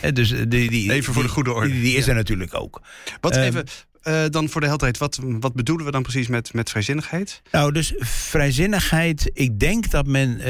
Hè, 0.00 0.12
dus 0.12 0.32
eh, 0.32 0.38
die, 0.48 0.70
die, 0.70 0.92
Even 0.92 1.14
voor 1.14 1.22
de 1.22 1.28
goede 1.28 1.52
orde. 1.52 1.70
Die, 1.70 1.82
die 1.82 1.96
is 1.96 2.04
Ja. 2.04 2.10
er 2.10 2.16
natuurlijk 2.16 2.54
ook. 2.54 2.82
Wat 3.20 3.36
Ehm, 3.36 3.44
even, 3.44 3.64
eh, 4.02 4.24
dan 4.30 4.48
voor 4.48 4.60
de 4.60 4.66
helderheid, 4.66 4.98
wat, 4.98 5.18
wat 5.22 5.54
bedoelen 5.54 5.86
we 5.86 5.92
dan 5.92 6.02
precies 6.02 6.26
met, 6.26 6.52
met 6.52 6.70
vrijzinnigheid? 6.70 7.42
Nou, 7.52 7.72
dus 7.72 7.92
vrijzinnigheid. 7.98 9.30
Ik 9.32 9.58
denk 9.58 9.90
dat 9.90 10.06
men 10.06 10.40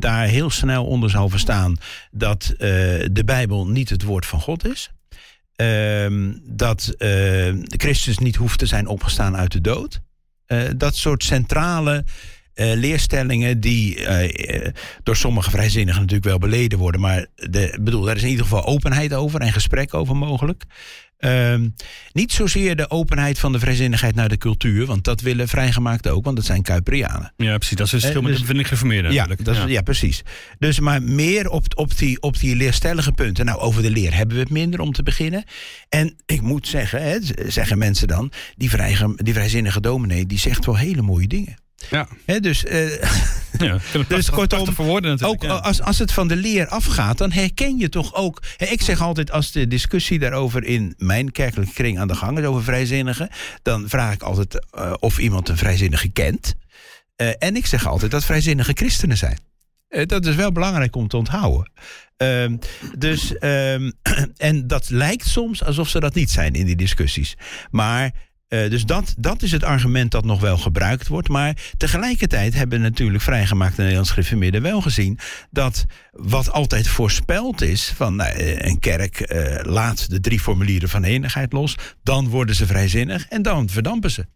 daar 0.00 0.26
heel 0.26 0.50
snel 0.50 0.86
onder 0.86 1.10
zal 1.10 1.28
verstaan 1.28 1.76
dat 2.10 2.54
de 2.58 3.22
Bijbel 3.24 3.66
niet 3.66 3.88
het 3.88 4.02
woord 4.02 4.26
van 4.26 4.40
God 4.40 4.66
is. 4.66 4.90
Ehm, 5.62 6.32
dat 6.42 6.94
de 6.98 7.64
Christus 7.76 8.18
niet 8.18 8.36
hoeft 8.36 8.58
te 8.58 8.66
zijn 8.66 8.86
opgestaan 8.86 9.36
uit 9.36 9.52
de 9.52 9.60
dood. 9.60 10.00
Eh, 10.52 10.58
dat 10.76 10.96
soort 10.96 11.24
centrale 11.24 12.04
eh, 12.54 12.72
leerstellingen 12.74 13.60
die 13.60 14.06
eh, 14.06 14.72
door 15.02 15.16
sommige 15.16 15.50
vrijzinnigen 15.50 16.00
natuurlijk 16.00 16.28
wel 16.28 16.38
beleden 16.38 16.78
worden. 16.78 17.00
Maar 17.00 17.26
de, 17.34 17.78
bedoel, 17.80 18.02
daar 18.02 18.16
is 18.16 18.22
in 18.22 18.28
ieder 18.28 18.44
geval 18.44 18.64
openheid 18.64 19.14
over 19.14 19.40
en 19.40 19.52
gesprek 19.52 19.94
over 19.94 20.16
mogelijk. 20.16 20.64
Ehm, 21.22 21.68
niet 22.12 22.32
zozeer 22.32 22.76
de 22.76 22.90
openheid 22.90 23.38
van 23.38 23.52
de 23.52 23.58
vrijzinnigheid 23.58 24.14
naar 24.14 24.28
de 24.28 24.38
cultuur, 24.38 24.86
want 24.86 25.04
dat 25.04 25.20
willen 25.20 25.48
vrijgemaakten 25.48 26.12
ook, 26.12 26.24
want 26.24 26.36
dat 26.36 26.44
zijn 26.44 26.62
Kuiperianen. 26.62 27.32
Ja, 27.36 27.56
precies. 27.56 27.76
Dat 27.76 27.86
is 27.86 27.92
het 27.92 28.00
verschil 28.00 28.20
Eh, 28.20 28.26
met 28.26 28.26
dus- 28.26 28.34
de 28.34 28.40
bevinding 28.40 28.68
gereformeerden 28.68 29.12
Ja, 29.12 29.26
dat 29.26 29.56
is, 29.56 29.62
ja. 29.66 29.82
precies. 29.82 30.22
Dus 30.58 30.80
maar 30.80 31.02
meer 31.02 31.48
op, 31.48 31.64
op, 31.74 31.98
die, 31.98 32.20
op 32.20 32.38
die 32.38 32.56
leerstellige 32.56 33.12
punten. 33.12 33.44
Nou, 33.44 33.58
over 33.58 33.82
de 33.82 33.90
leer 33.90 34.14
hebben 34.14 34.36
we 34.36 34.42
het 34.42 34.50
minder 34.50 34.80
om 34.80 34.92
te 34.92 35.02
beginnen. 35.02 35.44
En 35.88 36.16
ik 36.26 36.40
moet 36.40 36.68
zeggen, 36.68 37.02
hè, 37.02 37.18
zeggen 37.50 37.78
mensen 37.78 38.08
dan, 38.08 38.32
die, 38.56 38.70
vrij, 38.70 38.96
die 39.16 39.34
vrijzinnige 39.34 39.80
dominee, 39.80 40.26
die 40.26 40.38
zegt 40.38 40.64
wel 40.66 40.76
hele 40.76 41.02
mooie 41.02 41.26
dingen. 41.28 41.56
Ja. 41.90 42.08
Dus 42.40 42.64
eh, 42.64 43.02
Ja, 43.58 43.78
Dus 43.92 44.06
dus 44.08 44.30
kortom, 44.30 44.74
verwoorden 44.74 45.10
natuurlijk. 45.10 45.42
ook 45.42 45.50
ja. 45.50 45.56
als, 45.56 45.82
als 45.82 45.98
het 45.98 46.12
van 46.12 46.28
de 46.28 46.36
leer 46.36 46.68
afgaat, 46.68 47.18
dan 47.18 47.32
herken 47.32 47.78
je 47.78 47.88
toch 47.88 48.14
ook. 48.14 48.42
Ik 48.58 48.82
zeg 48.82 49.00
altijd, 49.00 49.30
als 49.30 49.52
de 49.52 49.68
discussie 49.68 50.18
daarover 50.18 50.64
in 50.64 50.94
mijn 50.98 51.32
kerkelijke 51.32 51.72
kring 51.72 51.98
aan 51.98 52.08
de 52.08 52.14
gang 52.14 52.38
is 52.38 52.44
over 52.44 52.62
vrijzinnigen, 52.62 53.28
dan 53.62 53.88
vraag 53.88 54.14
ik 54.14 54.22
altijd 54.22 54.66
eh, 54.70 54.92
of 54.98 55.18
iemand 55.18 55.48
een 55.48 55.56
vrijzinnige 55.56 56.08
kent. 56.08 56.54
Eh, 57.16 57.28
en 57.38 57.56
ik 57.56 57.66
zeg 57.66 57.86
altijd 57.86 58.10
dat 58.10 58.24
vrijzinnige 58.24 58.72
christenen 58.74 59.16
zijn. 59.16 59.38
Dat 60.06 60.26
is 60.26 60.34
wel 60.34 60.52
belangrijk 60.52 60.96
om 60.96 61.08
te 61.08 61.16
onthouden. 61.16 61.72
Ehm, 62.16 62.56
dus, 62.98 63.38
ehm, 63.38 63.90
en 64.36 64.66
dat 64.66 64.90
lijkt 64.90 65.26
soms 65.26 65.64
alsof 65.64 65.88
ze 65.88 66.00
dat 66.00 66.14
niet 66.14 66.30
zijn 66.30 66.52
in 66.52 66.66
die 66.66 66.76
discussies. 66.76 67.36
Maar 67.70 68.12
eh, 68.52 68.70
dus 68.70 68.84
dat, 68.84 69.14
dat 69.18 69.42
is 69.42 69.52
het 69.52 69.64
argument 69.64 70.10
dat 70.10 70.24
nog 70.24 70.40
wel 70.40 70.58
gebruikt 70.58 71.08
wordt. 71.08 71.28
Maar 71.28 71.56
tegelijkertijd 71.76 72.54
hebben 72.54 72.80
natuurlijk 72.80 73.22
vrijgemaakte 73.22 73.80
Nederlands 73.80 74.10
gereformeerden 74.10 74.62
wel 74.62 74.80
gezien 74.80 75.18
dat 75.50 75.86
wat 76.10 76.52
altijd 76.52 76.88
voorspeld 76.88 77.62
is 77.62 77.92
van 77.96 78.16
nou, 78.16 78.32
eh, 78.32 78.58
een 78.58 78.78
kerk 78.78 79.20
eh, 79.20 79.72
laat 79.72 80.10
de 80.10 80.20
drie 80.20 80.40
formulieren 80.40 80.88
van 80.88 81.04
enigheid 81.04 81.52
los, 81.52 81.76
dan 82.02 82.28
worden 82.28 82.54
ze 82.54 82.66
vrijzinnig 82.66 83.28
en 83.28 83.42
dan 83.42 83.68
verdampen 83.68 84.10
ze. 84.10 84.26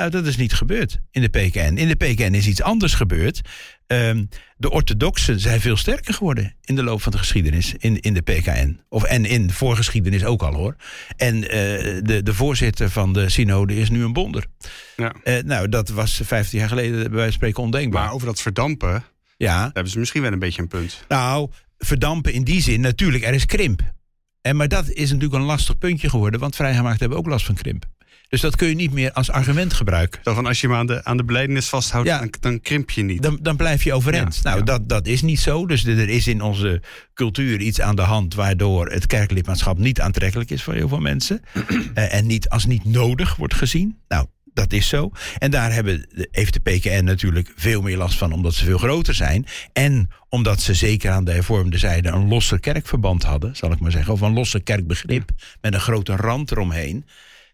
Nou, 0.00 0.12
dat 0.12 0.26
is 0.26 0.36
niet 0.36 0.52
gebeurd 0.52 0.98
in 1.10 1.20
de 1.20 1.28
PKN. 1.28 1.76
In 1.76 1.88
de 1.88 1.94
PKN 1.94 2.34
is 2.34 2.46
iets 2.46 2.62
anders 2.62 2.94
gebeurd. 2.94 3.40
Ehm, 3.86 4.24
de 4.56 4.70
orthodoxen 4.70 5.40
zijn 5.40 5.60
veel 5.60 5.76
sterker 5.76 6.14
geworden 6.14 6.54
in 6.64 6.74
de 6.74 6.82
loop 6.82 7.02
van 7.02 7.12
de 7.12 7.18
geschiedenis 7.18 7.74
in, 7.78 8.00
in 8.00 8.14
de 8.14 8.20
PKN. 8.20 8.80
Of, 8.88 9.02
en 9.02 9.24
in 9.24 9.46
de 9.46 9.52
voorgeschiedenis 9.52 10.24
ook 10.24 10.42
al 10.42 10.54
hoor. 10.54 10.76
En 11.16 11.48
eh, 11.48 11.50
de, 12.02 12.20
de 12.22 12.34
voorzitter 12.34 12.90
van 12.90 13.12
de 13.12 13.28
synode 13.28 13.76
is 13.76 13.90
nu 13.90 14.04
een 14.04 14.12
bonder. 14.12 14.46
Ja. 14.96 15.14
Eh, 15.22 15.42
nou, 15.42 15.68
dat 15.68 15.88
was 15.88 16.20
15 16.24 16.58
jaar 16.58 16.68
geleden 16.68 16.98
bij 16.98 17.10
wijze 17.10 17.22
van 17.24 17.32
spreken 17.32 17.62
ondenkbaar. 17.62 18.04
Maar 18.04 18.12
over 18.12 18.26
dat 18.26 18.40
verdampen 18.40 19.04
ja, 19.36 19.70
hebben 19.72 19.92
ze 19.92 19.98
misschien 19.98 20.22
wel 20.22 20.32
een 20.32 20.38
beetje 20.38 20.62
een 20.62 20.68
punt. 20.68 21.04
nou, 21.08 21.50
verdampen 21.78 22.32
in 22.32 22.44
die 22.44 22.62
zin, 22.62 22.80
natuurlijk, 22.80 23.24
er 23.24 23.34
is 23.34 23.46
krimp. 23.46 23.82
En, 24.40 24.56
maar 24.56 24.68
dat 24.68 24.88
is 24.88 25.10
natuurlijk 25.10 25.40
een 25.40 25.46
lastig 25.46 25.78
puntje 25.78 26.08
geworden, 26.08 26.40
want 26.40 26.56
vrijgemaakt 26.56 27.00
hebben 27.00 27.18
ook 27.18 27.26
last 27.26 27.46
van 27.46 27.54
krimp. 27.54 27.88
Dus 28.30 28.40
dat 28.40 28.56
kun 28.56 28.68
je 28.68 28.74
niet 28.74 28.92
meer 28.92 29.12
als 29.12 29.30
argument 29.30 29.72
gebruiken. 29.72 30.20
Zo 30.24 30.34
van 30.34 30.46
als 30.46 30.60
je 30.60 30.66
hem 30.66 30.76
aan 30.76 30.86
de, 30.86 31.04
aan 31.04 31.16
de 31.16 31.62
vasthoudt, 31.62 32.08
Ja. 32.08 32.18
dan, 32.18 32.34
dan 32.40 32.60
krimp 32.60 32.90
je 32.90 33.02
niet. 33.02 33.22
Dan, 33.22 33.38
dan 33.42 33.56
blijf 33.56 33.82
je 33.82 33.92
overeind. 33.92 34.34
Ja, 34.34 34.40
nou, 34.42 34.58
ja. 34.58 34.64
Dat, 34.64 34.88
dat 34.88 35.06
is 35.06 35.22
niet 35.22 35.40
zo. 35.40 35.66
Dus 35.66 35.84
er 35.84 36.08
is 36.08 36.26
in 36.26 36.42
onze 36.42 36.82
cultuur 37.14 37.60
iets 37.60 37.80
aan 37.80 37.96
de 37.96 38.02
hand 38.02 38.34
waardoor 38.34 38.90
het 38.90 39.06
kerklidmaatschap 39.06 39.78
niet 39.78 40.00
aantrekkelijk 40.00 40.50
is 40.50 40.62
voor 40.62 40.74
heel 40.74 40.88
veel 40.88 41.00
mensen. 41.00 41.40
Eh, 41.94 42.14
en 42.14 42.26
niet 42.26 42.48
als 42.48 42.66
niet 42.66 42.84
nodig 42.84 43.36
wordt 43.36 43.54
gezien. 43.54 43.98
Nou, 44.08 44.26
dat 44.54 44.72
is 44.72 44.88
zo. 44.88 45.10
En 45.38 45.50
daar 45.50 45.72
hebben, 45.72 46.06
heeft 46.30 46.52
de 46.52 46.60
PKN 46.60 47.04
natuurlijk 47.04 47.52
veel 47.56 47.82
meer 47.82 47.96
last 47.96 48.18
van, 48.18 48.32
omdat 48.32 48.54
ze 48.54 48.64
veel 48.64 48.78
groter 48.78 49.14
zijn. 49.14 49.46
En 49.72 50.08
omdat 50.28 50.60
ze 50.60 50.74
zeker 50.74 51.10
aan 51.10 51.24
de 51.24 51.32
hervormde 51.32 51.78
zijde 51.78 52.08
een 52.08 52.28
losse 52.28 52.60
kerkverband 52.60 53.22
hadden, 53.22 53.56
zal 53.56 53.72
ik 53.72 53.80
maar 53.80 53.90
zeggen. 53.90 54.12
Of 54.12 54.20
een 54.20 54.32
losse 54.32 54.60
kerkbegrip 54.60 55.30
met 55.60 55.74
een 55.74 55.80
grote 55.80 56.16
rand 56.16 56.50
eromheen. 56.50 57.04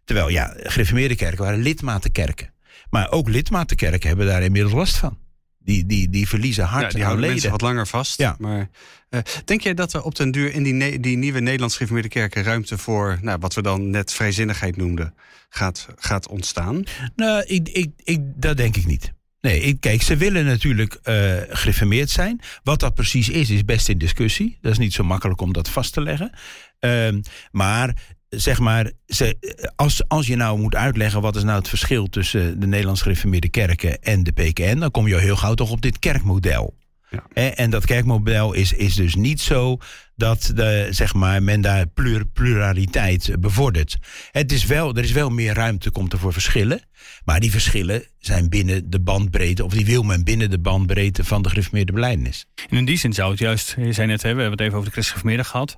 Terwijl, 0.06 0.28
ja, 0.28 0.54
gereformeerde 0.56 1.16
kerken 1.16 1.44
waren 1.44 1.62
lidmatenkerken. 1.62 2.52
Maar 2.90 3.10
ook 3.10 3.28
lidmatenkerken 3.28 4.08
hebben 4.08 4.26
daar 4.26 4.42
inmiddels 4.42 4.74
last 4.74 4.96
van. 4.96 5.18
Die, 5.58 5.86
die, 5.86 6.08
die 6.08 6.28
verliezen 6.28 6.64
hard 6.64 6.82
Ja, 6.82 6.88
die 6.88 6.98
houden 7.02 7.20
leden. 7.20 7.32
mensen 7.34 7.50
wat 7.50 7.60
langer 7.60 7.86
vast. 7.86 8.18
Ja. 8.18 8.36
Maar 8.38 8.68
eh, 9.08 9.20
denk 9.44 9.60
jij 9.60 9.74
dat 9.74 9.92
er 9.92 10.02
op 10.02 10.14
den 10.14 10.30
duur 10.30 10.52
in 10.52 10.62
die, 10.62 11.00
die 11.00 11.16
nieuwe 11.16 11.40
Nederlands 11.40 11.74
gereformeerde 11.74 12.08
kerken 12.10 12.42
ruimte 12.42 12.78
voor 12.78 13.18
nou, 13.20 13.38
wat 13.40 13.54
we 13.54 13.62
dan 13.62 13.90
net 13.90 14.12
vrijzinnigheid 14.12 14.76
noemden 14.76 15.14
gaat, 15.48 15.86
gaat 15.96 16.28
ontstaan? 16.28 16.82
Nou, 17.16 17.44
ik, 17.46 17.68
ik, 17.68 17.90
ik, 18.04 18.20
dat 18.36 18.56
denk 18.56 18.76
ik 18.76 18.86
niet. 18.86 19.12
Nee, 19.40 19.60
ik, 19.60 19.80
kijk, 19.80 20.02
ze 20.02 20.16
willen 20.16 20.44
natuurlijk 20.44 20.98
eh 21.02 21.34
gereformeerd 21.48 22.10
zijn. 22.10 22.40
Wat 22.62 22.80
dat 22.80 22.94
precies 22.94 23.28
is, 23.28 23.50
is 23.50 23.64
best 23.64 23.88
in 23.88 23.98
discussie. 23.98 24.58
Dat 24.60 24.72
is 24.72 24.78
niet 24.78 24.92
zo 24.92 25.04
makkelijk 25.04 25.40
om 25.40 25.52
dat 25.52 25.68
vast 25.68 25.92
te 25.92 26.00
leggen. 26.00 26.30
Ehm, 26.78 27.20
maar 27.50 27.94
zeg 28.28 28.58
maar, 28.58 28.92
ze, 29.06 29.36
als, 29.76 30.08
als 30.08 30.26
je 30.26 30.36
nou 30.36 30.58
moet 30.58 30.74
uitleggen 30.74 31.20
wat 31.20 31.36
is 31.36 31.42
nou 31.42 31.58
het 31.58 31.68
verschil 31.68 32.06
tussen 32.06 32.60
de 32.60 32.66
Nederlands 32.66 33.02
gereformeerde 33.02 33.48
kerken 33.48 34.02
en 34.02 34.22
de 34.22 34.32
PKN, 34.32 34.78
dan 34.78 34.90
kom 34.90 35.08
je 35.08 35.14
al 35.14 35.20
heel 35.20 35.36
gauw 35.36 35.54
toch 35.54 35.70
op 35.70 35.82
dit 35.82 35.98
kerkmodel. 35.98 36.74
Ja. 37.10 37.52
En 37.54 37.70
dat 37.70 37.86
kerkmodel 37.86 38.52
is, 38.52 38.72
is 38.72 38.94
dus 38.94 39.14
niet 39.14 39.40
zo 39.40 39.78
dat 40.16 40.50
de, 40.54 40.86
zeg 40.90 41.14
maar, 41.14 41.42
men 41.42 41.60
daar 41.60 41.86
plur, 41.86 42.26
pluraliteit 42.26 43.40
bevordert. 43.40 43.96
Het 44.30 44.52
is 44.52 44.64
wel, 44.64 44.94
er 44.94 45.04
is 45.04 45.12
wel 45.12 45.30
meer 45.30 45.54
ruimte, 45.54 45.90
komt 45.90 46.12
er 46.12 46.18
voor 46.18 46.32
verschillen. 46.32 46.80
Maar 47.24 47.40
die 47.40 47.50
verschillen 47.50 48.04
zijn 48.18 48.48
binnen 48.48 48.90
de 48.90 49.00
bandbreedte, 49.00 49.64
of 49.64 49.72
die 49.72 49.86
wil 49.86 50.02
men 50.02 50.24
binnen 50.24 50.50
de 50.50 50.58
bandbreedte 50.58 51.24
van 51.24 51.42
de 51.42 51.48
gereformeerde 51.48 51.92
beleidnis. 51.92 52.46
En 52.70 52.76
in 52.76 52.84
die 52.84 52.98
zin 52.98 53.12
zou 53.12 53.30
het 53.30 53.38
juist, 53.38 53.74
je 53.78 53.92
zei 53.92 54.06
net, 54.06 54.22
hè, 54.22 54.34
we 54.34 54.40
hebben 54.40 54.58
het 54.58 54.60
even 54.60 54.74
over 54.74 54.92
de 54.92 55.00
christelijke 55.00 55.44
gehad. 55.44 55.76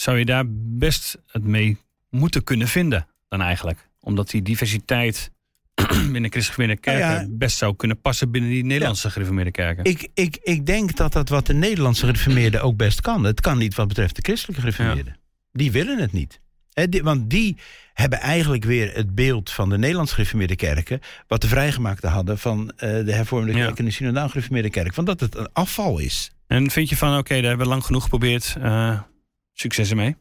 Zou 0.00 0.18
je 0.18 0.24
daar 0.24 0.44
best 0.78 1.18
het 1.26 1.44
mee 1.44 1.78
moeten 2.10 2.44
kunnen 2.44 2.68
vinden 2.68 3.06
dan 3.28 3.40
eigenlijk? 3.40 3.88
Omdat 4.00 4.30
die 4.30 4.42
diversiteit 4.42 5.30
binnen 6.12 6.30
christelijke 6.30 6.76
kerken 6.76 7.08
Nou 7.08 7.20
ja. 7.20 7.26
best 7.30 7.56
zou 7.56 7.76
kunnen 7.76 8.00
passen 8.00 8.30
binnen 8.30 8.50
die 8.50 8.64
Nederlandse 8.64 9.10
gereformeerde 9.10 9.50
kerken. 9.50 9.84
Ik, 9.84 10.08
ik, 10.14 10.38
ik 10.42 10.66
denk 10.66 10.96
dat 10.96 11.12
dat 11.12 11.28
wat 11.28 11.46
de 11.46 11.54
Nederlandse 11.54 12.06
gereformeerden 12.06 12.62
ook 12.62 12.76
best 12.76 13.00
kan. 13.00 13.24
Het 13.24 13.40
kan 13.40 13.58
niet 13.58 13.74
wat 13.74 13.88
betreft 13.88 14.16
de 14.16 14.22
christelijke 14.22 14.60
gereformeerden. 14.62 15.16
Die 15.52 15.72
willen 15.72 15.98
het 15.98 16.12
niet. 16.12 16.40
Die- 16.88 17.02
want 17.02 17.30
die 17.30 17.56
hebben 17.92 18.20
eigenlijk 18.20 18.64
weer 18.64 18.94
het 18.94 19.14
beeld 19.14 19.50
van 19.50 19.68
de 19.68 19.78
Nederlands 19.78 20.12
gereformeerde 20.12 20.56
kerken... 20.56 21.00
wat 21.26 21.40
de 21.40 21.48
vrijgemaakten 21.48 22.10
hadden 22.10 22.38
van 22.38 22.70
eh, 22.76 23.04
de 23.04 23.12
hervormde 23.12 23.52
kerk 23.52 23.78
en 23.78 23.84
de 23.84 23.90
synodaal 23.90 24.28
gereformeerde 24.28 24.70
kerk. 24.70 24.94
Van 24.94 25.04
dat 25.04 25.20
het 25.20 25.36
een 25.36 25.48
afval 25.52 25.98
is. 25.98 26.30
En 26.46 26.70
vind 26.70 26.88
je 26.88 26.96
van, 26.96 27.18
oké, 27.18 27.34
daar 27.34 27.42
hebben 27.42 27.66
we 27.66 27.72
lang 27.72 27.84
genoeg 27.84 28.02
geprobeerd. 28.02 28.56
eh, 28.60 29.00
succes 29.60 29.90
ermee. 29.90 30.16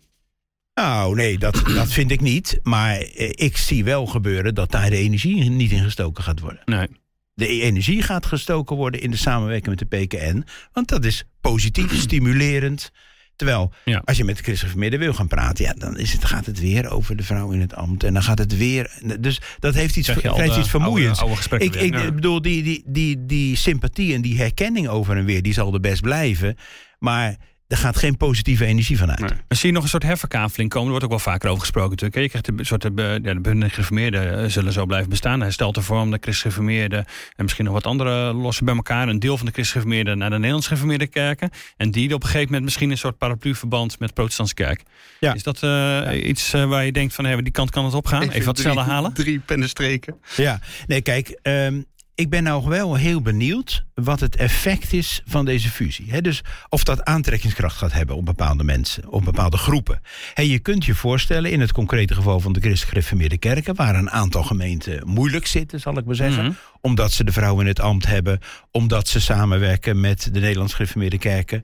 Nou, 0.74 1.16
nee, 1.16 1.38
dat, 1.38 1.62
dat 1.66 1.92
vind 1.92 2.12
ik 2.12 2.22
niet. 2.22 2.60
Maar 2.64 2.98
eh, 2.98 3.30
ik 3.34 3.58
zie 3.58 3.84
wel 3.84 4.06
gebeuren 4.06 4.56
dat 4.56 4.72
daar 4.72 4.90
de 4.90 4.98
energie 4.98 5.50
niet 5.50 5.72
in 5.72 5.84
gestoken 5.84 6.24
gaat 6.24 6.40
worden. 6.40 6.62
Nee. 6.66 6.88
De 7.34 7.48
energie 7.48 8.02
gaat 8.02 8.26
gestoken 8.26 8.76
worden 8.76 9.02
in 9.02 9.12
de 9.12 9.18
samenwerking 9.18 9.80
met 9.80 9.90
de 9.90 9.98
PKN. 9.98 10.44
Want 10.74 10.88
dat 10.88 11.06
is 11.06 11.24
positief, 11.42 12.00
stimulerend. 12.08 12.92
Terwijl, 13.36 13.74
Ja. 13.86 14.02
als 14.06 14.18
je 14.18 14.24
met 14.24 14.38
de 14.38 14.44
christelijke 14.44 14.98
wil 14.98 15.14
gaan 15.14 15.28
praten... 15.28 15.66
Ja, 15.66 15.74
dan 15.74 15.98
is 15.98 16.14
het, 16.14 16.26
gaat 16.26 16.46
het 16.46 16.60
weer 16.60 16.90
over 16.90 17.16
de 17.16 17.24
vrouw 17.24 17.52
in 17.52 17.60
het 17.62 17.74
ambt. 17.74 18.04
En 18.04 18.14
dan 18.14 18.24
gaat 18.24 18.38
het 18.38 18.58
weer... 18.58 18.92
Dus 19.20 19.42
dat 19.60 19.74
heeft 19.74 19.96
iets, 19.96 20.12
krijgt 20.14 20.58
iets 20.58 20.70
vermoeiends. 20.70 21.08
Oude, 21.20 21.22
oude 21.22 21.36
gesprekken 21.36 21.82
ik, 21.86 21.94
ik 21.94 22.02
Ja. 22.02 22.12
bedoel, 22.12 22.42
die, 22.42 22.64
die, 22.64 22.84
die, 22.86 23.26
die 23.26 23.56
sympathie 23.56 24.14
en 24.14 24.22
die 24.22 24.38
herkenning 24.38 24.88
over 24.88 25.18
en 25.18 25.26
weer... 25.26 25.42
die 25.42 25.54
zal 25.54 25.74
er 25.74 25.80
best 25.80 26.02
blijven. 26.02 26.58
Maar 27.00 27.36
er 27.68 27.78
gaat 27.78 27.98
geen 27.98 28.18
positieve 28.18 28.66
energie 28.66 28.98
van 28.98 29.10
uit. 29.10 29.20
Nee. 29.20 29.30
Zie 29.48 29.68
je 29.68 29.74
nog 29.76 29.84
een 29.84 29.90
soort 29.90 30.04
herverkaveling 30.04 30.70
komen? 30.70 30.86
Er 30.86 30.90
wordt 30.92 31.04
ook 31.06 31.24
wel 31.24 31.34
vaker 31.34 31.50
over 31.50 31.62
gesproken 31.62 31.90
natuurlijk. 31.90 32.16
Je 32.22 32.30
krijgt 32.30 32.48
een 32.48 32.66
soort, 32.66 32.86
eh, 32.86 32.92
ja, 33.24 33.34
de 33.34 33.40
bundige 33.40 33.70
gereformeerden 33.70 34.44
eh, 34.44 34.50
zullen 34.50 34.74
zo 34.74 34.86
blijven 34.86 35.10
bestaan. 35.10 35.42
Herstelt 35.42 35.76
de 35.76 35.82
vorm, 35.82 36.12
de 36.12 36.18
christelijke 36.22 36.96
en 37.36 37.44
misschien 37.44 37.66
nog 37.66 37.74
wat 37.74 37.86
andere 37.86 38.34
lossen 38.34 38.66
bij 38.66 38.76
elkaar. 38.76 39.08
Een 39.08 39.20
deel 39.20 39.38
van 39.38 39.46
de 39.46 39.52
christelijke 39.52 40.16
naar 40.16 40.30
de 40.30 40.36
Nederlands 40.36 40.68
gereformeerde 40.68 41.08
kerken. 41.08 41.50
En 41.78 41.92
die 41.92 42.14
op 42.14 42.22
een 42.22 42.26
gegeven 42.28 42.46
moment 42.46 42.64
misschien 42.64 42.90
een 42.92 42.98
soort 42.98 43.18
parapluverband 43.18 44.00
met 44.00 44.08
de 44.08 44.14
protestantse 44.14 44.56
kerk. 44.56 44.84
Ja. 45.20 45.34
Is 45.34 45.44
dat 45.44 45.64
eh, 45.64 46.28
iets 46.28 46.52
waar 46.52 46.86
je 46.86 46.92
denkt 46.92 47.14
van 47.14 47.26
hé, 47.26 47.42
die 47.42 47.52
kant 47.52 47.70
kan 47.70 47.86
het 47.86 47.94
opgaan? 47.94 48.22
Even, 48.30 48.46
wat 48.46 48.56
drie- 48.56 48.68
cellen 48.68 48.86
halen? 48.86 49.14
Drie 49.14 49.40
pennenstreken. 49.40 50.16
Ja, 50.36 50.60
nee, 50.88 51.02
kijk, 51.02 51.40
ehm, 51.42 51.82
ik 52.18 52.30
ben 52.30 52.44
nou 52.44 52.68
wel 52.70 52.96
heel 52.96 53.22
benieuwd 53.22 53.86
wat 53.94 54.20
het 54.20 54.36
effect 54.36 54.94
is 54.94 55.22
van 55.26 55.46
deze 55.46 55.70
fusie. 55.70 56.22
Dus 56.22 56.42
of 56.70 56.84
dat 56.84 57.04
aantrekkingskracht 57.06 57.78
gaat 57.78 57.92
hebben 57.94 58.16
op 58.16 58.26
bepaalde 58.26 58.64
mensen, 58.64 59.10
op 59.10 59.24
bepaalde 59.26 59.58
groepen. 59.58 60.02
Hè, 60.34 60.42
je 60.44 60.60
kunt 60.60 60.86
je 60.86 60.96
voorstellen, 60.96 61.52
in 61.52 61.60
het 61.62 61.72
concrete 61.72 62.14
geval 62.14 62.40
van 62.40 62.54
de 62.54 62.60
christelijk 62.60 63.40
kerken, 63.40 63.76
waar 63.76 63.96
een 63.96 64.10
aantal 64.12 64.44
gemeenten 64.44 65.08
moeilijk 65.08 65.48
zitten, 65.48 65.80
zal 65.80 65.98
ik 65.98 66.06
maar 66.06 66.16
zeggen, 66.16 66.44
Mhm. 66.44 66.54
omdat 66.82 67.12
ze 67.12 67.24
de 67.24 67.32
vrouw 67.32 67.60
in 67.60 67.68
het 67.68 67.80
ambt 67.80 68.06
hebben, 68.06 68.40
omdat 68.72 69.08
ze 69.08 69.20
samenwerken 69.20 70.00
met 70.00 70.30
de 70.34 70.40
Nederlands 70.40 70.74
gereformeerde 70.74 71.18
kerken. 71.18 71.64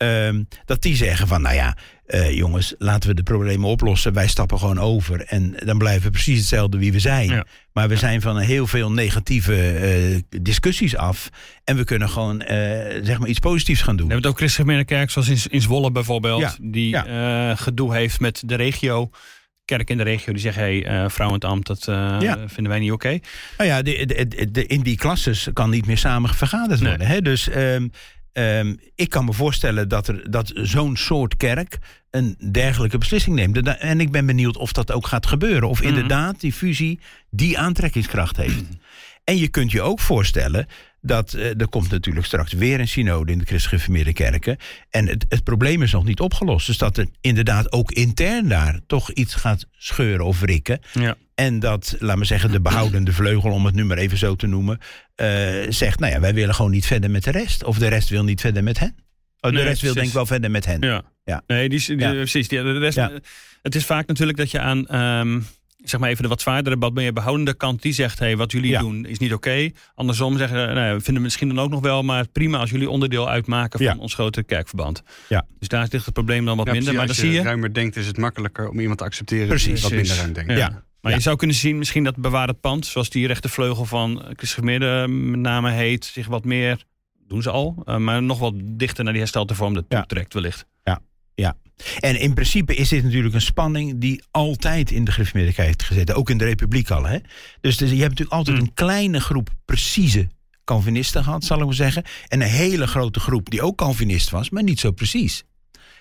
Ehm, 0.00 0.42
dat 0.64 0.82
die 0.82 0.96
zeggen 0.96 1.28
van, 1.28 1.42
nou 1.42 1.54
ja, 1.54 1.76
eh, 2.06 2.36
jongens, 2.36 2.74
laten 2.78 3.08
we 3.08 3.14
de 3.14 3.22
problemen 3.22 3.68
oplossen. 3.68 4.12
Wij 4.12 4.28
stappen 4.28 4.58
gewoon 4.58 4.78
over. 4.78 5.20
En 5.24 5.54
dan 5.64 5.78
blijven 5.78 6.02
we 6.02 6.10
precies 6.10 6.38
hetzelfde 6.38 6.78
wie 6.78 6.92
we 6.92 6.98
zijn. 6.98 7.28
Ja. 7.28 7.44
Maar 7.72 7.88
we 7.88 7.96
zijn 7.96 8.20
van 8.20 8.38
heel 8.38 8.66
veel 8.66 8.92
negatieve 8.92 9.70
eh, 9.72 10.40
discussies 10.42 10.96
af. 10.96 11.28
En 11.64 11.76
we 11.76 11.84
kunnen 11.84 12.08
gewoon 12.08 12.40
eh, 12.42 12.56
zeg 13.04 13.18
maar 13.18 13.28
iets 13.28 13.38
positiefs 13.38 13.82
gaan 13.82 13.96
doen. 13.96 14.06
We 14.06 14.12
hebben 14.12 14.30
het 14.30 14.40
ook 14.42 14.48
christelijke 14.48 14.84
kerk, 14.94 15.10
zoals 15.10 15.28
in, 15.28 15.38
in 15.50 15.60
Zwolle 15.60 15.90
bijvoorbeeld. 15.92 16.40
Ja, 16.40 16.54
Die 16.60 16.96
gedoe 17.56 17.94
heeft 17.94 18.20
met 18.20 18.42
de 18.46 18.54
regio. 18.54 19.10
Kerk 19.64 19.90
in 19.90 19.96
de 19.96 20.02
regio 20.02 20.32
die 20.32 20.42
zeggen, 20.42 20.62
hé, 20.62 20.80
hey, 20.80 21.10
vrouw 21.10 21.28
in 21.28 21.34
het 21.34 21.44
ambt, 21.44 21.66
dat 21.66 21.84
Ja. 21.86 22.38
vinden 22.46 22.68
wij 22.72 22.78
niet 22.78 22.92
oké. 22.92 23.18
Nou 23.58 23.70
ja, 23.70 23.82
de, 23.82 24.48
de, 24.50 24.66
in 24.66 24.80
die 24.80 24.96
klasses 24.96 25.48
kan 25.52 25.70
niet 25.70 25.86
meer 25.86 25.98
samen 25.98 26.34
vergaderd 26.34 26.80
Nee. 26.80 26.88
worden. 26.88 27.06
Hè? 27.06 27.20
Dus 27.22 27.48
ehm, 27.48 27.88
ehm, 28.32 28.74
ik 28.94 29.08
kan 29.08 29.24
me 29.24 29.32
voorstellen 29.32 29.88
dat, 29.88 30.08
er, 30.08 30.30
dat 30.30 30.52
zo'n 30.54 30.96
soort 30.96 31.36
kerk 31.36 31.78
een 32.10 32.36
dergelijke 32.52 32.98
beslissing 32.98 33.36
neemt. 33.36 33.78
En 33.78 34.00
ik 34.00 34.10
ben 34.10 34.26
benieuwd 34.26 34.56
of 34.56 34.72
dat 34.72 34.92
ook 34.92 35.06
gaat 35.06 35.26
gebeuren. 35.26 35.68
Of 35.68 35.78
Mhm. 35.78 35.88
inderdaad 35.88 36.40
die 36.40 36.52
fusie 36.52 36.98
die 37.30 37.58
aantrekkingskracht 37.58 38.36
heeft. 38.36 38.64
En 39.24 39.36
je 39.36 39.48
kunt 39.48 39.70
je 39.70 39.80
ook 39.82 40.00
voorstellen 40.00 40.66
dat 41.00 41.34
uh, 41.34 41.60
er 41.60 41.68
komt 41.68 41.90
natuurlijk 41.90 42.26
straks 42.26 42.52
weer 42.52 42.80
een 42.80 42.88
synode 42.88 43.32
in 43.32 43.38
de 43.38 43.44
christelijke 43.44 44.12
kerken. 44.12 44.56
En 44.90 45.06
het, 45.08 45.26
het, 45.28 45.44
probleem 45.44 45.82
is 45.82 45.92
nog 45.92 46.04
niet 46.04 46.20
opgelost. 46.20 46.66
Dus 46.66 46.78
dat 46.78 46.96
er 46.96 47.06
inderdaad 47.20 47.72
ook 47.72 47.92
intern 47.92 48.48
daar 48.48 48.80
toch 48.86 49.10
iets 49.10 49.34
gaat 49.34 49.66
scheuren 49.70 50.24
of 50.26 50.40
wrikken. 50.40 50.80
Ja. 50.92 51.16
En 51.34 51.58
dat, 51.58 51.96
laat 51.98 52.16
me 52.16 52.24
zeggen, 52.24 52.50
de 52.52 52.60
behoudende 52.60 53.12
vleugel, 53.12 53.50
om 53.50 53.64
het 53.66 53.74
nu 53.74 53.84
maar 53.84 53.98
even 53.98 54.18
zo 54.18 54.36
te 54.36 54.46
noemen, 54.46 54.78
uh, 55.16 55.26
zegt: 55.68 55.98
Nou 55.98 56.12
ja, 56.12 56.20
wij 56.20 56.34
willen 56.34 56.54
gewoon 56.54 56.70
niet 56.70 56.86
verder 56.86 57.10
met 57.10 57.24
de 57.24 57.30
rest. 57.30 57.64
Of 57.64 57.78
de 57.78 57.88
rest 57.88 58.08
wil 58.08 58.24
niet 58.24 58.40
verder 58.40 58.62
met 58.62 58.78
hen. 58.78 58.94
Oh, 59.40 59.50
de 59.50 59.56
Nee, 59.56 59.64
rest 59.66 59.82
wil 59.82 59.94
denk 59.94 60.06
ik 60.06 60.12
wel 60.12 60.26
verder 60.26 60.50
met 60.50 60.66
hen. 60.66 60.80
Ja. 60.80 61.02
Ja. 61.24 61.42
Nee, 61.46 61.68
die, 61.68 61.78
is- 61.78 61.86
die, 61.86 61.98
Ja. 61.98 62.10
precies. 62.10 62.48
Die, 62.48 62.62
de 62.62 62.78
rest, 62.78 62.96
Ja. 62.96 63.10
Het 63.62 63.74
is 63.74 63.84
vaak 63.84 64.06
natuurlijk 64.06 64.38
dat 64.38 64.50
je 64.50 64.58
aan, 64.60 64.86
ehm, 64.86 65.40
zeg 65.84 66.00
maar 66.00 66.08
even 66.10 66.22
de 66.22 66.28
wat 66.28 66.40
zwaardere, 66.40 66.78
wat 66.78 66.94
meer 66.94 67.12
behoudende 67.12 67.54
kant, 67.54 67.82
die 67.82 67.92
zegt, 67.92 68.18
hey, 68.18 68.36
wat 68.36 68.52
jullie 68.52 68.70
Ja. 68.70 68.80
doen 68.80 69.06
is 69.06 69.18
niet 69.18 69.32
oké. 69.32 69.70
Andersom 69.94 70.36
zeggen, 70.36 70.58
ze, 70.58 70.64
nou, 70.74 70.78
ja, 70.86 70.92
we 70.92 70.94
vinden 71.00 71.14
het 71.14 71.22
misschien 71.22 71.48
dan 71.48 71.58
ook 71.58 71.70
nog 71.70 71.80
wel, 71.80 72.02
maar 72.02 72.28
prima 72.28 72.58
als 72.58 72.70
jullie 72.70 72.90
onderdeel 72.90 73.28
uitmaken 73.28 73.78
van 73.84 73.94
Ja. 73.96 74.02
ons 74.02 74.14
grote 74.14 74.42
kerkverband. 74.42 75.02
Ja. 75.28 75.46
Dus 75.58 75.68
daar 75.68 75.86
ligt 75.90 76.04
het 76.04 76.14
probleem 76.14 76.44
dan 76.44 76.56
wat 76.56 76.66
Ja, 76.66 76.72
minder. 76.72 76.92
precies, 76.94 77.08
Maar 77.08 77.16
dan 77.16 77.24
als 77.24 77.32
zie 77.34 77.40
je. 77.42 77.48
ruimer 77.48 77.74
denkt, 77.74 77.96
is 77.96 78.06
het 78.06 78.16
makkelijker 78.18 78.68
om 78.68 78.80
iemand 78.80 78.98
te 78.98 79.04
accepteren 79.04 79.48
Precies. 79.48 79.72
die 79.72 79.82
wat 79.82 79.90
minder 79.92 80.16
ruim 80.16 80.32
denkt. 80.32 80.50
Ja. 80.50 80.56
Ja. 80.56 80.82
Maar 81.00 81.10
Ja. 81.10 81.16
je 81.18 81.22
zou 81.22 81.36
kunnen 81.36 81.56
zien, 81.56 81.78
misschien 81.78 82.04
dat 82.04 82.16
bewaar 82.16 82.48
het 82.48 82.60
pand, 82.60 82.86
zoals 82.86 83.10
die 83.10 83.26
rechtervleugel 83.26 83.84
van 83.84 84.22
Christgemeerde 84.36 85.06
met 85.08 85.40
name 85.40 85.70
heet, 85.70 86.04
zich 86.04 86.26
wat 86.26 86.44
meer, 86.44 86.84
doen 87.26 87.42
ze 87.42 87.50
al, 87.50 87.82
eh, 87.86 87.96
maar 87.96 88.22
nog 88.22 88.38
wat 88.38 88.52
dichter 88.56 89.02
naar 89.04 89.12
die 89.12 89.22
herstelde 89.22 89.54
vorm 89.54 89.74
dat 89.74 89.84
Ja. 89.88 90.06
Wellicht. 91.40 91.58
En 92.00 92.20
in 92.20 92.34
principe 92.34 92.74
is 92.74 92.88
dit 92.88 93.02
natuurlijk 93.02 93.34
een 93.34 93.40
spanning 93.40 94.00
die 94.00 94.22
altijd 94.30 94.90
in 94.90 95.04
de 95.04 95.12
gereformeerde 95.12 95.62
heeft 95.62 95.82
gezeten. 95.82 96.14
Ook 96.14 96.30
in 96.30 96.38
de 96.38 96.44
Republiek 96.44 96.90
al. 96.90 97.04
Hè? 97.04 97.18
Dus, 97.60 97.76
dus 97.76 97.90
je 97.90 97.96
hebt 97.96 98.08
natuurlijk 98.08 98.36
altijd 98.36 98.56
Mm. 98.56 98.62
een 98.62 98.74
kleine 98.74 99.20
groep 99.20 99.48
precieze 99.64 100.28
Calvinisten 100.64 101.24
gehad, 101.24 101.44
zal 101.44 101.58
ik 101.58 101.64
maar 101.64 101.74
zeggen. 101.74 102.02
En 102.28 102.40
een 102.40 102.48
hele 102.48 102.86
grote 102.86 103.20
groep 103.20 103.50
die 103.50 103.62
ook 103.62 103.76
Calvinist 103.76 104.30
was, 104.30 104.50
maar 104.50 104.62
niet 104.62 104.80
zo 104.80 104.90
precies. 104.90 105.44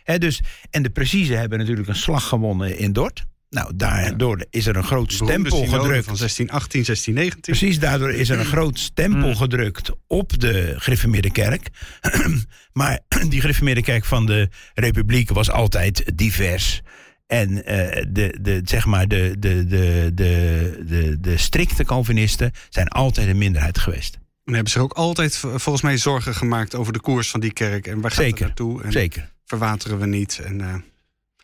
Hè, 0.03 0.17
dus, 0.17 0.41
en 0.69 0.83
de 0.83 0.89
precieze 0.89 1.33
hebben 1.33 1.59
natuurlijk 1.59 1.87
een 1.87 1.95
slag 1.95 2.27
gewonnen 2.27 2.77
in 2.77 2.93
Dort. 2.93 3.25
Nou, 3.49 3.71
daardoor 3.75 4.45
is 4.49 4.65
er 4.65 4.75
een 4.75 4.83
groot 4.83 5.13
stempel 5.13 5.57
gedrukt. 5.57 6.05
Van 6.05 6.17
1618, 6.17 6.83
1619. 6.83 7.41
Precies, 7.41 7.79
daardoor 7.79 8.11
is 8.11 8.29
er 8.29 8.39
een 8.39 8.45
groot 8.45 8.79
stempel 8.79 9.27
Mm. 9.27 9.35
gedrukt 9.35 9.91
op 10.07 10.39
de 10.39 10.73
gereformeerde 10.77 11.31
kerk. 11.31 11.69
maar 12.73 12.99
die 13.29 13.41
gereformeerde 13.41 13.81
kerk 13.81 14.05
van 14.05 14.25
de 14.25 14.49
Republiek 14.73 15.29
was 15.29 15.51
altijd 15.51 16.11
divers. 16.15 16.81
En 17.27 17.65
eh, 17.65 18.05
de, 18.09 18.37
de, 18.41 18.61
zeg 18.63 18.85
maar 18.85 19.07
de, 19.07 19.35
de, 19.39 19.65
de, 19.67 20.11
de, 20.13 20.83
de, 20.87 21.17
de 21.19 21.37
strikte 21.37 21.83
Calvinisten 21.83 22.51
zijn 22.69 22.87
altijd 22.87 23.27
een 23.27 23.37
minderheid 23.37 23.77
geweest. 23.77 24.17
En 24.45 24.53
hebben 24.53 24.71
zich 24.71 24.81
ook 24.81 24.93
altijd 24.93 25.35
volgens 25.37 25.81
mij 25.81 25.97
zorgen 25.97 26.35
gemaakt 26.35 26.75
over 26.75 26.93
de 26.93 26.99
koers 26.99 27.29
van 27.29 27.39
die 27.39 27.53
kerk. 27.53 27.87
En 27.87 28.01
waar 28.01 28.11
gaat 28.11 28.25
het 28.25 28.39
naartoe? 28.39 28.83
En 28.83 28.91
Zeker. 28.91 29.29
verwateren 29.45 29.99
we 29.99 30.05
niet? 30.05 30.39
En, 30.43 30.61
eh, 30.61 30.73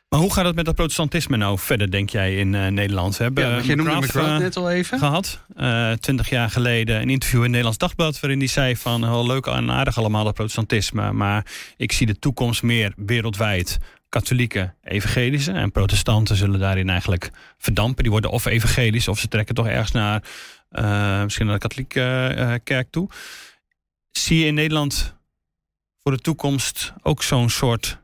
Maar 0.09 0.19
hoe 0.19 0.33
gaat 0.33 0.45
het 0.45 0.55
met 0.55 0.65
dat 0.65 0.75
protestantisme 0.75 1.37
nou 1.37 1.59
verder, 1.59 1.91
denk 1.91 2.09
jij, 2.09 2.35
in 2.35 2.55
eh, 2.55 2.67
Nederland? 2.67 3.17
We 3.17 3.23
hebben 3.23 3.49
ja, 3.49 3.57
eh, 3.57 3.65
jij 3.65 3.75
noemde 3.75 3.95
McGrath, 3.95 4.27
eh, 4.27 4.37
net 4.37 4.57
al 4.57 4.71
even. 4.71 4.99
gehad. 4.99 5.39
Twintig 5.99 6.29
jaar 6.29 6.49
geleden 6.49 7.01
een 7.01 7.09
interview 7.09 7.37
in 7.37 7.41
het 7.41 7.51
Nederlands 7.51 7.77
Dagblad... 7.77 8.19
waarin 8.19 8.39
hij 8.39 8.47
zei 8.47 8.77
van, 8.77 9.03
heel 9.03 9.25
leuk 9.25 9.45
en 9.45 9.71
aardig 9.71 9.97
allemaal 9.97 10.23
dat 10.23 10.33
protestantisme... 10.33 11.11
maar 11.11 11.45
ik 11.77 11.91
zie 11.91 12.05
de 12.07 12.19
toekomst 12.19 12.63
meer 12.63 12.93
wereldwijd 12.95 13.79
katholieken, 14.09 14.75
evangelische... 14.83 15.51
en 15.51 15.71
protestanten 15.71 16.35
zullen 16.35 16.59
daarin 16.59 16.89
eigenlijk 16.89 17.31
verdampen. 17.57 18.03
Die 18.03 18.11
worden 18.11 18.31
of 18.31 18.45
evangelisch 18.45 19.07
of 19.07 19.19
ze 19.19 19.27
trekken 19.27 19.55
toch 19.55 19.67
ergens 19.67 19.91
naar... 19.91 20.23
eh, 20.69 21.23
misschien 21.23 21.45
naar 21.45 21.55
de 21.55 21.61
katholieke 21.61 22.01
eh, 22.01 22.53
kerk 22.63 22.87
toe. 22.91 23.09
Zie 24.11 24.39
je 24.39 24.45
in 24.45 24.53
Nederland 24.53 25.15
voor 26.03 26.11
de 26.11 26.21
toekomst 26.21 26.93
ook 27.01 27.23
zo'n 27.23 27.49
soort 27.49 28.03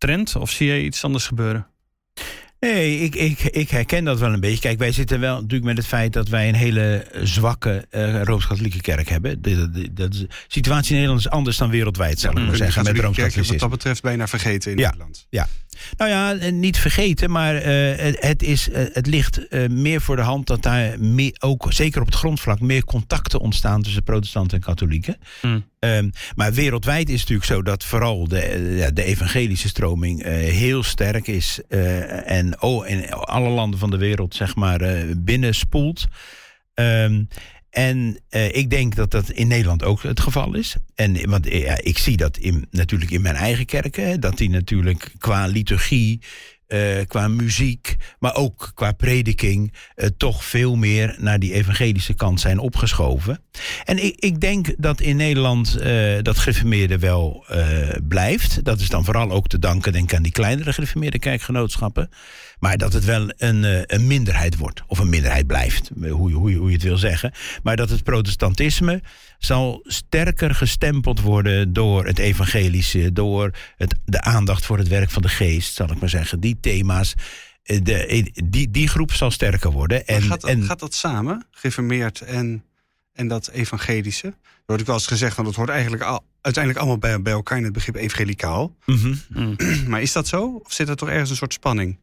trend? 0.00 0.36
Of 0.36 0.50
zie 0.50 0.66
je 0.72 0.84
iets 0.84 1.04
anders 1.04 1.26
gebeuren? 1.26 1.66
Nee, 2.60 3.00
ik, 3.00 3.14
ik, 3.14 3.40
ik 3.40 3.70
herken 3.70 4.04
dat 4.04 4.18
wel 4.18 4.32
een 4.32 4.40
beetje. 4.40 4.60
Kijk, 4.60 4.78
wij 4.78 4.92
zitten 4.92 5.20
wel 5.20 5.34
natuurlijk 5.34 5.64
met 5.64 5.76
het 5.76 5.86
feit 5.86 6.12
dat 6.12 6.28
wij 6.28 6.48
een 6.48 6.54
hele 6.54 7.06
zwakke 7.22 7.86
eh, 7.90 8.22
Rooms-Katholieke 8.22 8.80
kerk 8.80 9.08
hebben. 9.08 9.42
De, 9.42 9.70
de, 9.70 9.92
de, 9.92 10.08
de 10.08 10.26
situatie 10.48 10.88
in 10.90 10.94
Nederland 10.94 11.20
is 11.20 11.30
anders 11.30 11.56
dan 11.56 11.70
wereldwijd, 11.70 12.20
zal 12.20 12.30
ik 12.30 12.36
We 12.36 12.42
maar 12.42 12.56
zeggen, 12.56 12.84
met 12.84 12.98
Rooms-Katholicisme. 12.98 13.50
wat 13.52 13.60
dat 13.60 13.70
betreft 13.70 14.02
bijna 14.02 14.26
vergeten 14.26 14.70
in 14.70 14.78
Ja. 14.78 14.84
Nederland. 14.84 15.26
Nou 15.96 16.10
ja, 16.10 16.34
eh, 16.34 16.52
niet 16.52 16.78
vergeten, 16.78 17.30
maar 17.30 17.54
eh, 17.56 17.98
het, 18.04 18.16
het, 18.20 18.42
is, 18.42 18.68
het 18.72 19.06
ligt 19.06 19.48
eh, 19.48 19.68
meer 19.68 20.00
voor 20.00 20.16
de 20.16 20.22
hand 20.22 20.46
dat 20.46 20.62
daar 20.62 21.00
meer, 21.00 21.34
ook, 21.38 21.66
zeker 21.72 22.00
op 22.00 22.06
het 22.06 22.16
grondvlak, 22.16 22.60
meer 22.60 22.84
contacten 22.84 23.40
ontstaan 23.40 23.82
tussen 23.82 24.02
protestanten 24.02 24.56
en 24.58 24.64
katholieken. 24.64 25.16
Hmm. 25.40 25.64
Ehm, 25.80 26.10
maar 26.34 26.52
wereldwijd 26.52 27.08
is 27.08 27.20
het 27.20 27.28
natuurlijk 27.28 27.46
zo 27.46 27.62
dat 27.62 27.84
vooral 27.84 28.28
de, 28.28 28.90
de 28.94 29.04
evangelische 29.04 29.68
stroming 29.68 30.22
eh, 30.22 30.32
heel 30.32 30.82
sterk 30.82 31.26
is. 31.26 31.60
eh, 31.68 32.30
en 32.30 32.62
oh, 32.62 32.88
in 32.88 33.10
alle 33.12 33.48
landen 33.48 33.78
van 33.78 33.90
de 33.90 33.96
wereld, 33.96 34.34
zeg 34.34 34.56
maar, 34.56 34.80
eh, 34.80 35.14
binnenspoelt. 35.16 36.06
Ehm, 36.74 37.24
en 37.70 38.20
ik 38.52 38.70
denk 38.70 38.94
dat 38.94 39.10
dat 39.10 39.30
in 39.30 39.48
Nederland 39.48 39.84
ook 39.84 40.02
het 40.02 40.20
geval 40.20 40.54
is. 40.54 40.76
En, 40.94 41.30
want 41.30 41.46
ik 41.86 41.98
zie 41.98 42.16
dat 42.16 42.36
in, 42.36 42.66
natuurlijk 42.70 43.10
in 43.10 43.22
mijn 43.22 43.34
eigen 43.34 43.66
kerken. 43.66 44.20
Dat 44.20 44.36
die 44.36 44.50
natuurlijk 44.50 45.14
qua 45.18 45.46
liturgie, 45.46 46.20
eh, 46.70 47.06
qua 47.06 47.28
muziek, 47.28 47.96
maar 48.18 48.34
ook 48.34 48.70
qua 48.74 48.92
prediking... 48.92 49.72
eh, 49.94 50.08
toch 50.16 50.44
veel 50.44 50.76
meer 50.76 51.16
naar 51.18 51.38
die 51.38 51.52
evangelische 51.52 52.14
kant 52.14 52.40
zijn 52.40 52.58
opgeschoven. 52.58 53.40
En 53.84 54.04
ik, 54.04 54.16
ik 54.18 54.40
denk 54.40 54.74
dat 54.78 55.00
in 55.00 55.16
Nederland 55.16 55.76
eh, 55.76 56.22
dat 56.22 56.38
gereformeerde 56.38 56.98
wel 56.98 57.44
blijft. 58.08 58.64
Dat 58.64 58.80
is 58.80 58.88
dan 58.88 59.04
vooral 59.04 59.30
ook 59.30 59.48
te 59.48 59.58
danken 59.58 59.92
denk 59.92 60.10
ik, 60.10 60.16
aan 60.16 60.22
die 60.22 60.32
kleinere 60.32 60.72
gereformeerde 60.72 61.18
kerkgenootschappen. 61.18 62.10
Maar 62.60 62.76
dat 62.78 62.92
het 62.92 63.04
wel 63.04 63.30
een, 63.36 63.64
eh, 63.64 63.80
een 63.86 64.06
minderheid 64.06 64.56
wordt. 64.56 64.82
Of 64.86 64.98
een 64.98 65.08
minderheid 65.08 65.46
blijft, 65.46 65.90
eh, 66.02 66.12
hoe 66.12 66.28
je, 66.30 66.34
hoe, 66.36 66.50
je, 66.50 66.56
hoe 66.56 66.66
je 66.68 66.74
het 66.74 66.82
wil 66.82 66.96
zeggen. 66.96 67.32
Maar 67.62 67.76
dat 67.76 67.90
het 67.90 68.02
protestantisme 68.02 69.02
zal 69.38 69.80
sterker 69.84 70.54
gestempeld 70.54 71.20
worden 71.20 71.72
door 71.72 72.06
het 72.06 72.18
evangelische. 72.18 73.12
Door 73.12 73.50
het, 73.76 73.94
de 74.04 74.20
aandacht 74.20 74.66
voor 74.66 74.78
het 74.78 74.88
werk 74.88 75.10
van 75.10 75.22
de 75.22 75.28
geest, 75.28 75.74
zal 75.74 75.90
ik 75.90 76.00
maar 76.00 76.08
zeggen. 76.08 76.40
Die 76.40 76.58
thema's. 76.60 77.14
eh, 77.62 77.78
De, 77.82 78.30
die, 78.44 78.70
die 78.70 78.88
groep 78.88 79.12
zal 79.12 79.30
sterker 79.30 79.70
worden. 79.70 80.06
En, 80.06 80.22
gaat, 80.22 80.40
dat, 80.40 80.50
en, 80.50 80.62
gaat 80.62 80.80
dat 80.80 80.94
samen, 80.94 81.46
geformeerd 81.50 82.20
en, 82.20 82.64
en 83.12 83.28
dat 83.28 83.48
evangelische? 83.50 84.26
Er 84.26 84.76
wordt 84.76 84.82
ook 84.82 84.88
wel 84.88 84.96
eens 84.96 85.06
gezegd, 85.06 85.36
want 85.36 85.48
het 85.48 85.56
hoort 85.56 85.68
eigenlijk 85.68 86.02
al, 86.02 86.24
uiteindelijk 86.40 86.84
allemaal 86.84 87.00
bij, 87.00 87.22
bij 87.22 87.32
elkaar 87.32 87.58
in 87.58 87.64
het 87.64 87.72
begrip 87.72 87.94
evangelicaal. 87.96 88.76
Mhm. 88.86 89.14
Maar 89.90 90.02
is 90.02 90.12
dat 90.12 90.28
zo? 90.28 90.60
Of 90.64 90.72
zit 90.72 90.88
er 90.88 90.96
toch 90.96 91.08
ergens 91.08 91.30
een 91.30 91.36
soort 91.36 91.52
spanning? 91.52 91.98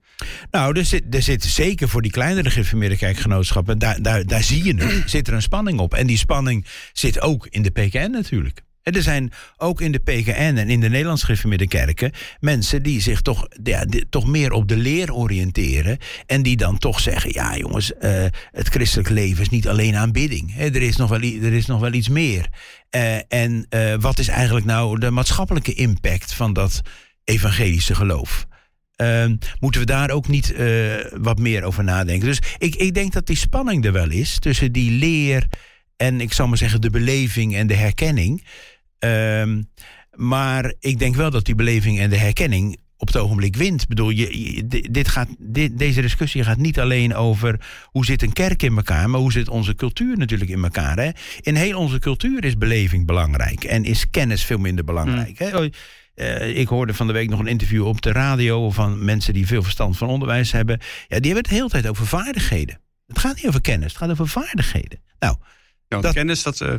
Nou, 0.52 0.78
er 0.78 0.86
zit, 0.86 1.04
er 1.16 1.22
zit 1.22 1.44
zeker 1.44 1.90
voor 1.90 2.02
die 2.02 2.12
kleinere 2.12 2.96
kerkgenootschappen, 2.96 3.80
daar, 3.80 4.02
daar, 4.02 4.26
daar 4.26 4.44
zie 4.44 4.64
je 4.64 4.76
het, 4.86 5.10
zit 5.10 5.28
er 5.28 5.34
een 5.34 5.42
spanning 5.42 5.80
op. 5.80 5.94
En 5.94 6.08
die 6.08 6.18
spanning 6.18 6.66
zit 6.94 7.22
ook 7.22 7.48
in 7.50 7.62
de 7.62 7.70
PKN 7.70 8.12
natuurlijk. 8.12 8.62
En 8.88 8.94
er 8.94 9.02
zijn 9.02 9.32
ook 9.58 9.82
in 9.82 9.92
de 9.92 10.00
PKN 10.00 10.56
en 10.58 10.70
in 10.70 10.80
de 10.80 10.90
Nederlands 10.90 11.24
gereformeerde 11.24 11.68
kerken 11.68 12.12
mensen 12.40 12.84
die 12.84 13.02
zich 13.02 13.22
toch, 13.22 13.48
ja, 13.64 13.86
die- 13.86 14.10
toch 14.10 14.28
meer 14.28 14.52
op 14.52 14.68
de 14.68 14.78
leer 14.78 15.14
oriënteren. 15.14 15.98
En 16.26 16.44
die 16.44 16.58
dan 16.58 16.78
toch 16.78 17.00
zeggen: 17.00 17.32
ja, 17.34 17.58
jongens, 17.58 17.94
eh, 17.94 18.26
het 18.52 18.68
christelijk 18.68 19.10
leven 19.10 19.42
is 19.42 19.50
niet 19.50 19.68
alleen 19.68 19.96
aanbidding. 19.96 20.54
Hè, 20.54 20.66
er, 20.66 20.82
is 20.82 20.96
nog 20.96 21.10
wel, 21.10 21.22
er 21.22 21.54
is 21.54 21.66
nog 21.66 21.80
wel 21.80 21.94
iets 21.94 22.10
meer. 22.10 22.48
Eh, 22.90 23.16
en 23.28 23.66
eh, 23.70 23.94
wat 24.00 24.20
is 24.20 24.28
eigenlijk 24.28 24.66
nou 24.66 25.00
de 25.00 25.12
maatschappelijke 25.12 25.74
impact 25.74 26.34
van 26.34 26.54
dat 26.54 26.82
evangelische 27.24 27.96
geloof? 27.96 28.48
Ehm, 28.98 29.36
moeten 29.60 29.82
we 29.82 29.86
daar 29.88 30.10
ook 30.12 30.28
niet 30.28 30.54
eh, 30.54 30.94
wat 31.14 31.40
meer 31.40 31.64
over 31.64 31.84
nadenken? 31.84 32.28
Dus 32.28 32.40
ik, 32.58 32.76
ik 32.76 32.94
denk 32.94 33.14
dat 33.14 33.26
die 33.26 33.36
spanning 33.38 33.86
er 33.86 33.92
wel 33.92 34.10
is 34.10 34.40
tussen 34.40 34.72
die 34.72 34.92
leer 34.92 35.48
en 35.96 36.22
ik 36.22 36.34
zal 36.34 36.48
maar 36.48 36.58
zeggen 36.58 36.82
de 36.82 36.90
beleving 36.90 37.56
en 37.56 37.68
de 37.68 37.74
herkenning. 37.76 38.44
Ehm, 39.00 39.62
maar 40.14 40.74
ik 40.80 41.00
denk 41.00 41.16
wel 41.16 41.30
dat 41.32 41.46
die 41.46 41.56
beleving 41.56 42.00
en 42.00 42.10
de 42.10 42.18
herkenning 42.18 42.78
op 42.98 43.08
het 43.08 43.18
ogenblik 43.18 43.56
wint. 43.56 43.82
Ik 43.82 43.88
bedoel, 43.88 44.10
je, 44.10 44.54
je- 44.56 44.68
di- 44.68 44.88
dit 44.92 45.08
gaat, 45.08 45.28
dit, 45.40 45.78
deze 45.78 46.02
discussie 46.02 46.44
gaat 46.44 46.58
niet 46.58 46.80
alleen 46.80 47.16
over 47.16 47.60
hoe 47.86 48.06
zit 48.06 48.22
een 48.22 48.34
kerk 48.34 48.64
in 48.64 48.76
elkaar, 48.76 49.10
maar 49.10 49.20
hoe 49.20 49.32
zit 49.32 49.50
onze 49.50 49.76
cultuur 49.76 50.18
natuurlijk 50.18 50.50
in 50.50 50.64
elkaar. 50.64 50.98
Hè? 50.98 51.10
In 51.42 51.56
heel 51.56 51.80
onze 51.80 52.00
cultuur 52.00 52.44
is 52.46 52.58
beleving 52.58 53.06
belangrijk 53.06 53.64
en 53.64 53.84
is 53.84 54.10
kennis 54.10 54.44
veel 54.46 54.58
minder 54.58 54.84
belangrijk. 54.84 55.40
Hè? 55.40 55.70
Eh, 56.18 56.58
ik 56.58 56.68
hoorde 56.68 56.94
van 56.94 57.08
de 57.08 57.14
week 57.14 57.30
nog 57.30 57.40
een 57.40 57.48
interview 57.48 57.86
op 57.86 58.02
de 58.02 58.12
radio 58.12 58.72
van 58.72 59.06
mensen 59.06 59.34
die 59.34 59.48
veel 59.48 59.64
verstand 59.64 59.98
van 59.98 60.08
onderwijs 60.10 60.52
hebben. 60.52 60.80
Ja, 61.08 61.20
die 61.20 61.34
hebben 61.34 61.36
het 61.36 61.46
de 61.50 61.54
hele 61.56 61.70
tijd 61.70 61.88
over 61.88 62.06
vaardigheden. 62.08 62.80
Het 63.08 63.20
gaat 63.20 63.36
niet 63.36 63.48
over 63.48 63.62
kennis, 63.62 63.88
het 63.88 63.98
gaat 63.98 64.10
over 64.10 64.28
vaardigheden. 64.28 65.00
Nou, 65.20 65.36
Ja, 65.88 66.02
Dat- 66.02 66.14
kennis, 66.14 66.44
dat, 66.44 66.62
eh, 66.62 66.74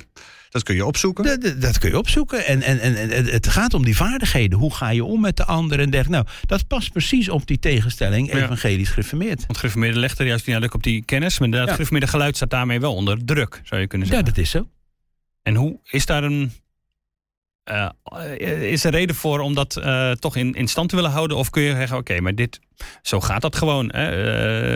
dat 0.50 0.62
kun 0.62 0.74
je 0.74 0.86
opzoeken. 0.86 1.24
Dat, 1.24 1.60
dat- 1.60 1.78
kun 1.78 1.90
je 1.90 1.98
opzoeken. 1.98 2.46
En, 2.46 2.62
en, 2.62 2.80
en 2.80 3.10
en 3.10 3.24
het- 3.24 3.48
gaat 3.48 3.74
om 3.74 3.84
die 3.84 3.96
vaardigheden. 3.96 4.58
Hoe 4.58 4.74
ga 4.74 4.88
je 4.90 5.04
om 5.04 5.20
met 5.20 5.36
de 5.36 5.44
ander 5.44 5.80
en 5.80 5.90
dergelijke. 5.90 6.24
Nou, 6.24 6.38
dat 6.46 6.66
past 6.66 6.92
precies 6.92 7.28
op 7.28 7.46
die 7.46 7.58
tegenstelling 7.58 8.32
Ja. 8.32 8.38
evangelisch 8.44 8.88
gereformeerd. 8.88 9.46
Want 9.46 9.58
gereformeerde 9.58 9.98
legt 9.98 10.18
er 10.18 10.26
juist 10.26 10.46
nadruk 10.46 10.74
op 10.74 10.82
die 10.82 11.04
kennis. 11.04 11.34
Maar 11.38 11.44
inderdaad, 11.44 11.68
Ja. 11.68 11.74
gereformeerde 11.74 12.10
geluid 12.10 12.36
staat 12.36 12.50
daarmee 12.50 12.80
wel 12.80 12.94
onder 12.94 13.24
druk, 13.24 13.60
zou 13.64 13.80
je 13.80 13.86
kunnen 13.86 14.06
Ja, 14.08 14.14
zeggen. 14.14 14.34
dat 14.34 14.42
is 14.44 14.50
zo. 14.50 14.68
En 15.42 15.54
hoe 15.54 15.78
is 15.84 16.06
daar 16.06 16.24
een. 16.24 16.52
Eh, 17.68 18.72
is 18.72 18.84
er 18.84 18.90
reden 18.90 19.16
voor 19.16 19.40
om 19.40 19.54
dat 19.54 19.76
eh, 19.76 20.10
toch 20.10 20.36
in, 20.36 20.54
in 20.54 20.68
stand 20.68 20.88
te 20.88 20.96
willen 20.96 21.10
houden? 21.10 21.36
Of 21.36 21.50
kun 21.50 21.62
je 21.62 21.74
zeggen: 21.74 21.96
oké, 21.96 22.20
maar 22.20 22.34
dit. 22.34 22.60
Zo 23.02 23.20
gaat 23.20 23.42
dat 23.42 23.56
gewoon. 23.56 23.92
Hè? 23.92 24.06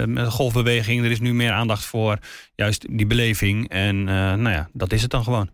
Eh, 0.01 0.07
met 0.07 0.25
de 0.25 0.31
golfbeweging, 0.31 1.05
er 1.05 1.11
is 1.11 1.21
nu 1.21 1.35
meer 1.35 1.53
aandacht 1.53 1.85
voor 1.85 2.19
juist 2.55 2.87
die 2.91 3.07
beleving. 3.07 3.69
En 3.69 3.99
eh, 3.99 4.15
nou 4.15 4.51
ja, 4.51 4.69
dat 4.73 4.93
is 4.93 5.03
het 5.03 5.11
dan 5.11 5.25
gewoon. 5.25 5.51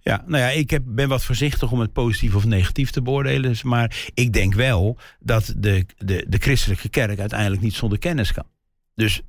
Ja, 0.00 0.24
nou 0.26 0.42
ja, 0.42 0.48
ik 0.48 0.70
heb, 0.70 0.82
ben 0.86 1.08
wat 1.08 1.24
voorzichtig 1.24 1.72
om 1.72 1.80
het 1.80 1.92
positief 1.92 2.34
of 2.34 2.44
negatief 2.44 2.90
te 2.90 3.02
beoordelen. 3.02 3.50
Dus, 3.50 3.62
Maar 3.62 4.10
ik 4.14 4.32
denk 4.32 4.54
wel 4.54 4.98
dat 5.20 5.54
de, 5.56 5.86
de, 5.96 6.24
de 6.28 6.38
christelijke 6.38 6.88
kerk 6.88 7.18
uiteindelijk 7.18 7.62
niet 7.62 7.74
zonder 7.74 7.98
kennis 7.98 8.32
kan. 8.32 8.46
Dus 8.94 9.22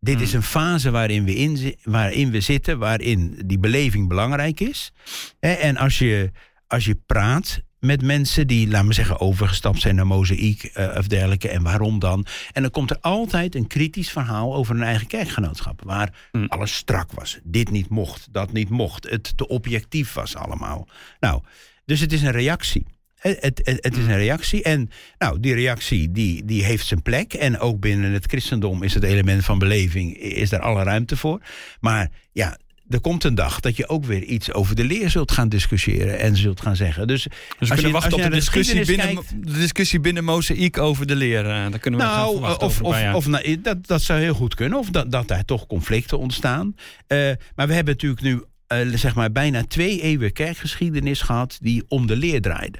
dit 0.00 0.14
Hmm. 0.14 0.22
is 0.22 0.32
een 0.32 0.42
fase 0.42 0.90
waarin 0.90 1.24
we, 1.24 1.34
in, 1.34 1.76
waarin 1.82 2.30
we 2.30 2.40
zitten, 2.40 2.78
waarin 2.78 3.42
die 3.46 3.58
beleving 3.58 4.08
belangrijk 4.08 4.60
is. 4.60 4.92
En 5.40 5.76
als 5.76 5.98
je, 5.98 6.30
als 6.68 6.84
je 6.84 6.94
praat 7.06 7.60
met 7.78 8.02
mensen 8.02 8.46
die, 8.46 8.68
laten 8.68 8.88
we 8.88 8.94
zeggen, 8.94 9.20
overgestapt 9.20 9.80
zijn 9.80 9.94
naar 9.94 10.06
mozaïek 10.06 10.62
eh, 10.62 10.94
of 10.98 11.06
dergelijke. 11.06 11.48
En 11.48 11.62
waarom 11.62 11.98
dan? 11.98 12.26
En 12.52 12.62
dan 12.62 12.70
komt 12.70 12.90
er 12.90 12.98
altijd 13.00 13.54
een 13.54 13.66
kritisch 13.66 14.10
verhaal 14.10 14.54
over 14.54 14.74
een 14.76 14.82
eigen 14.82 15.06
kerkgenootschap. 15.06 15.82
Waar 15.84 16.28
Hmm. 16.32 16.46
alles 16.48 16.74
strak 16.76 17.12
was. 17.12 17.38
Dit 17.44 17.70
niet 17.70 17.88
mocht, 17.88 18.28
dat 18.30 18.52
niet 18.52 18.68
mocht. 18.68 19.10
Het 19.10 19.36
te 19.36 19.48
objectief 19.48 20.12
was 20.12 20.36
allemaal. 20.36 20.88
Nou, 21.20 21.42
dus 21.84 22.00
het 22.00 22.12
is 22.12 22.22
een 22.22 22.30
reactie. 22.32 22.86
Het, 23.14 23.36
het, 23.40 23.60
het- 23.64 23.84
het 23.84 23.96
is 23.96 24.04
een 24.04 24.16
reactie. 24.16 24.62
En 24.62 24.90
nou, 25.18 25.40
die 25.40 25.54
reactie 25.54 26.10
die, 26.12 26.44
die 26.44 26.64
heeft 26.64 26.86
zijn 26.86 27.02
plek. 27.02 27.34
En 27.34 27.58
ook 27.58 27.80
binnen 27.80 28.12
het 28.12 28.26
christendom 28.26 28.82
is 28.82 28.94
het 28.94 29.02
element 29.04 29.44
van 29.44 29.58
beleving, 29.58 30.16
is 30.16 30.50
daar 30.50 30.60
alle 30.60 30.82
ruimte 30.82 31.16
voor. 31.16 31.40
Maar 31.80 32.10
ja, 32.32 32.58
er 32.88 33.00
komt 33.00 33.24
een 33.24 33.34
dag 33.34 33.60
dat 33.60 33.76
je 33.76 33.88
ook 33.88 34.04
weer 34.04 34.22
iets 34.22 34.52
over 34.52 34.74
de 34.76 34.84
leer 34.84 35.10
zult 35.10 35.32
gaan 35.32 35.48
discussiëren 35.48 36.18
en 36.18 36.36
zult 36.36 36.60
gaan 36.60 36.76
zeggen. 36.76 37.06
Dus, 37.06 37.22
Dus 37.22 37.32
we 37.32 37.56
als 37.58 37.68
kunnen 37.68 37.86
je- 37.86 37.92
wachten 37.92 38.12
als 38.12 38.22
op 38.22 38.30
de 38.30 38.36
discussie, 38.36 38.84
binnen, 38.86 39.22
de 39.40 39.52
discussie 39.52 40.00
binnen 40.00 40.24
Mozaïek 40.24 40.78
over 40.78 41.06
de 41.06 41.16
leer. 41.16 41.40
Eh, 41.44 41.50
daar 41.70 41.78
kunnen 41.78 42.00
we 42.00 42.06
gaan 42.06 42.16
nou, 42.16 42.36
of, 42.44 42.60
over 42.60 42.80
een 42.80 42.86
of, 42.86 42.98
jaar. 43.00 43.14
of 43.14 43.26
nou, 43.26 43.60
dat, 43.60 43.86
dat 43.86 44.02
zou 44.02 44.20
heel 44.20 44.34
goed 44.34 44.54
kunnen. 44.54 44.78
Of 44.78 44.90
dat, 44.90 45.10
dat 45.10 45.28
daar 45.28 45.44
toch 45.44 45.66
conflicten 45.66 46.18
ontstaan. 46.18 46.74
Eh, 47.06 47.18
maar 47.54 47.66
we 47.66 47.74
hebben 47.74 47.92
natuurlijk 47.94 48.22
nu 48.22 48.42
eh, 48.66 48.78
zeg 48.94 49.14
maar 49.14 49.32
bijna 49.32 49.64
twee 49.64 50.00
eeuwen 50.00 50.32
kerkgeschiedenis 50.32 51.20
gehad 51.20 51.58
die 51.60 51.84
om 51.88 52.06
de 52.06 52.16
leer 52.16 52.40
draaide. 52.40 52.78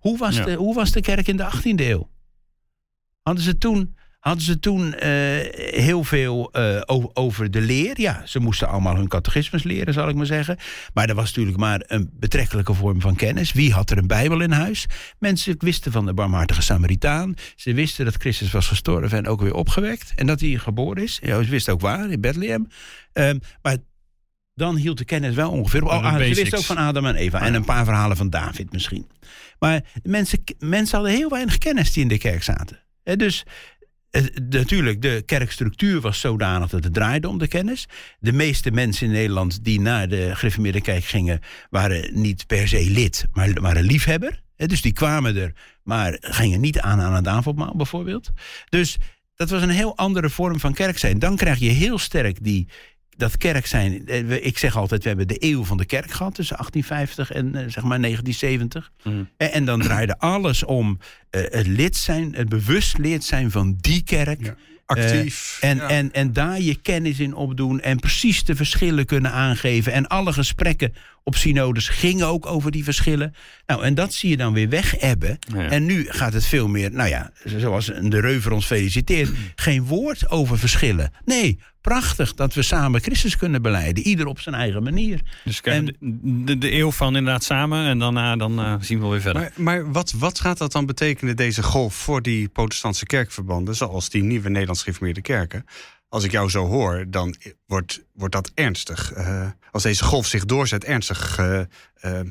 Hoe, 0.00 0.18
was 0.18 0.36
Ja. 0.36 0.44
de, 0.44 0.54
hoe 0.54 0.74
was 0.74 0.92
de 0.92 1.00
kerk 1.00 1.26
in 1.28 1.36
de 1.36 1.42
18e 1.44 1.84
eeuw? 1.84 2.08
Hadden 3.22 3.44
ze 3.44 3.58
toen, 3.58 3.96
hadden 4.22 4.44
ze 4.44 4.58
toen 4.58 4.94
eh, 4.94 5.10
heel 5.82 6.04
veel 6.04 6.52
eh, 6.52 6.80
over 7.12 7.50
de 7.50 7.60
leer? 7.60 8.00
Ja, 8.00 8.22
ze 8.24 8.38
moesten 8.38 8.68
allemaal 8.68 8.96
hun 8.96 9.08
catechismus 9.08 9.62
leren, 9.62 9.94
zal 9.94 10.08
ik 10.08 10.14
maar 10.14 10.26
zeggen. 10.26 10.56
Maar 10.94 11.08
er 11.08 11.14
was 11.14 11.26
natuurlijk 11.26 11.56
maar 11.56 11.82
een 11.86 12.10
betrekkelijke 12.12 12.74
vorm 12.74 13.00
van 13.00 13.16
kennis. 13.16 13.52
Wie 13.52 13.72
had 13.72 13.90
er 13.90 13.98
een 13.98 14.06
Bijbel 14.06 14.40
in 14.40 14.50
huis? 14.50 14.86
Mensen 15.18 15.54
wisten 15.58 15.92
van 15.92 16.06
de 16.06 16.14
barmhartige 16.14 16.62
Samaritaan. 16.62 17.34
Ze 17.56 17.74
wisten 17.74 18.04
dat 18.04 18.14
Christus 18.14 18.50
was 18.50 18.66
gestorven 18.66 19.18
en 19.18 19.26
ook 19.26 19.40
weer 19.40 19.54
opgewekt. 19.54 20.12
En 20.16 20.26
dat 20.26 20.40
hij 20.40 20.50
geboren 20.50 21.02
is. 21.02 21.18
Ja, 21.22 21.42
ze 21.42 21.50
wisten 21.50 21.72
ook 21.72 21.80
waar, 21.80 22.10
in 22.10 22.20
Bethlehem. 22.20 22.68
Ehm, 23.12 23.38
maar 23.62 23.76
dan 24.54 24.76
hield 24.76 24.98
de 24.98 25.04
kennis 25.04 25.34
wel 25.34 25.50
ongeveer 25.50 25.82
op. 25.82 25.90
Oh, 25.90 26.04
ah, 26.04 26.12
ze 26.12 26.34
wisten 26.34 26.58
ook 26.58 26.64
van 26.64 26.76
Adam 26.76 27.06
en 27.06 27.14
Eva. 27.14 27.40
En 27.40 27.54
een 27.54 27.64
paar 27.64 27.84
verhalen 27.84 28.16
van 28.16 28.30
David 28.30 28.72
misschien. 28.72 29.10
Maar 29.58 29.80
de 30.02 30.08
mensen, 30.08 30.42
mensen 30.58 30.96
hadden 30.96 31.16
heel 31.16 31.30
weinig 31.30 31.58
kennis 31.58 31.92
die 31.92 32.02
in 32.02 32.08
de 32.08 32.18
kerk 32.18 32.42
zaten. 32.42 32.80
Dus 33.02 33.44
natuurlijk, 34.50 35.02
de 35.02 35.22
kerkstructuur 35.26 36.00
was 36.00 36.20
zodanig 36.20 36.70
dat 36.70 36.84
het 36.84 36.94
draaide 36.94 37.28
om 37.28 37.38
de 37.38 37.48
kennis. 37.48 37.88
De 38.18 38.32
meeste 38.32 38.70
mensen 38.70 39.06
in 39.06 39.12
Nederland 39.12 39.64
die 39.64 39.80
naar 39.80 40.08
de 40.08 40.30
gereformeerde 40.34 40.80
kerk 40.80 41.04
gingen... 41.04 41.40
waren 41.70 42.20
niet 42.20 42.46
per 42.46 42.68
se 42.68 42.90
lid, 42.90 43.26
maar 43.32 43.52
waren 43.60 43.82
liefhebber. 43.82 44.40
Dus 44.56 44.82
die 44.82 44.92
kwamen 44.92 45.36
er, 45.36 45.52
maar 45.82 46.16
gingen 46.20 46.60
niet 46.60 46.80
aan 46.80 47.00
aan 47.00 47.14
het 47.14 47.26
avondmaal 47.26 47.76
bijvoorbeeld. 47.76 48.30
Dus 48.68 48.98
dat 49.34 49.50
was 49.50 49.62
een 49.62 49.70
heel 49.70 49.96
andere 49.96 50.30
vorm 50.30 50.60
van 50.60 50.74
kerk 50.74 50.98
zijn. 50.98 51.18
Dan 51.18 51.36
krijg 51.36 51.58
je 51.58 51.70
heel 51.70 51.98
sterk 51.98 52.44
die, 52.44 52.68
dat 53.16 53.36
kerk 53.36 53.66
zijn. 53.66 54.06
eh, 54.06 54.46
Ik 54.46 54.58
zeg 54.58 54.76
altijd, 54.76 55.02
we 55.02 55.08
hebben 55.08 55.28
de 55.28 55.36
eeuw 55.38 55.64
van 55.64 55.76
de 55.76 55.84
kerk 55.84 56.10
gehad 56.10 56.34
tussen 56.34 56.56
1850 56.56 57.32
en 57.32 57.46
eh, 57.46 57.70
zeg 57.70 57.84
maar 57.84 58.00
1970. 58.00 58.92
Mm. 59.02 59.28
En, 59.36 59.52
en 59.52 59.64
dan 59.64 59.80
draaide 59.80 60.18
alles 60.18 60.64
om 60.64 60.98
eh, 61.30 61.42
het 61.48 61.66
lid 61.66 61.96
zijn, 61.96 62.34
het 62.34 62.48
bewust 62.48 62.98
lid 62.98 63.24
zijn 63.24 63.50
van 63.50 63.76
die 63.80 64.02
kerk. 64.02 64.44
Ja. 64.44 64.54
Actief. 64.86 65.58
En, 65.60 65.76
ja. 65.76 65.88
en, 65.88 66.12
en 66.12 66.32
daar 66.32 66.60
je 66.60 66.74
kennis 66.74 67.18
in 67.20 67.34
opdoen 67.34 67.80
en 67.80 67.98
precies 67.98 68.44
de 68.44 68.56
verschillen 68.56 69.06
kunnen 69.06 69.32
aangeven. 69.32 69.92
En 69.92 70.06
alle 70.06 70.32
gesprekken 70.32 70.94
op 71.24 71.36
synodes 71.36 71.88
gingen 71.88 72.26
ook 72.26 72.46
over 72.46 72.70
die 72.70 72.84
verschillen. 72.84 73.34
Nou, 73.66 73.84
en 73.84 73.94
dat 73.94 74.14
zie 74.14 74.30
je 74.30 74.36
dan 74.36 74.52
weer 74.52 74.68
weg 74.68 74.96
ebben. 74.96 75.38
Ja. 75.54 75.68
En 75.70 75.84
nu 75.84 76.04
gaat 76.08 76.32
het 76.32 76.46
veel 76.46 76.68
meer, 76.68 76.92
nou 76.92 77.08
ja, 77.08 77.32
zoals 77.44 77.86
de 77.86 78.20
Reuver 78.20 78.52
ons 78.52 78.66
feliciteert, 78.66 79.30
geen 79.54 79.84
woord 79.84 80.30
over 80.30 80.58
verschillen. 80.58 81.12
Nee, 81.24 81.58
prachtig 81.80 82.34
dat 82.34 82.54
we 82.54 82.62
samen 82.62 83.00
Christus 83.00 83.36
kunnen 83.36 83.62
beleiden, 83.62 84.06
ieder 84.06 84.26
op 84.26 84.40
zijn 84.40 84.54
eigen 84.54 84.82
manier. 84.82 85.20
Dus 85.44 85.60
krijgen 85.60 85.96
de, 86.44 86.58
de, 86.58 86.72
eeuw 86.72 86.90
van 86.90 87.16
inderdaad 87.16 87.44
samen. 87.44 87.86
En 87.86 87.98
daarna 87.98 88.36
dan, 88.36 88.58
eh, 88.58 88.74
zien 88.80 88.96
we 88.96 89.02
wel 89.02 89.12
weer 89.12 89.20
verder. 89.20 89.42
Maar, 89.42 89.52
maar 89.56 89.92
wat, 89.92 90.12
wat 90.12 90.40
gaat 90.40 90.58
dat 90.58 90.72
dan 90.72 90.86
betekenen, 90.86 91.36
deze 91.36 91.62
golf, 91.62 91.94
voor 91.94 92.22
die 92.22 92.48
protestantse 92.48 93.06
kerkverbanden, 93.06 93.74
zoals 93.74 94.08
die 94.08 94.22
nieuwe 94.22 94.48
Nederlands 94.48 94.82
gereformeerde 94.82 95.22
kerken? 95.22 95.64
Als 96.12 96.24
ik 96.24 96.30
jou 96.30 96.50
zo 96.50 96.66
hoor, 96.66 97.04
dan 97.08 97.34
wordt, 97.66 98.02
wordt 98.14 98.34
dat 98.34 98.50
ernstig. 98.54 99.12
Eh, 99.12 99.50
als 99.70 99.82
deze 99.82 100.04
golf 100.04 100.26
zich 100.26 100.44
doorzet, 100.44 100.84
ernstig, 100.84 101.38
eh, 101.38 101.60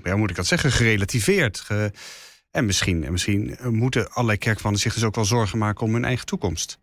ja, 0.04 0.16
moet 0.16 0.30
ik 0.30 0.36
dat 0.36 0.46
zeggen, 0.48 0.72
gerelativeerd. 0.72 1.60
ge- 1.60 1.92
en 2.52 2.66
misschien, 2.66 3.04
en 3.06 3.12
misschien 3.12 3.58
moeten 3.70 4.12
allerlei 4.12 4.38
kerkverbanden 4.38 4.82
zich 4.82 4.94
dus 4.94 5.04
ook 5.04 5.16
wel 5.16 5.26
zorgen 5.26 5.58
maken 5.58 5.86
om 5.86 5.94
hun 5.94 6.06
eigen 6.06 6.26
toekomst. 6.26 6.78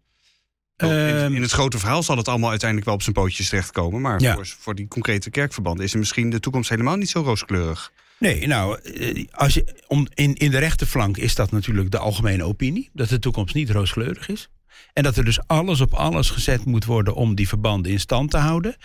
In, 0.77 0.89
Ehm, 0.89 1.35
in 1.35 1.43
het 1.43 1.51
grote 1.51 1.79
verhaal 1.79 2.03
zal 2.03 2.17
het 2.17 2.29
allemaal 2.29 2.49
uiteindelijk 2.51 2.87
wel 2.89 2.97
op 2.97 3.03
zijn 3.03 3.15
pootjes 3.15 3.49
terechtkomen. 3.49 4.01
Maar 4.01 4.21
Ja. 4.21 4.35
voor, 4.35 4.47
voor 4.47 4.75
die 4.75 4.89
concrete 4.89 5.31
kerkverbanden 5.31 5.85
is 5.85 5.93
er 5.93 5.99
misschien 5.99 6.31
de 6.31 6.41
toekomst 6.41 6.69
helemaal 6.71 6.97
niet 6.97 7.11
zo 7.11 7.21
rooskleurig. 7.23 7.93
Nee, 8.19 8.47
nou, 8.47 8.79
als 9.31 9.55
je, 9.55 9.83
om, 9.87 10.07
in, 10.15 10.35
in 10.35 10.51
de 10.51 10.59
rechterflank 10.59 11.17
is 11.17 11.35
dat 11.35 11.51
natuurlijk 11.51 11.91
de 11.91 11.99
algemene 11.99 12.45
opinie. 12.45 12.91
Dat 12.93 13.09
de 13.09 13.19
toekomst 13.19 13.55
niet 13.55 13.71
rooskleurig 13.71 14.29
is. 14.29 14.49
En 14.99 15.05
dat 15.05 15.17
er 15.17 15.25
dus 15.25 15.47
alles 15.47 15.81
op 15.81 15.95
alles 15.95 16.31
gezet 16.31 16.65
moet 16.65 16.85
worden 16.85 17.15
om 17.15 17.35
die 17.35 17.49
verbanden 17.49 17.93
in 17.93 18.01
stand 18.01 18.31
te 18.31 18.37
houden. 18.37 18.77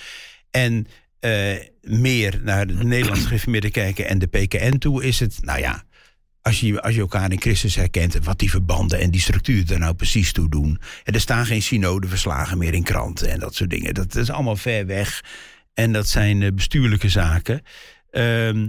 En 0.51 0.87
eh, 1.19 1.55
meer 1.81 2.39
naar 2.43 2.67
de 2.67 2.73
Nederlandse 2.73 3.27
gereformeerde 3.27 3.71
kerken 3.71 4.07
en 4.07 4.19
de 4.19 4.27
PKN 4.27 4.77
toe 4.77 5.03
is 5.03 5.19
het, 5.19 5.37
nou 5.41 5.59
ja, 5.59 5.83
als 6.41 6.59
je, 6.59 6.81
als 6.81 6.95
je 6.95 7.01
elkaar 7.01 7.31
in 7.31 7.41
Christus 7.41 7.75
herkent, 7.75 8.17
wat 8.23 8.39
die 8.39 8.49
verbanden 8.49 8.99
en 8.99 9.11
die 9.11 9.21
structuur 9.21 9.71
er 9.71 9.79
nou 9.79 9.93
precies 9.93 10.31
toe 10.31 10.49
doen. 10.49 10.79
En 11.03 11.13
er 11.13 11.19
staan 11.19 11.45
geen 11.45 11.61
synodeverslagen 11.61 12.57
meer 12.57 12.73
in 12.73 12.83
kranten 12.83 13.31
en 13.31 13.39
dat 13.39 13.55
soort 13.55 13.69
dingen. 13.69 13.93
Dat 13.93 14.15
is 14.15 14.29
allemaal 14.29 14.55
ver 14.55 14.85
weg. 14.85 15.23
En 15.73 15.93
dat 15.93 16.07
zijn 16.07 16.41
eh, 16.41 16.51
bestuurlijke 16.51 17.09
zaken. 17.09 17.61
Ehm, 18.11 18.67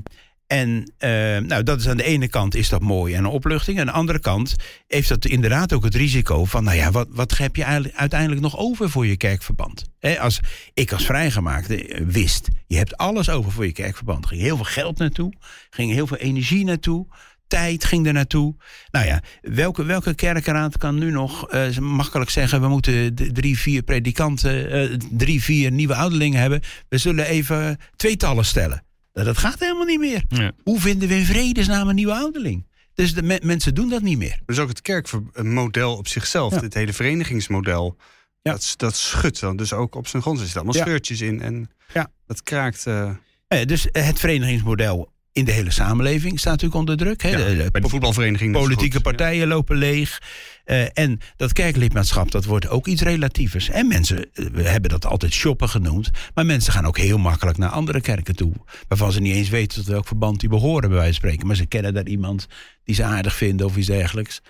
en 0.54 0.92
eh, 0.98 1.10
nou, 1.38 1.62
dat 1.62 1.80
is 1.80 1.88
aan 1.88 1.96
de 1.96 2.04
ene 2.04 2.28
kant 2.28 2.54
is 2.54 2.68
dat 2.68 2.82
mooi 2.82 3.14
en 3.14 3.24
een 3.24 3.30
opluchting. 3.30 3.80
Aan 3.80 3.86
de 3.86 3.92
andere 3.92 4.18
kant 4.18 4.56
heeft 4.86 5.08
dat 5.08 5.24
inderdaad 5.24 5.72
ook 5.72 5.84
het 5.84 5.94
risico 5.94 6.44
van... 6.44 6.64
nou 6.64 6.76
ja, 6.76 6.90
wat, 6.90 7.06
wat 7.10 7.38
heb 7.38 7.56
je 7.56 7.92
uiteindelijk 7.94 8.40
nog 8.40 8.58
over 8.58 8.90
voor 8.90 9.06
je 9.06 9.16
kerkverband? 9.16 9.84
Als 10.18 10.40
ik 10.74 10.92
als 10.92 11.04
vrijgemaakte 11.04 11.86
eh, 11.86 12.04
wist, 12.06 12.48
je 12.66 12.76
hebt 12.76 12.96
alles 12.96 13.30
over 13.30 13.52
voor 13.52 13.66
je 13.66 13.72
kerkverband. 13.72 14.22
Er 14.22 14.28
ging 14.28 14.42
heel 14.42 14.56
veel 14.56 14.64
geld 14.64 14.98
naartoe, 14.98 15.32
ging 15.70 15.92
heel 15.92 16.06
veel 16.06 16.16
energie 16.16 16.64
naartoe... 16.64 17.06
Tijd 17.46 17.84
ging 17.84 18.06
er 18.06 18.12
naartoe. 18.12 18.56
Nou 18.90 19.06
ja, 19.06 19.22
welke, 19.40 19.84
welke 19.84 20.14
kerkenraad 20.14 20.78
kan 20.78 20.98
nu 20.98 21.10
nog 21.10 21.48
eh, 21.48 21.78
makkelijk 21.78 22.30
zeggen... 22.30 22.60
we 22.60 22.68
moeten 22.68 23.14
drie, 23.14 23.58
vier 23.58 23.82
predikanten, 23.82 25.00
drie, 25.10 25.42
vier 25.42 25.70
nieuwe 25.70 25.94
ouderlingen 25.94 26.40
hebben. 26.40 26.60
We 26.88 26.98
zullen 26.98 27.26
even 27.26 27.78
tweetallen 27.96 28.44
stellen. 28.44 28.84
Nou, 29.14 29.26
dat 29.26 29.38
gaat 29.38 29.58
helemaal 29.60 29.84
niet 29.84 29.98
meer. 29.98 30.24
Ja. 30.28 30.52
Hoe 30.62 30.80
vinden 30.80 31.08
we 31.08 31.14
in 31.14 31.24
vredesnaam 31.24 31.88
een 31.88 31.94
nieuwe 31.94 32.12
ouderling? 32.14 32.66
Dus 32.94 33.14
de 33.14 33.22
me- 33.22 33.40
mensen 33.42 33.74
doen 33.74 33.88
dat 33.88 34.02
niet 34.02 34.18
meer. 34.18 34.38
Dus 34.46 34.58
ook 34.58 34.68
het 34.68 34.80
kerkmodel 34.82 35.96
op 35.96 36.08
zichzelf, 36.08 36.54
Ja. 36.54 36.60
het 36.60 36.74
hele 36.74 36.92
verenigingsmodel, 36.92 37.96
Ja. 38.42 38.52
dat, 38.52 38.74
dat 38.76 38.96
schudt 38.96 39.40
dan 39.40 39.56
dus 39.56 39.72
ook 39.72 39.94
op 39.94 40.06
zijn 40.06 40.22
grond. 40.22 40.38
Er 40.38 40.44
zitten 40.44 40.62
allemaal 40.62 40.80
Ja. 40.80 40.86
scheurtjes 40.88 41.20
in 41.20 41.40
en 41.40 41.70
Ja. 41.94 42.10
dat 42.26 42.42
kraakt. 42.42 42.86
eh, 42.86 43.10
Eh, 43.48 43.66
dus 43.66 43.86
het 43.92 44.18
verenigingsmodel 44.18 45.12
in 45.34 45.44
de 45.44 45.52
hele 45.52 45.70
samenleving 45.70 46.38
staat 46.40 46.52
natuurlijk 46.52 46.80
onder 46.80 46.96
druk. 46.96 47.22
Hè. 47.22 47.28
Ja, 47.28 47.36
De- 47.36 47.70
bij 47.72 47.80
de 47.80 47.88
voetbalvereniging. 47.88 48.52
Politieke 48.52 49.00
partijen 49.00 49.48
lopen 49.48 49.76
leeg. 49.76 50.22
Eh, 50.64 50.98
en 50.98 51.20
dat 51.36 51.52
kerklidmaatschap, 51.52 52.30
dat 52.30 52.44
wordt 52.44 52.68
ook 52.68 52.86
iets 52.86 53.02
relatiefs. 53.02 53.68
En 53.68 53.88
mensen, 53.88 54.26
eh, 54.34 54.46
we 54.52 54.62
hebben 54.68 54.90
dat 54.90 55.06
altijd 55.06 55.32
shoppen 55.32 55.68
genoemd. 55.68 56.10
Maar 56.34 56.46
mensen 56.46 56.72
gaan 56.72 56.86
ook 56.86 56.98
heel 56.98 57.18
makkelijk 57.18 57.58
naar 57.58 57.70
andere 57.70 58.00
kerken 58.00 58.36
toe. 58.36 58.52
Waarvan 58.88 59.12
ze 59.12 59.20
niet 59.20 59.34
eens 59.34 59.48
weten 59.48 59.78
tot 59.78 59.86
welk 59.86 60.06
verband 60.06 60.40
die 60.40 60.48
behoren, 60.48 60.88
bij 60.88 60.98
wijze 60.98 61.04
van 61.12 61.14
spreken. 61.22 61.46
Maar 61.46 61.56
ze 61.56 61.66
kennen 61.66 61.94
daar 61.94 62.06
iemand 62.06 62.46
die 62.84 62.94
ze 62.94 63.04
aardig 63.04 63.34
vinden 63.34 63.66
of 63.66 63.76
iets 63.76 63.86
dergelijks. 63.86 64.40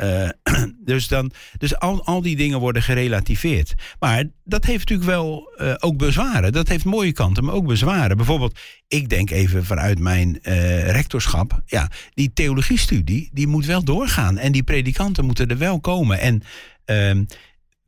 Eh, 0.00 0.28
dus 0.84 1.08
dan, 1.08 1.30
dus 1.58 1.78
al, 1.78 2.04
al 2.04 2.22
die 2.22 2.36
dingen 2.36 2.60
worden 2.60 2.82
gerelativeerd. 2.82 3.74
Maar 3.98 4.24
dat 4.44 4.64
heeft 4.64 4.78
natuurlijk 4.78 5.10
wel 5.10 5.52
eh, 5.56 5.74
ook 5.78 5.96
bezwaren. 5.96 6.52
Dat 6.52 6.68
heeft 6.68 6.84
mooie 6.84 7.12
kanten, 7.12 7.44
maar 7.44 7.54
ook 7.54 7.66
bezwaren. 7.66 8.16
Bijvoorbeeld, 8.16 8.58
ik 8.88 9.08
denk 9.08 9.30
even 9.30 9.64
vanuit 9.64 9.98
mijn 9.98 10.42
eh, 10.42 10.90
rectorschap. 10.90 11.62
Ja, 11.66 11.90
die 12.14 12.32
theologiestudie, 12.32 13.30
die 13.32 13.46
moet 13.46 13.66
wel 13.66 13.84
doorgaan. 13.84 14.38
En 14.38 14.52
die 14.52 14.62
predikanten 14.62 15.24
moeten 15.24 15.48
er 15.48 15.58
wel 15.58 15.80
komen. 15.80 16.20
En 16.20 16.42
ehm, 16.84 17.24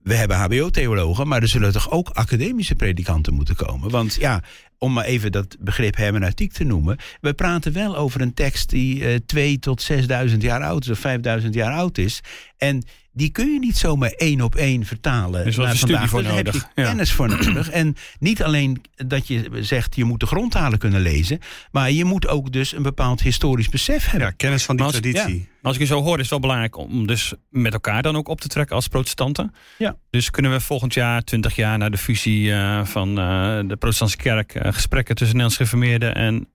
we 0.02 0.14
hebben 0.14 0.36
HBO-theologen, 0.36 1.28
maar 1.28 1.42
er 1.42 1.48
zullen 1.48 1.72
toch 1.72 1.90
ook 1.90 2.08
academische 2.08 2.74
predikanten 2.74 3.34
moeten 3.34 3.56
komen. 3.56 3.90
Want 3.90 4.14
ja, 4.14 4.42
om 4.83 4.93
maar 4.93 5.05
even 5.05 5.33
dat 5.33 5.57
begrip 5.61 5.97
hermeneutiek 5.97 6.53
te 6.53 6.64
noemen. 6.64 6.97
We 7.20 7.33
praten 7.35 7.72
wel 7.72 7.97
over 7.97 8.20
een 8.20 8.35
tekst 8.35 8.70
die 8.70 9.05
eh 9.05 9.18
2 9.26 9.59
tot 9.59 9.83
6000 9.83 10.43
jaar 10.43 10.62
oud 10.62 10.83
is 10.85 10.91
of 10.91 10.99
5000 10.99 11.55
jaar 11.55 11.72
oud 11.72 11.99
is. 11.99 12.20
En 12.57 12.83
die 13.12 13.30
kun 13.30 13.53
je 13.53 13.59
niet 13.59 13.76
zomaar 13.76 14.11
één 14.11 14.41
op 14.41 14.55
één 14.55 14.85
vertalen. 14.85 15.41
Er 15.41 15.47
is 15.47 15.57
wel 15.57 15.64
naar 15.64 15.72
een 15.74 15.78
studie 15.80 15.97
vandaag. 15.97 16.11
voor 16.11 16.22
Daar 16.22 16.35
heb 16.35 16.45
nodig, 16.45 16.62
je 16.74 16.83
ja. 16.83 16.89
kennis 16.89 17.12
voor 17.12 17.28
nodig. 17.28 17.70
En 17.70 17.97
niet 18.18 18.43
alleen 18.43 18.83
dat 18.95 19.26
je 19.26 19.49
zegt 19.61 19.97
je 19.97 20.05
moet 20.05 20.20
de 20.20 20.26
grondtalen 20.26 20.78
kunnen 20.78 21.01
lezen. 21.01 21.39
Maar 21.72 21.91
je 21.91 22.05
moet 22.05 22.28
ook 22.28 22.53
dus 22.53 22.72
een 22.74 22.83
bepaald 22.83 23.22
historisch 23.22 23.68
besef 23.68 24.05
hebben. 24.11 24.28
Ja, 24.28 24.35
kennis 24.37 24.64
van 24.64 24.76
die 24.76 24.85
als- 24.85 24.95
traditie. 24.95 25.51
Als 25.62 25.74
ik 25.74 25.80
je 25.80 25.87
zo 25.87 26.03
hoor, 26.03 26.14
is 26.14 26.20
het 26.20 26.30
wel 26.30 26.41
belangrijk 26.41 26.76
om 26.76 27.07
dus 27.07 27.33
met 27.51 27.72
elkaar 27.72 28.03
dan 28.03 28.16
ook 28.16 28.28
op 28.28 28.41
te 28.41 28.49
trekken 28.49 28.76
als 28.76 28.89
protestanten. 28.89 29.55
Ja. 29.78 29.97
Dus 30.11 30.30
kunnen 30.30 30.53
we 30.53 30.61
volgend 30.61 30.95
jaar, 30.95 31.22
20 31.24 31.57
jaar 31.57 31.78
na 31.78 31.89
de 31.89 31.97
fusie 31.99 32.53
eh, 32.53 32.85
van 32.85 33.09
eh, 33.18 33.59
de 33.66 33.76
protestantse 33.78 34.16
kerk, 34.16 34.55
gesprekken 34.72 35.14
tussen 35.14 35.36
Nederlands 35.36 35.56
gereformeerden 35.56 36.14
en 36.14 36.48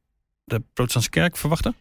de 0.43 0.63
protestantse 0.73 1.09
kerk 1.11 1.37
verwachten? 1.37 1.75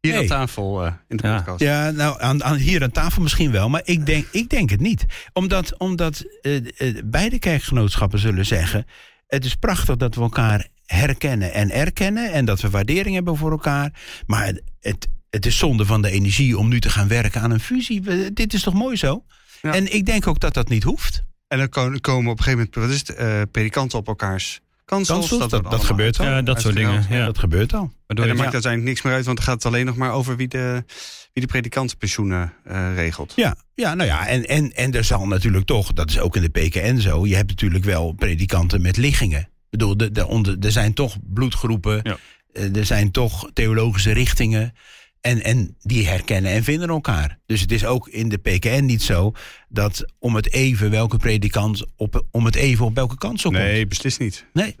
Hier 0.00 0.12
Nee. 0.12 0.20
aan 0.20 0.26
tafel 0.26 0.84
eh, 0.86 0.92
in 1.08 1.16
de 1.16 1.26
Ja. 1.26 1.36
podcast. 1.36 1.60
Ja, 1.60 1.90
nou, 1.90 2.20
aan, 2.20 2.44
aan, 2.44 2.56
hier 2.56 2.82
aan 2.82 2.90
tafel 2.90 3.22
misschien 3.22 3.50
wel, 3.50 3.68
maar 3.68 3.80
ik 3.84 4.06
denk, 4.06 4.26
ik 4.30 4.48
denk 4.48 4.70
het 4.70 4.80
niet. 4.80 5.04
Omdat, 5.32 5.78
omdat 5.78 6.24
eh, 6.40 6.56
eh, 6.56 7.02
beide 7.04 7.38
kerkgenootschappen 7.38 8.18
zullen 8.18 8.46
zeggen... 8.46 8.86
het 9.26 9.44
is 9.44 9.54
prachtig 9.54 9.96
dat 9.96 10.14
we 10.14 10.20
elkaar 10.20 10.68
herkennen 10.86 11.52
en 11.52 11.70
erkennen... 11.70 12.32
en 12.32 12.44
dat 12.44 12.60
we 12.60 12.70
waardering 12.70 13.14
hebben 13.14 13.36
voor 13.36 13.50
elkaar. 13.50 13.92
Maar 14.26 14.58
het, 14.80 15.08
het 15.30 15.46
is 15.46 15.58
zonde 15.58 15.84
van 15.86 16.02
de 16.02 16.10
energie 16.10 16.58
om 16.58 16.68
nu 16.68 16.80
te 16.80 16.90
gaan 16.90 17.08
werken 17.08 17.40
aan 17.40 17.50
een 17.50 17.60
fusie. 17.60 18.02
We- 18.02 18.30
dit 18.32 18.54
is 18.54 18.62
toch 18.62 18.74
mooi 18.74 18.96
zo? 18.96 19.24
Ja. 19.62 19.74
En 19.74 19.94
ik 19.94 20.06
denk 20.06 20.26
ook 20.26 20.40
dat 20.40 20.54
dat 20.54 20.68
niet 20.68 20.82
hoeft. 20.82 21.22
En 21.48 21.58
dan 21.58 21.68
ko- 21.68 21.96
komen 22.00 22.30
op 22.32 22.38
een 22.38 22.44
gegeven 22.44 22.68
moment 22.72 22.74
wat 22.74 22.88
is 22.90 22.98
het, 22.98 23.08
eh, 23.18 23.42
predikanten 23.50 23.98
op 23.98 24.06
elkaars 24.08 24.60
kansels. 24.90 25.28
Dat- 25.28 25.50
dat 25.50 25.84
gebeurt 25.84 26.18
al. 26.18 26.26
Ja, 26.26 26.42
dat 26.42 26.60
soort 26.60 26.74
dingen. 26.76 27.06
Ja. 27.10 27.24
Dat 27.26 27.38
gebeurt 27.38 27.72
al. 27.72 27.92
Waardoor 28.06 28.26
En 28.26 28.30
dan 28.30 28.40
maakt 28.40 28.52
uiteindelijk 28.52 28.92
niks 28.92 29.02
meer 29.02 29.14
uit, 29.14 29.24
want 29.24 29.36
dan 29.36 29.46
gaat 29.46 29.54
het 29.54 29.66
alleen 29.66 29.86
nog 29.86 29.96
maar 29.96 30.12
over 30.12 30.36
wie 30.36 30.48
de, 30.48 30.84
wie 31.32 31.42
de 31.44 31.46
predikantenpensioenen 31.46 32.52
eh, 32.64 32.94
regelt. 32.94 33.32
Ja, 33.36 33.56
ja 33.74 33.94
nou 33.94 34.08
ja, 34.08 34.26
en, 34.26 34.46
en, 34.48 34.72
en 34.74 34.92
er 34.92 35.04
zal 35.04 35.26
natuurlijk 35.26 35.66
toch, 35.66 35.92
dat 35.92 36.10
is 36.10 36.18
ook 36.18 36.36
in 36.36 36.42
de 36.42 36.48
PKN 36.48 36.96
zo, 36.96 37.26
je 37.26 37.36
hebt 37.36 37.48
natuurlijk 37.48 37.84
wel 37.84 38.12
predikanten 38.12 38.82
met 38.82 38.96
liggingen. 38.96 39.40
Ik 39.40 39.78
bedoel, 39.78 39.96
de, 39.96 40.12
de, 40.12 40.26
onder, 40.26 40.56
er 40.60 40.72
zijn 40.72 40.94
toch 40.94 41.16
bloedgroepen, 41.22 42.00
Ja. 42.02 42.16
eh, 42.52 42.76
er 42.76 42.84
zijn 42.86 43.10
toch 43.10 43.50
theologische 43.52 44.12
richtingen. 44.12 44.72
En, 45.20 45.42
en 45.42 45.76
die 45.80 46.06
herkennen 46.06 46.50
en 46.52 46.64
vinden 46.64 46.88
elkaar. 46.88 47.38
Dus 47.46 47.60
het 47.60 47.72
is 47.72 47.84
ook 47.84 48.08
in 48.08 48.28
de 48.28 48.38
PKN 48.38 48.84
niet 48.84 49.02
zo 49.02 49.32
dat 49.68 50.04
om 50.18 50.34
het 50.34 50.52
even 50.52 50.90
welke 50.90 51.16
predikant 51.16 51.84
op, 51.96 52.24
om 52.30 52.44
het 52.44 52.54
even 52.54 52.84
op 52.84 52.94
welke 52.94 53.16
kant 53.16 53.40
zo 53.40 53.50
Nee, 53.50 53.76
komt. 53.76 53.88
beslist 53.88 54.18
niet. 54.18 54.46
Nee. 54.52 54.76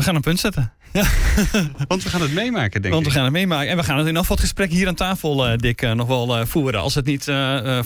We 0.00 0.06
gaan 0.06 0.14
een 0.14 0.20
punt 0.20 0.40
zetten. 0.40 0.72
Want 1.88 2.02
we 2.02 2.08
gaan 2.08 2.20
het 2.20 2.32
meemaken, 2.32 2.82
denk 2.82 2.94
Want 2.94 3.06
we 3.06 3.10
ik. 3.10 3.16
gaan 3.16 3.24
het 3.24 3.32
meemaken. 3.32 3.68
En 3.68 3.76
we 3.76 3.82
gaan 3.82 3.98
het 3.98 4.06
in 4.06 4.16
afval 4.16 4.36
gesprek 4.36 4.70
hier 4.70 4.88
aan 4.88 4.94
tafel, 4.94 5.56
Dick, 5.56 5.82
eh, 5.82 5.92
nog 5.92 6.06
wel 6.06 6.36
eh, 6.36 6.46
voeren. 6.46 6.80
Als 6.80 6.94
we 6.94 7.00
het 7.00 7.08
niet 7.08 7.24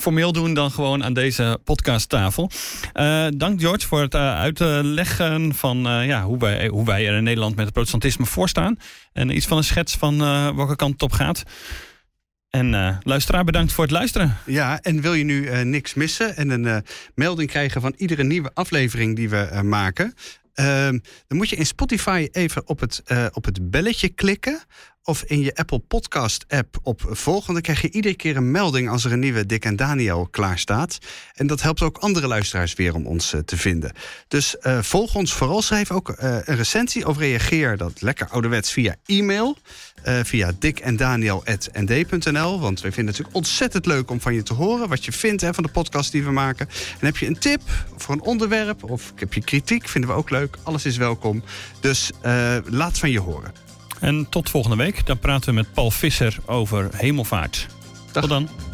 formeel 0.00 0.32
doen, 0.32 0.54
dan 0.54 0.70
gewoon 0.70 1.04
aan 1.04 1.12
deze 1.12 1.58
podcasttafel. 1.64 2.50
Dank 3.36 3.60
George 3.60 3.86
voor 3.86 4.00
het 4.00 4.14
uitleggen 4.14 5.54
van 5.54 5.78
ja, 6.06 6.24
hoe, 6.24 6.38
wij, 6.38 6.68
hoe 6.68 6.84
wij 6.84 7.08
er 7.08 7.16
in 7.16 7.22
Nederland 7.22 7.54
met 7.56 7.64
het 7.64 7.74
protestantisme 7.74 8.26
voor 8.26 8.48
staan. 8.48 8.78
En 9.12 9.36
iets 9.36 9.46
van 9.46 9.56
een 9.56 9.64
schets 9.64 9.94
van 9.94 10.18
welke 10.56 10.76
kant 10.76 10.92
het 10.92 11.02
op 11.02 11.12
gaat. 11.12 11.42
En 12.50 12.74
eh, 12.74 12.96
luisteraar, 13.02 13.44
bedankt 13.44 13.72
voor 13.72 13.84
het 13.84 13.92
luisteren. 13.92 14.36
Ja, 14.46 14.80
en 14.80 15.00
wil 15.00 15.14
je 15.14 15.24
nu 15.24 15.64
niks 15.64 15.94
missen 15.94 16.36
en 16.36 16.50
een 16.50 16.84
melding 17.14 17.50
krijgen 17.50 17.80
van 17.80 17.94
iedere 17.96 18.22
nieuwe 18.22 18.50
aflevering 18.54 19.16
die 19.16 19.28
we 19.28 19.60
maken, 19.64 20.14
ehm, 20.54 20.98
dan 21.26 21.38
moet 21.38 21.48
je 21.48 21.56
in 21.56 21.66
Spotify 21.66 22.28
even 22.32 22.68
op 22.68 22.80
het, 22.80 23.02
eh, 23.04 23.26
op 23.32 23.44
het 23.44 23.70
belletje 23.70 24.08
klikken. 24.08 24.62
Of 25.06 25.22
in 25.22 25.40
je 25.40 25.54
Apple 25.54 25.78
Podcast 25.78 26.44
app 26.48 26.76
op 26.82 27.00
volgende 27.08 27.60
krijg 27.60 27.80
je 27.80 27.90
iedere 27.90 28.14
keer 28.14 28.36
een 28.36 28.50
melding 28.50 28.88
als 28.88 29.04
er 29.04 29.12
een 29.12 29.18
nieuwe 29.18 29.46
Dick 29.46 29.64
en 29.64 29.76
Daniel 29.76 30.28
klaar 30.30 30.58
staat. 30.58 30.98
En 31.34 31.46
dat 31.46 31.62
helpt 31.62 31.82
ook 31.82 31.98
andere 31.98 32.26
luisteraars 32.26 32.74
weer 32.74 32.94
om 32.94 33.06
ons 33.06 33.32
eh, 33.32 33.40
te 33.40 33.56
vinden. 33.56 33.92
Dus 34.28 34.58
eh, 34.58 34.82
volg 34.82 35.14
ons 35.14 35.32
vooral, 35.32 35.62
schrijf 35.62 35.90
ook 35.90 36.14
een 36.18 36.56
recensie 36.56 37.06
of 37.06 37.18
reageer 37.18 37.76
dat 37.76 38.00
lekker 38.00 38.28
ouderwets 38.28 38.72
via 38.72 38.96
e-mail. 39.06 39.56
Eh, 40.04 40.18
via 40.22 40.52
dickendaniel.nd.nl. 40.58 42.60
Want 42.60 42.80
wij 42.80 42.92
vinden 42.92 43.14
het 43.14 43.16
natuurlijk 43.22 43.36
ontzettend 43.36 43.86
leuk 43.86 44.10
om 44.10 44.20
van 44.20 44.34
je 44.34 44.42
te 44.42 44.54
horen. 44.54 44.88
Wat 44.88 45.04
je 45.04 45.12
vindt 45.12 45.42
hè, 45.42 45.54
van 45.54 45.64
de 45.64 45.70
podcast 45.70 46.12
die 46.12 46.24
we 46.24 46.30
maken. 46.30 46.68
En 47.00 47.06
heb 47.06 47.16
je 47.16 47.26
een 47.26 47.38
tip 47.38 47.60
voor 47.96 48.14
een 48.14 48.22
onderwerp 48.22 48.90
of 48.90 49.12
heb 49.16 49.34
je 49.34 49.40
kritiek, 49.40 49.88
vinden 49.88 50.10
we 50.10 50.16
ook 50.16 50.30
leuk. 50.30 50.56
Alles 50.62 50.84
is 50.84 50.96
welkom. 50.96 51.42
Dus 51.80 52.10
eh, 52.20 52.56
laat 52.64 52.98
van 52.98 53.10
je 53.10 53.20
horen. 53.20 53.52
En 54.00 54.28
tot 54.28 54.50
volgende 54.50 54.76
week. 54.76 55.06
Dan 55.06 55.18
praten 55.18 55.48
we 55.48 55.54
met 55.54 55.72
Paul 55.72 55.90
Visser 55.90 56.36
over 56.46 56.88
hemelvaart. 56.96 57.66
Dag. 58.12 58.22
Tot 58.22 58.30
dan. 58.30 58.73